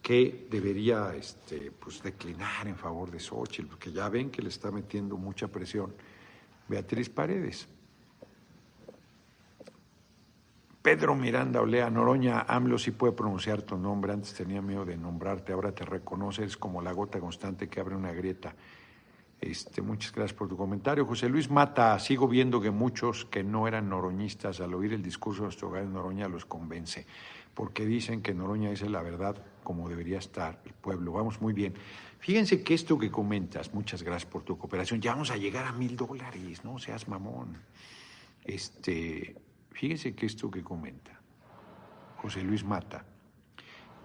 que 0.00 0.46
debería 0.50 1.14
este, 1.14 1.70
pues, 1.70 2.02
declinar 2.02 2.66
en 2.66 2.76
favor 2.76 3.10
de 3.10 3.20
Xochitl, 3.20 3.68
porque 3.68 3.92
ya 3.92 4.08
ven 4.08 4.30
que 4.30 4.40
le 4.40 4.48
está 4.48 4.70
metiendo 4.70 5.16
mucha 5.16 5.48
presión 5.48 5.92
Beatriz 6.68 7.10
Paredes. 7.10 7.68
Pedro 10.80 11.14
Miranda 11.14 11.60
Olea, 11.60 11.90
Noroña, 11.90 12.46
AMLO 12.48 12.78
sí 12.78 12.92
puede 12.92 13.12
pronunciar 13.12 13.60
tu 13.62 13.76
nombre, 13.76 14.12
antes 14.12 14.32
tenía 14.32 14.62
miedo 14.62 14.86
de 14.86 14.96
nombrarte, 14.96 15.52
ahora 15.52 15.72
te 15.72 15.84
reconoces 15.84 16.56
como 16.56 16.80
la 16.80 16.92
gota 16.92 17.20
constante 17.20 17.68
que 17.68 17.80
abre 17.80 17.96
una 17.96 18.12
grieta. 18.12 18.54
Este, 19.40 19.82
muchas 19.82 20.12
gracias 20.12 20.36
por 20.36 20.48
tu 20.48 20.56
comentario. 20.56 21.06
José 21.06 21.28
Luis 21.28 21.48
Mata, 21.48 21.96
sigo 22.00 22.26
viendo 22.26 22.60
que 22.60 22.72
muchos 22.72 23.24
que 23.24 23.44
no 23.44 23.68
eran 23.68 23.88
noroñistas 23.88 24.60
al 24.60 24.74
oír 24.74 24.92
el 24.92 25.02
discurso 25.02 25.42
de 25.42 25.46
nuestro 25.46 25.68
hogar 25.68 25.84
Noroña 25.84 26.28
los 26.28 26.44
convence, 26.44 27.06
porque 27.54 27.86
dicen 27.86 28.20
que 28.20 28.34
Noroña 28.34 28.70
dice 28.70 28.88
la 28.88 29.02
verdad 29.02 29.36
como 29.62 29.88
debería 29.88 30.18
estar 30.18 30.60
el 30.64 30.72
pueblo. 30.72 31.12
Vamos 31.12 31.40
muy 31.40 31.52
bien. 31.52 31.74
Fíjense 32.18 32.64
que 32.64 32.74
esto 32.74 32.98
que 32.98 33.12
comentas, 33.12 33.72
muchas 33.72 34.02
gracias 34.02 34.28
por 34.28 34.42
tu 34.42 34.58
cooperación, 34.58 35.00
ya 35.00 35.12
vamos 35.12 35.30
a 35.30 35.36
llegar 35.36 35.66
a 35.66 35.72
mil 35.72 35.96
dólares, 35.96 36.64
no 36.64 36.78
seas 36.80 37.06
mamón. 37.06 37.56
Este, 38.44 39.36
fíjense 39.70 40.16
que 40.16 40.26
esto 40.26 40.50
que 40.50 40.64
comenta 40.64 41.20
José 42.16 42.42
Luis 42.42 42.64
Mata 42.64 43.04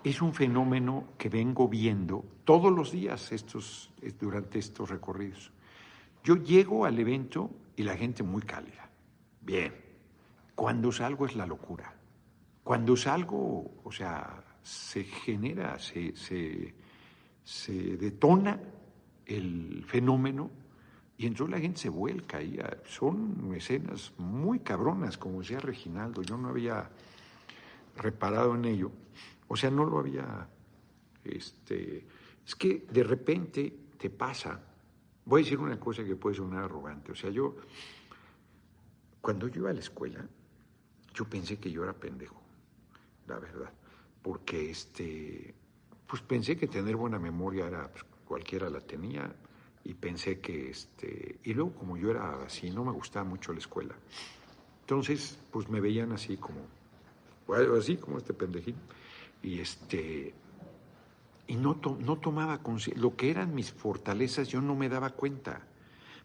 es 0.04 0.22
un 0.22 0.34
fenómeno 0.34 1.10
que 1.18 1.30
vengo 1.30 1.68
viendo 1.68 2.26
todos 2.44 2.72
los 2.72 2.92
días 2.92 3.32
estos, 3.32 3.92
durante 4.20 4.60
estos 4.60 4.90
recorridos. 4.90 5.52
Yo 6.24 6.36
llego 6.36 6.86
al 6.86 7.00
evento 7.00 7.50
y 7.76 7.84
la 7.84 7.96
gente 7.96 8.24
muy 8.24 8.42
cálida. 8.42 8.90
Bien. 9.42 9.74
Cuando 10.56 10.92
salgo 10.92 11.26
es 11.26 11.36
la 11.36 11.46
locura. 11.46 11.94
Cuando 12.64 12.96
salgo, 12.96 13.82
o 13.84 13.92
sea, 13.92 14.44
se 14.62 15.04
genera, 15.04 15.80
se, 15.80 16.16
se, 16.16 16.74
se 17.44 17.98
detona 17.98 18.60
el 19.26 19.84
fenómeno 19.88 20.52
y 21.18 21.28
entonces 21.28 21.56
la 21.56 21.62
gente 21.62 21.80
se 21.80 21.90
vuelca 21.90 22.42
y 22.42 22.60
son 22.86 23.54
escenas 23.56 24.14
muy 24.18 24.60
cabronas, 24.60 25.18
como 25.18 25.40
decía 25.40 25.60
Reginaldo. 25.60 26.22
Yo 26.22 26.38
no 26.38 26.50
había 26.50 26.90
reparado 27.96 28.56
en 28.56 28.66
ello. 28.66 28.92
O 29.54 29.56
sea, 29.56 29.70
no 29.70 29.86
lo 29.86 30.00
había. 30.00 30.50
Este, 31.24 32.04
es 32.44 32.56
que 32.56 32.88
de 32.90 33.04
repente 33.04 33.72
te 34.00 34.10
pasa. 34.10 34.60
Voy 35.26 35.42
a 35.42 35.44
decir 35.44 35.60
una 35.60 35.80
cosa 35.80 36.04
que 36.04 36.16
puede 36.16 36.38
sonar 36.38 36.64
arrogante. 36.64 37.12
O 37.12 37.16
sea, 37.16 37.30
yo, 37.30 37.58
cuando 39.22 39.48
yo 39.48 39.62
iba 39.62 39.70
a 39.70 39.74
la 39.74 39.80
escuela, 39.80 40.28
yo 41.14 41.26
pensé 41.26 41.60
que 41.60 41.70
yo 41.70 41.84
era 41.84 41.94
pendejo, 41.94 42.42
la 43.28 43.38
verdad. 43.38 43.72
Porque 44.24 44.72
este, 44.72 45.54
pues 46.08 46.24
pensé 46.24 46.58
que 46.58 46.66
tener 46.66 46.96
buena 46.96 47.20
memoria 47.20 47.68
era, 47.68 47.92
pues, 47.92 48.04
cualquiera 48.26 48.72
la 48.72 48.82
tenía, 48.82 49.32
y 49.84 49.94
pensé 49.94 50.40
que, 50.40 50.72
este, 50.72 51.38
y 51.44 51.54
luego 51.54 51.76
como 51.76 51.96
yo 51.96 52.10
era 52.10 52.44
así, 52.44 52.72
no 52.72 52.84
me 52.84 52.92
gustaba 52.92 53.24
mucho 53.24 53.54
la 53.54 53.60
escuela. 53.60 53.94
Entonces, 54.82 55.38
pues 55.52 55.70
me 55.70 55.80
veían 55.80 56.12
así 56.12 56.38
como, 56.38 56.66
así 57.78 57.98
como 57.98 58.18
este 58.18 58.34
pendejín 58.34 58.78
y 59.44 59.60
este 59.60 60.34
y 61.46 61.56
no, 61.56 61.78
no 62.00 62.16
tomaba 62.18 62.62
lo 62.96 63.16
que 63.16 63.30
eran 63.30 63.54
mis 63.54 63.72
fortalezas 63.72 64.48
yo 64.48 64.62
no 64.62 64.76
me 64.76 64.90
daba 64.90 65.12
cuenta. 65.12 65.62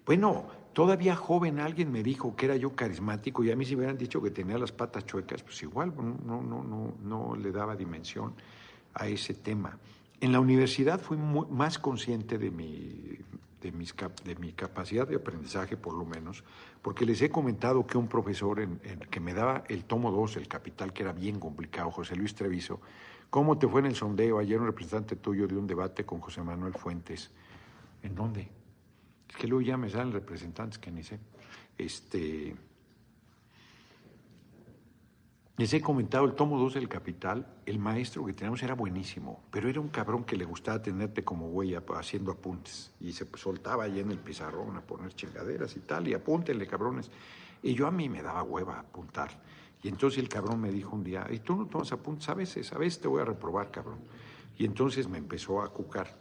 Bueno 0.07 0.47
todavía 0.73 1.17
joven 1.17 1.59
alguien 1.59 1.91
me 1.91 2.03
dijo 2.03 2.37
que 2.37 2.47
era 2.47 2.57
yo 2.57 2.75
carismático 2.75 3.43
y 3.43 3.51
a 3.51 3.57
mí 3.57 3.65
si 3.65 3.75
me 3.75 3.81
hubieran 3.81 3.99
dicho 3.99 4.23
que 4.23 4.31
tenía 4.31 4.57
las 4.57 4.73
patas 4.73 5.05
chuecas 5.05 5.43
pues 5.43 5.63
igual 5.63 5.93
no 5.97 6.41
no 6.41 6.63
no 6.63 6.95
no 7.03 7.37
le 7.37 7.51
daba 7.51 7.77
dimensión 7.77 8.35
a 8.95 9.09
ese 9.09 9.35
tema. 9.35 9.77
En 10.21 10.33
la 10.33 10.41
universidad 10.41 11.01
fui 11.01 11.17
más 11.17 11.79
consciente 11.79 12.39
de 12.39 12.51
mi 12.51 13.19
de, 13.61 13.73
mis, 13.73 13.95
de 14.25 14.37
mi 14.37 14.53
capacidad 14.53 15.07
de 15.07 15.17
aprendizaje, 15.17 15.77
por 15.77 15.95
lo 15.95 16.05
menos, 16.05 16.45
porque 16.83 17.05
les 17.05 17.21
he 17.23 17.31
comentado 17.31 17.87
que 17.87 17.99
un 17.99 18.09
profesor 18.09 18.67
que 19.11 19.21
me 19.21 19.35
daba 19.35 19.65
el 19.69 19.85
tomo 19.85 20.11
2, 20.11 20.37
el 20.37 20.49
capital, 20.49 20.93
que 20.93 21.03
era 21.03 21.13
bien 21.13 21.41
complicado, 21.41 21.91
José 21.91 22.17
Luis 22.17 22.35
Treviso, 22.35 22.81
¿cómo 23.31 23.59
te 23.59 23.67
fue 23.67 23.81
en 23.81 23.87
el 23.87 23.95
sondeo? 23.95 24.39
Ayer 24.39 24.61
un 24.61 24.67
representante 24.67 25.17
tuyo 25.17 25.47
de 25.47 25.57
un 25.57 25.67
debate 25.67 26.05
con 26.05 26.21
José 26.21 26.43
Manuel 26.43 26.75
Fuentes. 26.75 27.31
¿En 28.03 28.15
dónde? 28.15 28.49
Es 29.29 29.37
que 29.37 29.47
luego 29.49 29.63
ya 29.63 29.77
me 29.77 29.91
salen 29.91 30.13
representantes 30.13 30.79
que 30.79 30.91
ni 30.91 31.03
sé. 31.03 31.19
Este, 31.77 32.55
les 35.59 35.75
he 35.75 35.81
comentado 35.81 36.25
el 36.25 36.35
tomo 36.35 36.57
2 36.57 36.75
del 36.75 36.89
Capital, 36.89 37.45
el 37.67 37.81
maestro 37.81 38.25
que 38.25 38.33
teníamos 38.33 38.63
era 38.63 38.75
buenísimo, 38.75 39.43
pero 39.51 39.69
era 39.69 39.81
un 39.81 39.89
cabrón 39.89 40.23
que 40.23 40.37
le 40.37 40.45
gustaba 40.45 40.81
tenerte 40.81 41.25
como 41.25 41.49
huella 41.49 41.83
haciendo 41.97 42.31
apuntes 42.31 42.93
y 43.01 43.13
se 43.13 43.27
soltaba 43.35 43.83
ahí 43.83 43.99
en 43.99 44.13
el 44.13 44.21
pizarrón 44.21 44.77
a 44.77 44.83
poner 44.83 45.13
chingaderas 45.15 45.75
y 45.75 45.81
tal, 45.81 46.07
y 46.07 46.15
apúntenle 46.15 46.65
cabrones. 46.69 47.11
Y 47.61 47.75
yo 47.75 47.89
a 47.89 47.91
mí 47.91 48.09
me 48.09 48.23
daba 48.23 48.45
hueva 48.45 48.79
apuntar. 48.79 49.31
Y 49.83 49.89
entonces 49.89 50.21
el 50.21 50.29
cabrón 50.29 50.61
me 50.61 50.71
dijo 50.71 50.95
un 50.95 51.03
día, 51.03 51.27
¿y 51.29 51.41
tú 51.41 51.57
no 51.57 51.67
tomas 51.67 51.91
apuntes 51.91 52.29
a 52.29 52.35
veces? 52.35 52.73
A 52.73 52.79
veces 52.79 53.01
te 53.01 53.09
voy 53.09 53.21
a 53.21 53.25
reprobar, 53.25 53.73
cabrón. 53.73 53.99
Y 54.57 54.65
entonces 54.65 55.09
me 55.09 55.19
empezó 55.19 55.61
a 55.61 55.73
cucar 55.73 56.17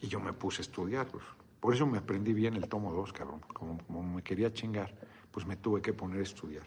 y 0.00 0.06
yo 0.06 0.20
me 0.20 0.32
puse 0.32 0.60
a 0.60 0.62
estudiar. 0.62 1.08
Pues. 1.08 1.24
Por 1.58 1.74
eso 1.74 1.88
me 1.88 1.98
aprendí 1.98 2.32
bien 2.32 2.54
el 2.54 2.68
tomo 2.68 2.92
2, 2.92 3.12
cabrón. 3.12 3.40
Como 3.52 4.02
me 4.04 4.22
quería 4.22 4.52
chingar, 4.52 4.94
pues 5.32 5.44
me 5.44 5.56
tuve 5.56 5.82
que 5.82 5.92
poner 5.92 6.20
a 6.20 6.22
estudiar. 6.22 6.62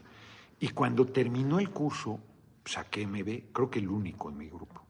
Y 0.60 0.70
cuando 0.70 1.06
terminó 1.06 1.60
el 1.60 1.70
curso, 1.70 2.20
saqué 2.66 3.08
MB, 3.08 3.52
creo 3.52 3.70
que 3.70 3.80
el 3.80 3.90
único 3.90 4.30
en 4.30 4.38
mi 4.38 4.48
grupo. 4.48 4.84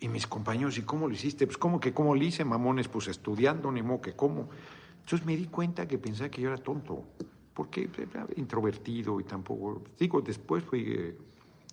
Y 0.00 0.08
mis 0.08 0.26
compañeros, 0.26 0.78
¿y 0.78 0.82
cómo 0.82 1.08
lo 1.08 1.14
hiciste? 1.14 1.46
Pues, 1.46 1.58
¿cómo 1.58 1.80
que 1.80 1.92
cómo 1.92 2.14
lo 2.14 2.22
hice, 2.22 2.44
mamones? 2.44 2.88
Pues 2.88 3.08
estudiando, 3.08 3.70
ni 3.72 3.82
modo 3.82 4.00
cómo. 4.16 4.48
Entonces 5.00 5.26
me 5.26 5.36
di 5.36 5.46
cuenta 5.46 5.88
que 5.88 5.98
pensaba 5.98 6.28
que 6.28 6.42
yo 6.42 6.48
era 6.48 6.58
tonto, 6.58 7.04
porque 7.54 7.88
era 7.96 8.26
introvertido 8.36 9.20
y 9.20 9.24
tampoco. 9.24 9.82
Digo, 9.98 10.20
después 10.20 10.62
fui 10.62 10.84
eh, 10.86 11.18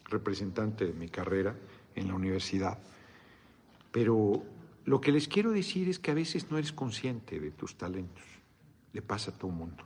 representante 0.05 0.86
de 0.86 0.93
mi 0.93 1.09
carrera 1.09 1.55
en 1.93 2.07
la 2.07 2.15
universidad. 2.15 2.80
Pero 3.91 4.43
lo 4.86 5.01
que 5.01 5.11
les 5.11 5.28
quiero 5.28 5.51
decir 5.51 5.89
es 5.89 5.99
que 5.99 6.11
a 6.11 6.15
veces 6.15 6.49
no 6.49 6.57
eres 6.57 6.71
consciente 6.71 7.39
de 7.39 7.51
tus 7.51 7.76
talentos. 7.76 8.23
Le 8.93 9.01
pasa 9.01 9.32
a 9.32 9.34
todo 9.38 9.51
mundo. 9.51 9.84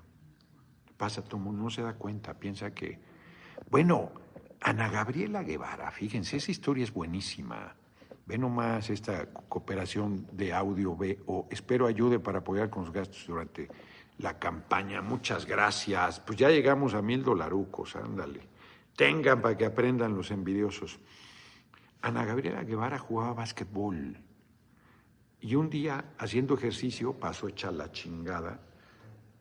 Le 0.87 0.93
pasa 0.93 1.21
a 1.21 1.23
todo 1.23 1.39
mundo, 1.39 1.63
no 1.63 1.69
se 1.69 1.81
da 1.81 1.93
cuenta, 1.93 2.33
piensa 2.35 2.73
que 2.73 2.99
bueno, 3.69 4.11
Ana 4.61 4.89
Gabriela 4.89 5.43
Guevara, 5.43 5.91
fíjense, 5.91 6.37
esa 6.37 6.51
historia 6.51 6.83
es 6.83 6.93
buenísima. 6.93 7.75
Ve 8.25 8.37
nomás 8.37 8.89
esta 8.89 9.25
cooperación 9.47 10.27
de 10.31 10.53
audio, 10.53 10.97
o 11.25 11.47
espero 11.49 11.87
ayude 11.87 12.19
para 12.19 12.39
apoyar 12.39 12.69
con 12.69 12.83
los 12.83 12.93
gastos 12.93 13.25
durante 13.25 13.67
la 14.19 14.37
campaña. 14.37 15.01
Muchas 15.01 15.45
gracias. 15.45 16.19
Pues 16.19 16.37
ya 16.37 16.49
llegamos 16.49 16.93
a 16.93 17.01
mil 17.01 17.23
dolarucos, 17.23 17.95
ándale. 17.95 18.41
Tengan 18.95 19.41
para 19.41 19.57
que 19.57 19.65
aprendan 19.65 20.15
los 20.15 20.29
envidiosos. 20.29 20.99
Ana 22.01 22.25
Gabriela 22.25 22.63
Guevara 22.63 22.99
jugaba 22.99 23.33
básquetbol. 23.33 24.17
Y 25.41 25.55
un 25.55 25.69
día, 25.69 26.13
haciendo 26.17 26.53
ejercicio, 26.53 27.13
pasó 27.13 27.47
hecha 27.47 27.71
la 27.71 27.91
chingada 27.91 28.59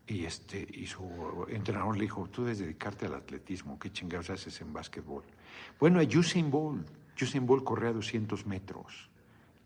y, 0.08 0.24
este, 0.24 0.66
su 0.86 1.46
entrenador 1.48 1.96
le 1.96 2.04
dijo, 2.04 2.26
tú 2.28 2.42
debes 2.42 2.60
dedicarte 2.60 3.06
al 3.06 3.14
atletismo, 3.14 3.78
¿qué 3.78 3.92
chingados 3.92 4.30
haces 4.30 4.60
en 4.62 4.72
básquetbol? 4.72 5.22
Bueno, 5.78 6.00
a 6.00 6.02
Usain 6.02 6.50
Bolt, 6.50 6.88
Usain 7.20 7.46
Bolt 7.46 7.62
corría 7.62 7.92
200 7.92 8.46
metros. 8.46 9.10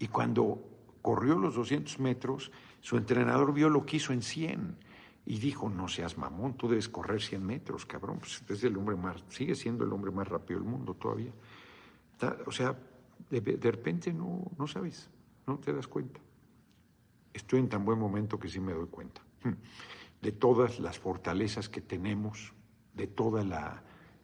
Y 0.01 0.09
cuando 0.09 0.61
corrió 1.01 1.38
los 1.38 1.55
200 1.55 2.01
metros, 2.01 2.51
su 2.80 2.97
entrenador 2.97 3.55
vio 3.55 3.68
lo 3.68 3.86
que 3.86 3.99
hizo 3.99 4.12
en 4.12 4.22
100 4.22 4.76
y 5.26 5.38
dijo, 5.38 5.70
no 5.70 5.86
seas 5.86 6.18
mamón, 6.18 6.55
tú 6.55 6.68
debes 6.68 6.88
correr 6.88 7.22
100 7.22 7.47
metros, 7.47 7.86
cabrón. 7.86 8.18
Pues 8.18 8.43
es 8.49 8.64
el 8.64 8.76
hombre 8.76 8.97
más, 8.97 9.22
sigue 9.28 9.55
siendo 9.55 9.84
el 9.84 9.93
hombre 9.93 10.11
más 10.11 10.26
rápido 10.26 10.59
del 10.59 10.68
mundo 10.68 10.95
todavía. 10.95 11.32
O 12.47 12.51
sea, 12.51 12.76
de, 13.30 13.40
de 13.40 13.70
repente 13.70 14.12
no, 14.12 14.51
no 14.59 14.66
sabes, 14.66 15.09
no 15.47 15.59
te 15.59 15.72
das 15.72 15.86
cuenta. 15.86 16.20
Estoy 17.32 17.61
en 17.61 17.68
tan 17.68 17.84
buen 17.84 17.99
momento 17.99 18.40
que 18.40 18.49
sí 18.49 18.59
me 18.59 18.72
doy 18.72 18.88
cuenta 18.88 19.22
de 20.23 20.33
todas 20.33 20.79
las 20.79 20.99
fortalezas 20.99 21.68
que 21.68 21.81
tenemos, 21.81 22.55
de 22.95 23.09
todo 23.09 23.43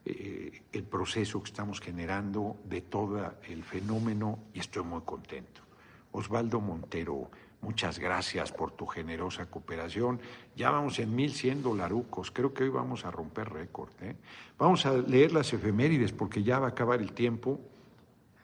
eh, 0.05 0.63
el 0.73 0.85
proceso 0.85 1.43
que 1.43 1.49
estamos 1.49 1.81
generando, 1.81 2.57
de 2.65 2.81
todo 2.83 3.35
el 3.49 3.65
fenómeno, 3.65 4.39
y 4.55 4.61
estoy 4.61 4.85
muy 4.85 5.03
contento. 5.03 5.61
Osvaldo 6.13 6.61
Montero, 6.61 7.31
muchas 7.61 7.99
gracias 7.99 8.53
por 8.53 8.71
tu 8.71 8.87
generosa 8.87 9.51
cooperación. 9.51 10.21
Ya 10.57 10.71
vamos 10.71 11.01
en 11.01 11.15
1100 11.15 11.63
dolarucos. 11.65 12.31
Creo 12.31 12.55
que 12.55 12.63
hoy 12.63 12.71
vamos 12.71 13.05
a 13.05 13.11
romper 13.11 13.51
récord. 13.51 13.91
¿eh? 14.01 14.17
Vamos 14.57 14.87
a 14.87 14.95
leer 14.95 15.33
las 15.33 15.53
efemérides 15.53 16.13
porque 16.13 16.45
ya 16.45 16.61
va 16.61 16.69
a 16.69 16.71
acabar 16.71 17.01
el 17.01 17.13
tiempo. 17.13 17.61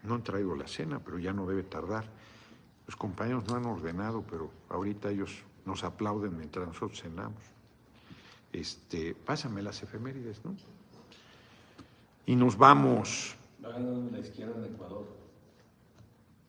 No 0.03 0.17
han 0.17 0.23
traído 0.23 0.55
la 0.57 0.67
cena, 0.67 1.01
pero 1.03 1.19
ya 1.19 1.33
no 1.33 1.47
debe 1.47 1.63
tardar. 1.63 2.05
Los 2.87 2.97
compañeros 2.97 3.47
no 3.49 3.57
han 3.57 3.65
ordenado, 3.65 4.23
pero 4.29 4.51
ahorita 4.69 5.11
ellos 5.11 5.45
nos 5.67 5.85
aplauden 5.85 6.37
mientras 6.37 6.67
nosotros 6.67 7.01
cenamos. 7.01 7.41
Este, 8.53 9.15
pásame 9.15 9.63
las 9.63 9.83
efemérides, 9.83 10.45
¿no? 10.45 10.55
Y 12.27 12.37
nos 12.37 12.57
vamos. 12.57 13.35
Va 13.65 13.71
ganando 13.71 14.11
la 14.11 14.19
izquierda 14.19 14.55
en 14.59 14.73
Ecuador. 14.75 15.07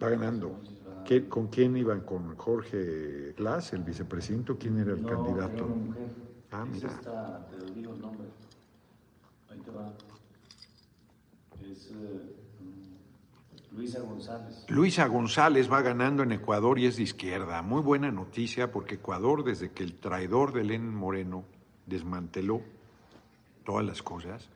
Va 0.01 0.09
ganando. 0.09 0.59
¿Qué- 1.05 1.27
¿Con 1.27 1.47
quién 1.47 1.75
iban? 1.77 2.01
¿Con 2.01 2.35
Jorge 2.35 3.33
Glass, 3.37 3.73
el 3.73 3.83
vicepresidente? 3.83 4.55
¿Quién 4.57 4.79
era 4.79 4.93
el 4.93 5.01
No, 5.03 5.07
candidato? 5.09 5.53
era 5.55 5.63
una 5.65 5.75
mujer. 5.75 6.07
Ah, 6.51 6.65
Es 6.67 6.73
mira. 6.75 6.89
esta, 6.89 7.47
te 7.49 7.71
digo 7.73 7.93
el 7.93 8.01
nombre. 8.01 8.27
Ahí 9.51 9.59
te 9.59 9.71
va. 9.71 9.93
Es 11.61 11.91
eh, 11.91 12.35
mm, 12.61 13.75
Luisa 13.77 13.94
González. 14.05 14.65
Luisa 14.69 15.07
González 15.07 15.71
va 15.71 15.81
ganando 15.81 16.23
en 16.23 16.31
Ecuador 16.31 16.79
y 16.79 16.85
es 16.85 16.97
de 16.97 17.03
izquierda. 17.03 17.61
Muy 17.61 17.81
buena 17.81 18.11
noticia 18.11 18.71
porque 18.71 18.95
Ecuador, 18.95 19.43
desde 19.43 19.71
que 19.71 19.83
el 19.83 19.95
traidor 19.95 20.53
de 20.53 20.63
Lenin 20.63 20.95
Moreno 20.95 21.45
desmanteló 21.85 22.61
todas 23.63 23.85
las 23.85 24.01
cosas, 24.01 24.49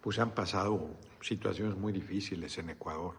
pues 0.00 0.18
han 0.18 0.32
pasado 0.32 0.90
situaciones 1.20 1.76
muy 1.76 1.92
difíciles 1.92 2.58
en 2.58 2.70
Ecuador. 2.70 3.14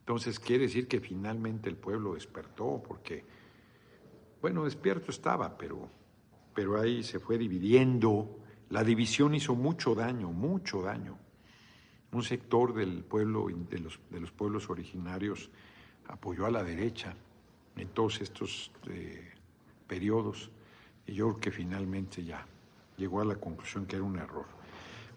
Entonces 0.00 0.38
quiere 0.38 0.64
decir 0.64 0.86
que 0.86 1.00
finalmente 1.00 1.68
el 1.68 1.76
pueblo 1.76 2.14
despertó 2.14 2.82
porque, 2.86 3.24
bueno, 4.40 4.64
despierto 4.64 5.10
estaba, 5.10 5.58
pero, 5.58 5.88
pero 6.54 6.80
ahí 6.80 7.02
se 7.02 7.18
fue 7.18 7.38
dividiendo. 7.38 8.38
La 8.70 8.84
división 8.84 9.34
hizo 9.34 9.54
mucho 9.54 9.94
daño, 9.94 10.30
mucho 10.30 10.82
daño 10.82 11.18
un 12.12 12.22
sector 12.22 12.74
del 12.74 13.02
pueblo, 13.02 13.46
de 13.70 13.78
los, 13.78 13.98
de 14.10 14.20
los 14.20 14.30
pueblos 14.30 14.70
originarios, 14.70 15.50
apoyó 16.08 16.46
a 16.46 16.50
la 16.50 16.62
derecha 16.62 17.14
en 17.76 17.88
todos 17.88 18.20
estos 18.20 18.70
eh, 18.88 19.32
periodos. 19.86 20.50
Y 21.06 21.14
yo 21.14 21.28
creo 21.28 21.40
que 21.40 21.50
finalmente 21.50 22.24
ya 22.24 22.46
llegó 22.96 23.20
a 23.20 23.24
la 23.24 23.36
conclusión 23.36 23.86
que 23.86 23.96
era 23.96 24.04
un 24.04 24.18
error. 24.18 24.46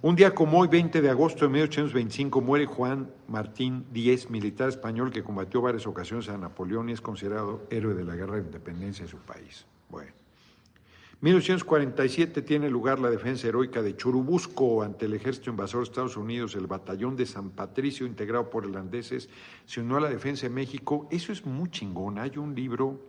Un 0.01 0.15
día 0.15 0.33
como 0.33 0.59
hoy, 0.59 0.69
20 0.69 1.01
de 1.01 1.09
agosto 1.09 1.45
de 1.45 1.51
1825, 1.51 2.39
muere 2.39 2.65
Juan 2.65 3.11
Martín 3.27 3.85
Díez, 3.91 4.29
militar 4.29 4.69
español 4.69 5.11
que 5.11 5.23
combatió 5.23 5.61
varias 5.61 5.85
ocasiones 5.87 6.29
a 6.29 6.37
Napoleón 6.37 6.89
y 6.89 6.93
es 6.93 7.01
considerado 7.01 7.67
héroe 7.69 7.93
de 7.93 8.05
la 8.05 8.15
guerra 8.15 8.35
de 8.35 8.43
independencia 8.43 9.03
de 9.03 9.11
su 9.11 9.17
país. 9.17 9.65
Bueno. 9.89 10.18
1847 11.21 12.43
tiene 12.43 12.69
lugar 12.69 12.97
la 12.99 13.09
defensa 13.09 13.45
heroica 13.45 13.81
de 13.81 13.97
Churubusco 13.97 14.83
ante 14.83 15.05
el 15.05 15.13
ejército 15.13 15.49
invasor 15.49 15.81
de 15.81 15.89
Estados 15.89 16.15
Unidos. 16.15 16.55
El 16.55 16.65
batallón 16.65 17.17
de 17.17 17.25
San 17.25 17.49
Patricio, 17.49 18.07
integrado 18.07 18.49
por 18.49 18.63
irlandeses, 18.63 19.27
se 19.65 19.81
unió 19.81 19.97
a 19.97 20.01
la 20.01 20.09
defensa 20.09 20.43
de 20.43 20.51
México. 20.51 21.09
Eso 21.11 21.33
es 21.33 21.45
muy 21.45 21.69
chingón. 21.71 22.19
Hay 22.19 22.37
un 22.37 22.55
libro 22.55 23.01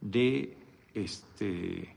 de 0.00 0.58
este 0.92 1.94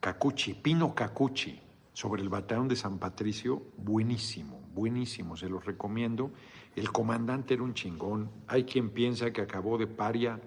Cacuchi, 0.00 0.54
Pino 0.54 0.94
Cacuchi, 0.94 1.60
sobre 1.92 2.22
el 2.22 2.30
batallón 2.30 2.68
de 2.68 2.76
San 2.76 2.98
Patricio. 2.98 3.60
Buenísimo, 3.76 4.58
buenísimo, 4.72 5.36
se 5.36 5.50
los 5.50 5.66
recomiendo. 5.66 6.30
El 6.74 6.90
comandante 6.92 7.52
era 7.52 7.62
un 7.62 7.74
chingón. 7.74 8.30
Hay 8.46 8.64
quien 8.64 8.88
piensa 8.88 9.34
que 9.34 9.42
acabó 9.42 9.76
de 9.76 9.86
paria. 9.86 10.40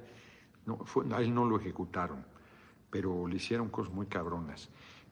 No, 0.66 0.78
fue, 0.78 1.06
a 1.14 1.20
él 1.20 1.32
no 1.32 1.46
lo 1.46 1.60
ejecutaron 1.60 2.31
pero 2.92 3.28
le 3.28 3.38
hicieron 3.38 3.70
cosas 3.70 3.94
muy 3.94 4.06
cabronas. 4.06 4.70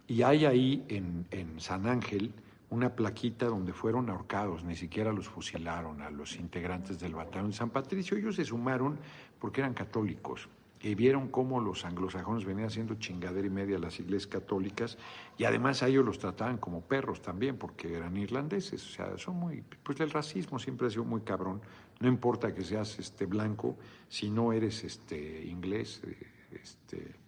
Y 0.08 0.22
hay 0.22 0.46
ahí 0.46 0.86
en, 0.90 1.26
en, 1.32 1.60
San 1.60 1.88
Ángel 1.88 2.34
una 2.70 2.96
plaquita 2.96 3.48
donde 3.48 3.74
fueron 3.74 4.10
ahorcados, 4.10 4.64
ni 4.64 4.76
siquiera 4.76 5.12
los 5.12 5.28
fusilaron 5.28 6.02
a 6.02 6.12
los 6.12 6.36
integrantes 6.36 7.00
del 7.00 7.16
batallón 7.16 7.52
de 7.52 7.56
San 7.56 7.70
Patricio. 7.72 8.18
Ellos 8.18 8.36
se 8.36 8.46
sumaron 8.46 9.00
porque 9.40 9.62
eran 9.62 9.74
católicos 9.74 10.50
y 10.82 10.96
vieron 10.96 11.28
cómo 11.28 11.60
los 11.60 11.84
anglosajones 11.84 12.46
venían 12.46 12.68
haciendo 12.68 12.96
chingadera 12.96 13.46
y 13.46 13.50
media 13.50 13.78
a 13.78 13.80
las 13.80 14.00
iglesias 14.00 14.28
católicas 14.28 14.98
y 15.38 15.44
además 15.44 15.84
a 15.84 15.88
ellos 15.88 16.06
los 16.06 16.20
trataban 16.20 16.58
como 16.58 16.82
perros 16.82 17.22
también 17.22 17.58
porque 17.58 17.96
eran 17.96 18.16
irlandeses. 18.18 18.86
O 18.86 18.90
sea, 18.90 19.18
son 19.18 19.36
muy. 19.36 19.64
Pues 19.84 20.00
el 20.00 20.10
racismo 20.10 20.58
siempre 20.58 20.88
ha 20.88 20.90
sido 20.90 21.04
muy 21.04 21.22
cabrón. 21.22 21.62
No 22.00 22.08
importa 22.08 22.54
que 22.54 22.64
seas 22.64 22.98
este, 22.98 23.26
blanco, 23.26 23.78
si 24.08 24.30
no 24.30 24.54
eres 24.54 24.84
este, 24.86 25.44
inglés, 25.46 26.02
este 26.52 27.19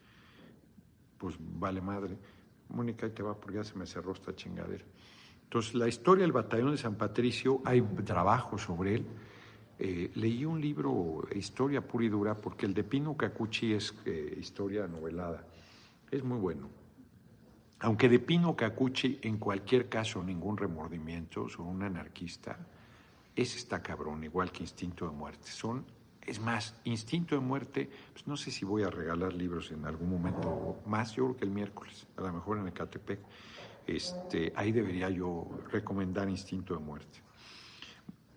pues 1.22 1.36
vale 1.39 1.82
madre. 1.82 2.17
Mónica, 2.69 3.05
ahí 3.05 3.11
te 3.11 3.22
va 3.22 3.36
porque 3.36 3.57
ya 3.57 3.63
se 3.63 3.78
me 3.78 3.86
cerró 3.86 4.13
esta 4.13 4.36
chingadera. 4.36 4.84
Entonces, 5.43 5.76
la 5.76 5.88
historia 5.88 6.24
del 6.24 6.32
batallón 6.32 6.72
de 6.72 6.78
San 6.78 6.95
Patricio, 6.95 7.61
hay 7.63 7.82
trabajo 8.03 8.57
sobre 8.57 8.95
él. 8.95 9.05
Eh, 9.78 10.09
leí 10.15 10.45
un 10.45 10.59
libro, 10.59 11.28
historia 11.36 11.86
pura 11.86 12.05
y 12.05 12.09
dura, 12.09 12.34
porque 12.34 12.65
el 12.65 12.74
de 12.74 12.84
Pino 12.84 13.15
Cacucci 13.15 13.74
es 13.74 13.93
eh, 14.05 14.36
historia 14.39 14.88
novelada. 14.88 15.45
Es 16.09 16.24
muy 16.24 16.39
bueno. 16.39 16.69
Aunque 17.82 18.09
de 18.09 18.17
Pino 18.17 18.55
Cacucci, 18.55 19.19
en 19.22 19.38
cualquier 19.38 19.89
caso, 19.89 20.24
ningún 20.24 20.57
remordimiento, 20.57 21.49
son 21.49 21.67
un 21.67 21.84
anarquista, 21.84 22.57
ese 23.36 23.59
está 23.59 23.84
cabrón, 23.84 24.24
igual 24.24 24.51
que 24.51 24.63
Instinto 24.63 25.05
de 25.05 25.11
Muerte. 25.11 25.51
Son 25.51 25.86
es 26.26 26.39
más, 26.39 26.76
Instinto 26.84 27.36
de 27.36 27.41
Muerte, 27.41 27.89
pues 28.13 28.28
no 28.28 28.38
sé 28.38 28.51
si 28.51 28.65
voy 28.65 28.84
a 28.84 28.89
regalar 28.89 29.34
libros 29.34 29.72
en 29.72 29.86
algún 29.86 30.09
momento 30.09 30.78
más, 30.86 31.13
yo 31.15 31.26
creo 31.26 31.38
que 31.38 31.45
el 31.45 31.51
miércoles, 31.51 32.07
a 32.17 32.22
lo 32.22 32.34
mejor 32.34 32.57
en 32.59 32.67
Ecatepec. 32.67 33.19
Este, 33.88 34.53
ahí 34.55 34.72
debería 34.72 35.09
yo 35.09 35.47
recomendar 35.72 36.30
Instinto 36.30 36.76
de 36.76 36.80
Muerte. 36.80 37.19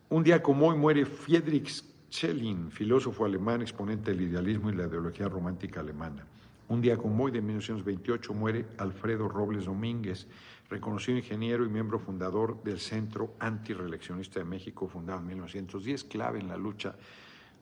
Un 0.08 0.22
día 0.24 0.42
como 0.42 0.68
hoy 0.68 0.76
muere 0.76 1.04
Friedrich 1.04 1.84
Schelling, 2.10 2.70
filósofo 2.70 3.24
alemán, 3.24 3.60
exponente 3.60 4.12
del 4.12 4.22
idealismo 4.22 4.70
y 4.70 4.74
la 4.74 4.86
ideología 4.86 5.28
romántica 5.28 5.80
alemana. 5.80 6.26
Un 6.68 6.80
día 6.80 6.96
como 6.96 7.24
hoy 7.24 7.30
de 7.30 7.42
1928 7.42 8.32
muere 8.32 8.66
Alfredo 8.78 9.28
Robles 9.28 9.66
Domínguez, 9.66 10.26
reconocido 10.70 11.18
ingeniero 11.18 11.66
y 11.66 11.68
miembro 11.68 11.98
fundador 11.98 12.62
del 12.62 12.80
Centro 12.80 13.34
Antireeleccionista 13.38 14.38
de 14.38 14.46
México, 14.46 14.88
fundado 14.88 15.20
en 15.20 15.26
1910, 15.26 16.04
clave 16.04 16.40
en 16.40 16.48
la 16.48 16.56
lucha 16.56 16.96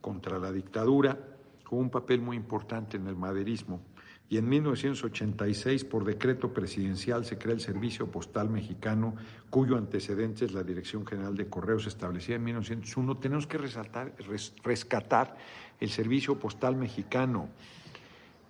contra 0.03 0.39
la 0.39 0.53
dictadura, 0.53 1.19
jugó 1.65 1.81
un 1.81 1.91
papel 1.91 2.21
muy 2.21 2.37
importante 2.37 2.99
en 2.99 3.07
el 3.07 3.17
maderismo. 3.17 3.81
Y 4.29 4.39
en 4.39 4.49
1986, 4.49 5.85
por 5.85 6.05
decreto 6.05 6.53
presidencial, 6.53 7.25
se 7.25 7.39
crea 7.39 7.55
el 7.55 7.61
Servicio 7.61 8.11
Postal 8.11 8.51
Mexicano, 8.51 9.15
cuyo 9.51 9.77
antecedente 9.77 10.45
es 10.45 10.53
la 10.53 10.63
Dirección 10.63 11.07
General 11.07 11.37
de 11.37 11.49
Correos 11.49 11.87
establecida 11.87 12.37
en 12.37 12.45
1901. 12.45 13.19
Tenemos 13.19 13.47
que 13.47 13.59
resaltar, 13.59 14.15
res, 14.29 14.55
rescatar 14.63 15.37
el 15.81 15.91
Servicio 15.91 16.39
Postal 16.39 16.77
Mexicano. 16.77 17.49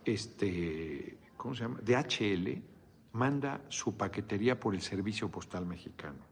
Este, 0.05 1.19
¿Cómo 1.37 1.55
se 1.55 1.63
llama? 1.63 1.81
DHL 1.81 2.63
manda 3.13 3.61
su 3.69 3.97
paquetería 3.97 4.59
por 4.59 4.75
el 4.75 4.83
Servicio 4.83 5.31
Postal 5.31 5.67
Mexicano 5.67 6.32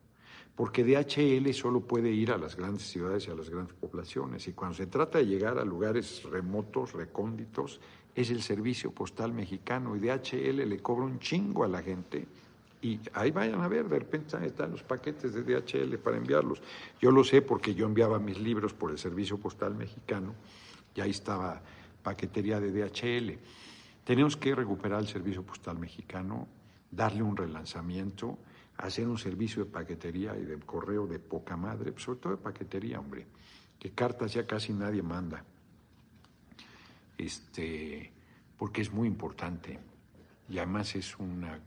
porque 0.61 0.85
DHL 0.85 1.55
solo 1.55 1.81
puede 1.81 2.11
ir 2.11 2.31
a 2.33 2.37
las 2.37 2.55
grandes 2.55 2.83
ciudades 2.83 3.27
y 3.27 3.31
a 3.31 3.35
las 3.35 3.49
grandes 3.49 3.75
poblaciones. 3.77 4.47
Y 4.47 4.53
cuando 4.53 4.77
se 4.77 4.89
trata 4.89 5.17
de 5.17 5.25
llegar 5.25 5.59
a 5.59 5.65
lugares 5.65 6.23
remotos, 6.25 6.93
recónditos, 6.93 7.81
es 8.15 8.29
el 8.29 8.43
servicio 8.43 8.91
postal 8.91 9.33
mexicano 9.33 9.97
y 9.97 10.01
DHL 10.01 10.69
le 10.69 10.79
cobra 10.81 11.07
un 11.07 11.19
chingo 11.19 11.65
a 11.65 11.69
la 11.69 11.81
gente. 11.81 12.27
Y 12.83 13.01
ahí 13.15 13.31
vayan 13.31 13.63
a 13.63 13.69
ver, 13.69 13.89
de 13.89 14.01
repente 14.01 14.37
están 14.45 14.73
los 14.73 14.83
paquetes 14.83 15.33
de 15.33 15.45
DHL 15.45 15.97
para 15.97 16.19
enviarlos. 16.19 16.61
Yo 17.01 17.11
lo 17.11 17.25
sé 17.25 17.41
porque 17.41 17.75
yo 17.75 17.87
enviaba 17.87 18.19
mis 18.19 18.39
libros 18.39 18.75
por 18.75 18.91
el 18.91 18.99
servicio 18.99 19.39
postal 19.39 19.75
mexicano 19.75 20.35
y 20.95 21.01
ahí 21.01 21.09
estaba 21.13 21.63
paquetería 22.03 22.61
de 22.61 22.71
DHL. 22.71 23.39
Tenemos 24.05 24.37
que 24.37 24.55
recuperar 24.55 25.01
el 25.01 25.09
servicio 25.09 25.43
postal 25.43 25.79
mexicano, 25.79 26.47
darle 26.91 27.23
un 27.23 27.35
relanzamiento 27.35 28.37
hacer 28.87 29.09
un 29.09 29.19
servicio 29.19 29.65
de 29.65 29.71
paquetería 29.71 30.37
y 30.37 30.45
de 30.45 30.59
correo 30.59 31.07
de 31.07 31.19
poca 31.19 31.57
madre, 31.57 31.93
sobre 31.97 32.21
todo 32.21 32.37
de 32.37 32.43
paquetería, 32.43 33.01
hombre, 33.01 33.27
que 33.79 33.91
cartas 33.91 34.33
ya 34.33 34.47
casi 34.47 34.73
nadie 34.73 35.03
manda. 35.03 35.45
Este, 37.17 38.13
porque 38.57 38.83
es 38.83 38.93
muy 38.93 39.09
importante 39.09 39.79
y 40.49 40.59
además 40.59 40.95
es 40.97 41.19
una 41.19 41.59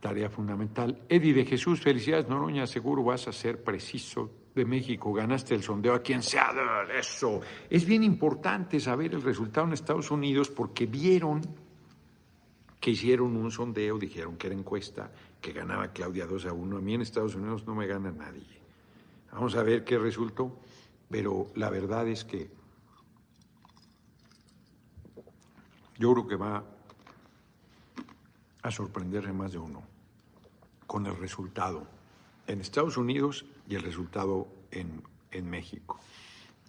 tarea 0.00 0.28
fundamental. 0.28 1.02
Eddie 1.08 1.32
de 1.32 1.44
Jesús, 1.44 1.80
felicidades 1.80 2.28
Noroña, 2.28 2.66
seguro 2.66 3.04
vas 3.04 3.28
a 3.28 3.32
ser 3.32 3.62
preciso 3.62 4.30
de 4.54 4.64
México, 4.64 5.12
ganaste 5.12 5.54
el 5.54 5.62
sondeo 5.62 5.94
a 5.94 6.02
quien 6.02 6.22
sea, 6.22 6.50
eso. 6.98 7.40
Es 7.70 7.86
bien 7.86 8.02
importante 8.02 8.80
saber 8.80 9.14
el 9.14 9.22
resultado 9.22 9.66
en 9.66 9.72
Estados 9.72 10.10
Unidos 10.10 10.50
porque 10.50 10.86
vieron 10.86 11.40
que 12.82 12.90
hicieron 12.90 13.36
un 13.36 13.52
sondeo, 13.52 13.96
dijeron 13.96 14.36
que 14.36 14.48
era 14.48 14.56
encuesta, 14.56 15.12
que 15.40 15.52
ganaba 15.52 15.92
Claudia 15.92 16.26
2 16.26 16.46
a 16.46 16.52
1. 16.52 16.78
A 16.78 16.80
mí 16.80 16.94
en 16.94 17.02
Estados 17.02 17.36
Unidos 17.36 17.64
no 17.64 17.76
me 17.76 17.86
gana 17.86 18.10
nadie. 18.10 18.60
Vamos 19.30 19.54
a 19.54 19.62
ver 19.62 19.84
qué 19.84 19.98
resultó, 19.98 20.58
pero 21.08 21.46
la 21.54 21.70
verdad 21.70 22.08
es 22.08 22.24
que 22.24 22.50
yo 25.96 26.12
creo 26.12 26.26
que 26.26 26.34
va 26.34 26.64
a 28.62 28.70
sorprenderse 28.72 29.32
más 29.32 29.52
de 29.52 29.58
uno 29.58 29.84
con 30.88 31.06
el 31.06 31.16
resultado 31.16 31.86
en 32.48 32.60
Estados 32.60 32.96
Unidos 32.96 33.46
y 33.68 33.76
el 33.76 33.82
resultado 33.82 34.48
en, 34.72 35.04
en 35.30 35.48
México. 35.48 36.00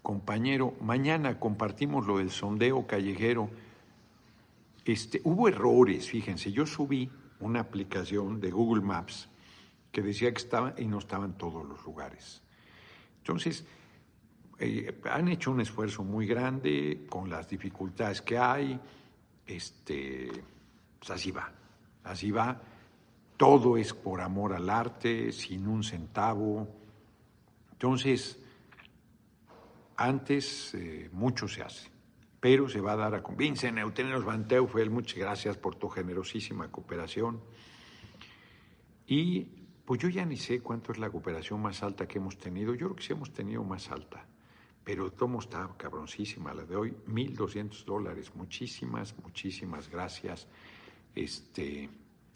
Compañero, 0.04 0.76
mañana 0.80 1.40
compartimos 1.40 2.06
lo 2.06 2.20
del 2.20 2.30
sondeo 2.30 2.86
callejero 2.86 3.50
este, 4.86 5.22
hubo 5.24 5.48
errores, 5.48 6.10
fíjense, 6.10 6.52
yo 6.52 6.66
subí 6.66 7.10
una 7.40 7.62
aplicación 7.62 8.40
de 8.40 8.52
Google 8.52 8.84
Maps 8.84 9.30
que 9.92 10.02
decía 10.02 10.32
que 10.32 10.40
estaba 10.40 10.74
y 10.78 10.86
no 10.86 11.00
estaba 11.00 11.26
en 11.26 11.34
todos 11.34 11.66
los 11.66 11.84
lugares. 11.86 12.42
Entonces, 13.20 13.66
eh, 14.60 15.00
han 15.10 15.28
hecho 15.28 15.52
un 15.52 15.62
esfuerzo 15.62 16.04
muy 16.04 16.28
grande 16.28 17.06
con 17.10 17.30
las 17.30 17.48
dificultades 17.48 18.22
que 18.22 18.38
hay. 18.38 18.80
Este, 19.46 20.30
pues 21.00 21.12
así 21.12 21.32
va, 21.32 21.52
así 22.04 22.32
va. 22.32 22.62
Todo 23.38 23.78
es 23.78 23.94
por 23.94 24.22
amor 24.22 24.54
al 24.54 24.70
arte, 24.70 25.32
sin 25.32 25.68
un 25.68 25.84
centavo. 25.84 26.68
Entonces, 27.72 28.40
antes 29.98 30.74
eh, 30.74 31.10
mucho 31.12 31.48
se 31.48 31.62
hace, 31.62 31.90
pero 32.44 32.68
se 32.68 32.82
va 32.82 32.92
a 32.92 32.98
dar 32.98 33.16
a... 33.16 33.24
Vincent 33.38 33.78
Euteneros 33.78 34.26
Banteufel, 34.26 34.90
muchas 34.90 35.18
gracias 35.18 35.56
por 35.56 35.76
tu 35.76 35.88
generosísima 35.88 36.70
cooperación. 36.70 37.40
Y 39.08 39.46
pues 39.86 40.02
yo 40.02 40.10
ya 40.10 40.26
ni 40.26 40.36
sé 40.36 40.60
cuánto 40.60 40.92
es 40.92 40.98
la 40.98 41.10
cooperación 41.10 41.62
más 41.62 41.84
alta 41.84 42.06
que 42.06 42.18
hemos 42.18 42.38
tenido. 42.38 42.74
Yo 42.74 42.88
creo 42.88 42.96
que 42.98 43.04
sí 43.04 43.14
hemos 43.14 43.32
tenido 43.32 43.64
más 43.64 43.90
alta, 43.92 44.26
pero 44.84 45.10
tomo 45.10 45.40
está 45.40 45.70
cabroncísima 45.78 46.54
la 46.54 46.66
de 46.66 46.76
hoy, 46.76 46.94
1.200 47.08 47.86
dólares. 47.86 48.36
Muchísimas, 48.36 49.18
muchísimas 49.24 49.90
gracias. 49.90 50.50
Este, 51.16 51.90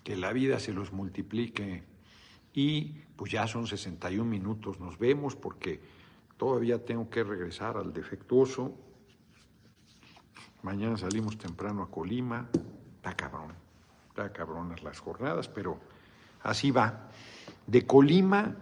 que 0.06 0.16
la 0.16 0.32
vida 0.32 0.62
se 0.62 0.72
los 0.72 0.94
multiplique. 0.94 1.84
Y 2.54 2.94
pues 3.18 3.34
ya 3.34 3.46
son 3.46 3.68
61 3.68 4.24
minutos, 4.24 4.80
nos 4.80 4.98
vemos 4.98 5.36
porque 5.36 5.82
todavía 6.38 6.86
tengo 6.86 7.10
que 7.10 7.26
regresar 7.26 7.76
al 7.76 7.92
defectuoso. 7.92 8.87
Mañana 10.68 10.98
salimos 10.98 11.38
temprano 11.38 11.82
a 11.82 11.90
Colima. 11.90 12.50
Está 12.98 13.16
cabrón, 13.16 13.54
está 14.10 14.34
cabronas 14.34 14.84
las 14.84 15.00
jornadas, 15.00 15.48
pero 15.48 15.80
así 16.44 16.72
va. 16.72 17.08
De 17.66 17.88
Colima 17.88 18.54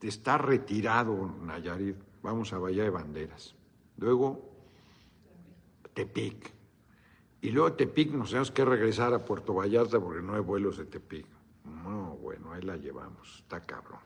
está 0.00 0.38
retirado 0.38 1.36
Nayarit, 1.44 1.96
vamos 2.22 2.54
a 2.54 2.58
Bahía 2.58 2.84
de 2.84 2.88
Banderas. 2.88 3.54
Luego 3.98 4.40
Tepic. 5.92 6.50
Y 7.42 7.50
luego 7.50 7.74
Tepic 7.74 8.12
nos 8.12 8.30
tenemos 8.30 8.50
que 8.50 8.64
regresar 8.64 9.12
a 9.12 9.22
Puerto 9.22 9.52
Vallarta 9.52 10.00
porque 10.00 10.22
no 10.22 10.34
hay 10.34 10.40
vuelos 10.40 10.78
de 10.78 10.86
Tepic. 10.86 11.26
No, 11.66 12.16
bueno, 12.22 12.54
ahí 12.54 12.62
la 12.62 12.78
llevamos, 12.78 13.40
está 13.40 13.60
cabrón. 13.60 14.00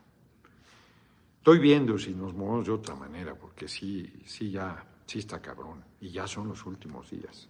Estoy 1.37 1.57
viendo 1.57 1.97
si 1.97 2.13
nos 2.13 2.33
movemos 2.33 2.65
de 2.65 2.73
otra 2.73 2.95
manera, 2.95 3.33
porque 3.33 3.69
sí, 3.69 4.23
sí, 4.25 4.51
ya, 4.51 4.85
sí 5.05 5.19
está 5.19 5.41
cabrón. 5.41 5.83
Y 5.99 6.09
ya 6.09 6.27
son 6.27 6.47
los 6.47 6.65
últimos 6.65 7.09
días. 7.09 7.47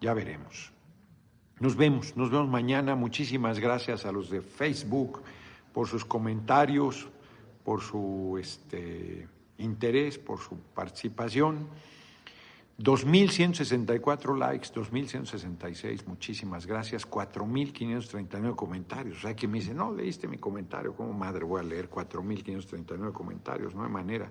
Ya 0.00 0.14
veremos. 0.14 0.72
Nos 1.60 1.76
vemos, 1.76 2.16
nos 2.16 2.30
vemos 2.30 2.48
mañana. 2.48 2.94
Muchísimas 2.94 3.58
gracias 3.58 4.04
a 4.04 4.12
los 4.12 4.30
de 4.30 4.40
Facebook 4.40 5.22
por 5.72 5.88
sus 5.88 6.04
comentarios, 6.04 7.08
por 7.64 7.80
su 7.80 8.36
este, 8.40 9.28
interés, 9.58 10.18
por 10.18 10.40
su 10.40 10.56
participación. 10.74 11.68
2.164 12.78 14.36
likes, 14.36 14.68
2.166, 14.74 16.06
muchísimas 16.06 16.66
gracias, 16.66 17.08
4.539 17.08 18.56
comentarios. 18.56 19.18
O 19.18 19.20
sea, 19.20 19.36
que 19.36 19.46
me 19.46 19.60
dice, 19.60 19.72
no, 19.72 19.92
leíste 19.92 20.26
mi 20.26 20.38
comentario, 20.38 20.92
¿cómo 20.92 21.12
madre 21.12 21.44
voy 21.44 21.60
a 21.60 21.62
leer 21.62 21.88
4.539 21.88 23.12
comentarios? 23.12 23.76
No 23.76 23.84
hay 23.84 23.90
manera. 23.90 24.28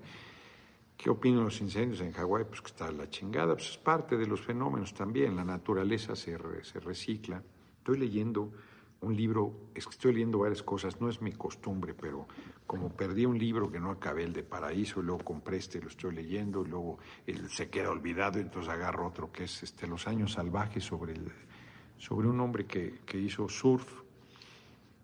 ¿Qué 0.98 1.10
opinan 1.10 1.44
los 1.44 1.60
incendios 1.60 2.02
en 2.02 2.12
Hawái? 2.12 2.46
Pues 2.46 2.62
que 2.62 2.68
está 2.68 2.92
la 2.92 3.10
chingada, 3.10 3.56
pues 3.56 3.72
es 3.72 3.78
parte 3.78 4.16
de 4.16 4.26
los 4.26 4.42
fenómenos 4.42 4.94
también, 4.94 5.36
la 5.36 5.44
naturaleza 5.44 6.16
se, 6.16 6.38
se 6.64 6.80
recicla. 6.80 7.44
Estoy 7.80 7.98
leyendo 7.98 8.52
un 9.04 9.16
libro, 9.16 9.70
es 9.76 9.86
que 9.86 9.92
estoy 9.92 10.14
leyendo 10.14 10.40
varias 10.40 10.64
cosas, 10.64 11.00
no 11.02 11.10
es 11.10 11.22
mi 11.22 11.34
costumbre, 11.34 11.94
pero 11.94 12.26
como 12.66 12.90
perdí 12.90 13.26
un 13.26 13.38
libro 13.38 13.70
que 13.70 13.80
no 13.80 13.92
acabé, 13.92 14.24
el 14.24 14.34
de 14.34 14.44
Paraíso, 14.44 15.02
y 15.02 15.04
luego 15.04 15.24
compré 15.24 15.58
este, 15.58 15.82
lo 15.82 15.90
estoy 15.90 16.16
leyendo, 16.16 16.64
y 16.66 16.70
luego 16.70 17.00
se 17.50 17.70
queda 17.70 17.90
olvidado, 17.90 18.40
entonces 18.40 18.72
agarro 18.72 19.08
otro 19.08 19.32
que 19.32 19.44
es 19.44 19.64
este, 19.64 19.88
Los 19.88 20.08
años 20.08 20.34
salvajes 20.34 20.86
sobre, 20.86 21.14
el, 21.14 21.32
sobre 21.98 22.30
un 22.30 22.40
hombre 22.40 22.66
que, 22.66 23.02
que 23.06 23.18
hizo 23.18 23.50
surf 23.50 24.03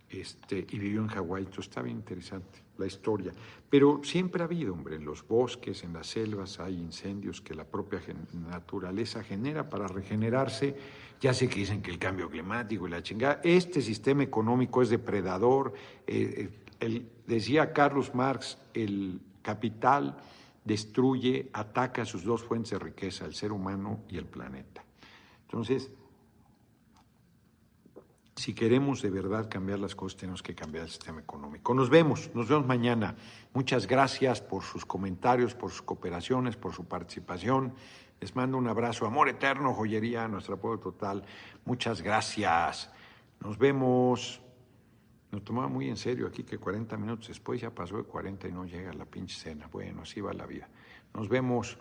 este, 0.09 0.65
y 0.69 0.79
vivió 0.79 1.01
en 1.01 1.07
Hawái, 1.07 1.43
entonces 1.43 1.67
está 1.67 1.81
bien 1.81 1.97
interesante 1.97 2.59
la 2.77 2.87
historia. 2.87 3.31
Pero 3.69 4.01
siempre 4.03 4.41
ha 4.41 4.45
habido, 4.45 4.73
hombre, 4.73 4.95
en 4.95 5.05
los 5.05 5.27
bosques, 5.27 5.83
en 5.83 5.93
las 5.93 6.07
selvas, 6.07 6.59
hay 6.59 6.75
incendios 6.75 7.41
que 7.41 7.53
la 7.53 7.65
propia 7.65 8.01
naturaleza 8.33 9.23
genera 9.23 9.69
para 9.69 9.87
regenerarse. 9.87 10.75
Ya 11.21 11.33
sé 11.33 11.47
que 11.47 11.59
dicen 11.59 11.81
que 11.81 11.91
el 11.91 11.99
cambio 11.99 12.29
climático 12.29 12.87
y 12.87 12.91
la 12.91 13.03
chingada. 13.03 13.41
Este 13.43 13.81
sistema 13.81 14.23
económico 14.23 14.81
es 14.81 14.89
depredador. 14.89 15.73
Eh, 16.07 16.49
el, 16.79 17.07
decía 17.27 17.73
Carlos 17.73 18.15
Marx, 18.15 18.57
el 18.73 19.19
capital 19.41 20.17
destruye, 20.63 21.49
ataca 21.53 22.05
sus 22.05 22.23
dos 22.23 22.43
fuentes 22.43 22.71
de 22.71 22.79
riqueza, 22.79 23.25
el 23.25 23.35
ser 23.35 23.51
humano 23.51 24.01
y 24.09 24.17
el 24.17 24.25
planeta. 24.25 24.83
Entonces, 25.43 25.91
si 28.39 28.53
queremos 28.53 29.01
de 29.01 29.09
verdad 29.09 29.49
cambiar 29.49 29.79
las 29.79 29.95
cosas, 29.95 30.17
tenemos 30.17 30.41
que 30.41 30.55
cambiar 30.55 30.85
el 30.85 30.89
sistema 30.89 31.19
económico. 31.19 31.73
Nos 31.73 31.89
vemos, 31.89 32.31
nos 32.33 32.47
vemos 32.47 32.65
mañana. 32.65 33.15
Muchas 33.53 33.85
gracias 33.85 34.39
por 34.39 34.63
sus 34.63 34.85
comentarios, 34.85 35.53
por 35.53 35.71
sus 35.71 35.81
cooperaciones, 35.81 36.55
por 36.55 36.73
su 36.73 36.85
participación. 36.85 37.73
Les 38.21 38.33
mando 38.37 38.57
un 38.57 38.67
abrazo, 38.67 39.05
amor 39.05 39.27
eterno, 39.27 39.73
joyería, 39.73 40.27
nuestro 40.29 40.55
apoyo 40.55 40.79
total. 40.79 41.25
Muchas 41.65 42.01
gracias. 42.01 42.89
Nos 43.41 43.57
vemos. 43.57 44.41
Nos 45.31 45.43
tomaba 45.43 45.67
muy 45.67 45.89
en 45.89 45.97
serio 45.97 46.25
aquí 46.25 46.43
que 46.43 46.57
40 46.57 46.95
minutos 46.97 47.27
después 47.27 47.59
ya 47.59 47.69
pasó 47.69 47.97
de 47.97 48.03
40 48.03 48.47
y 48.47 48.51
no 48.53 48.65
llega 48.65 48.93
la 48.93 49.05
pinche 49.05 49.37
cena. 49.37 49.67
Bueno, 49.67 50.03
así 50.03 50.21
va 50.21 50.33
la 50.33 50.45
vida. 50.45 50.69
Nos 51.13 51.27
vemos. 51.27 51.77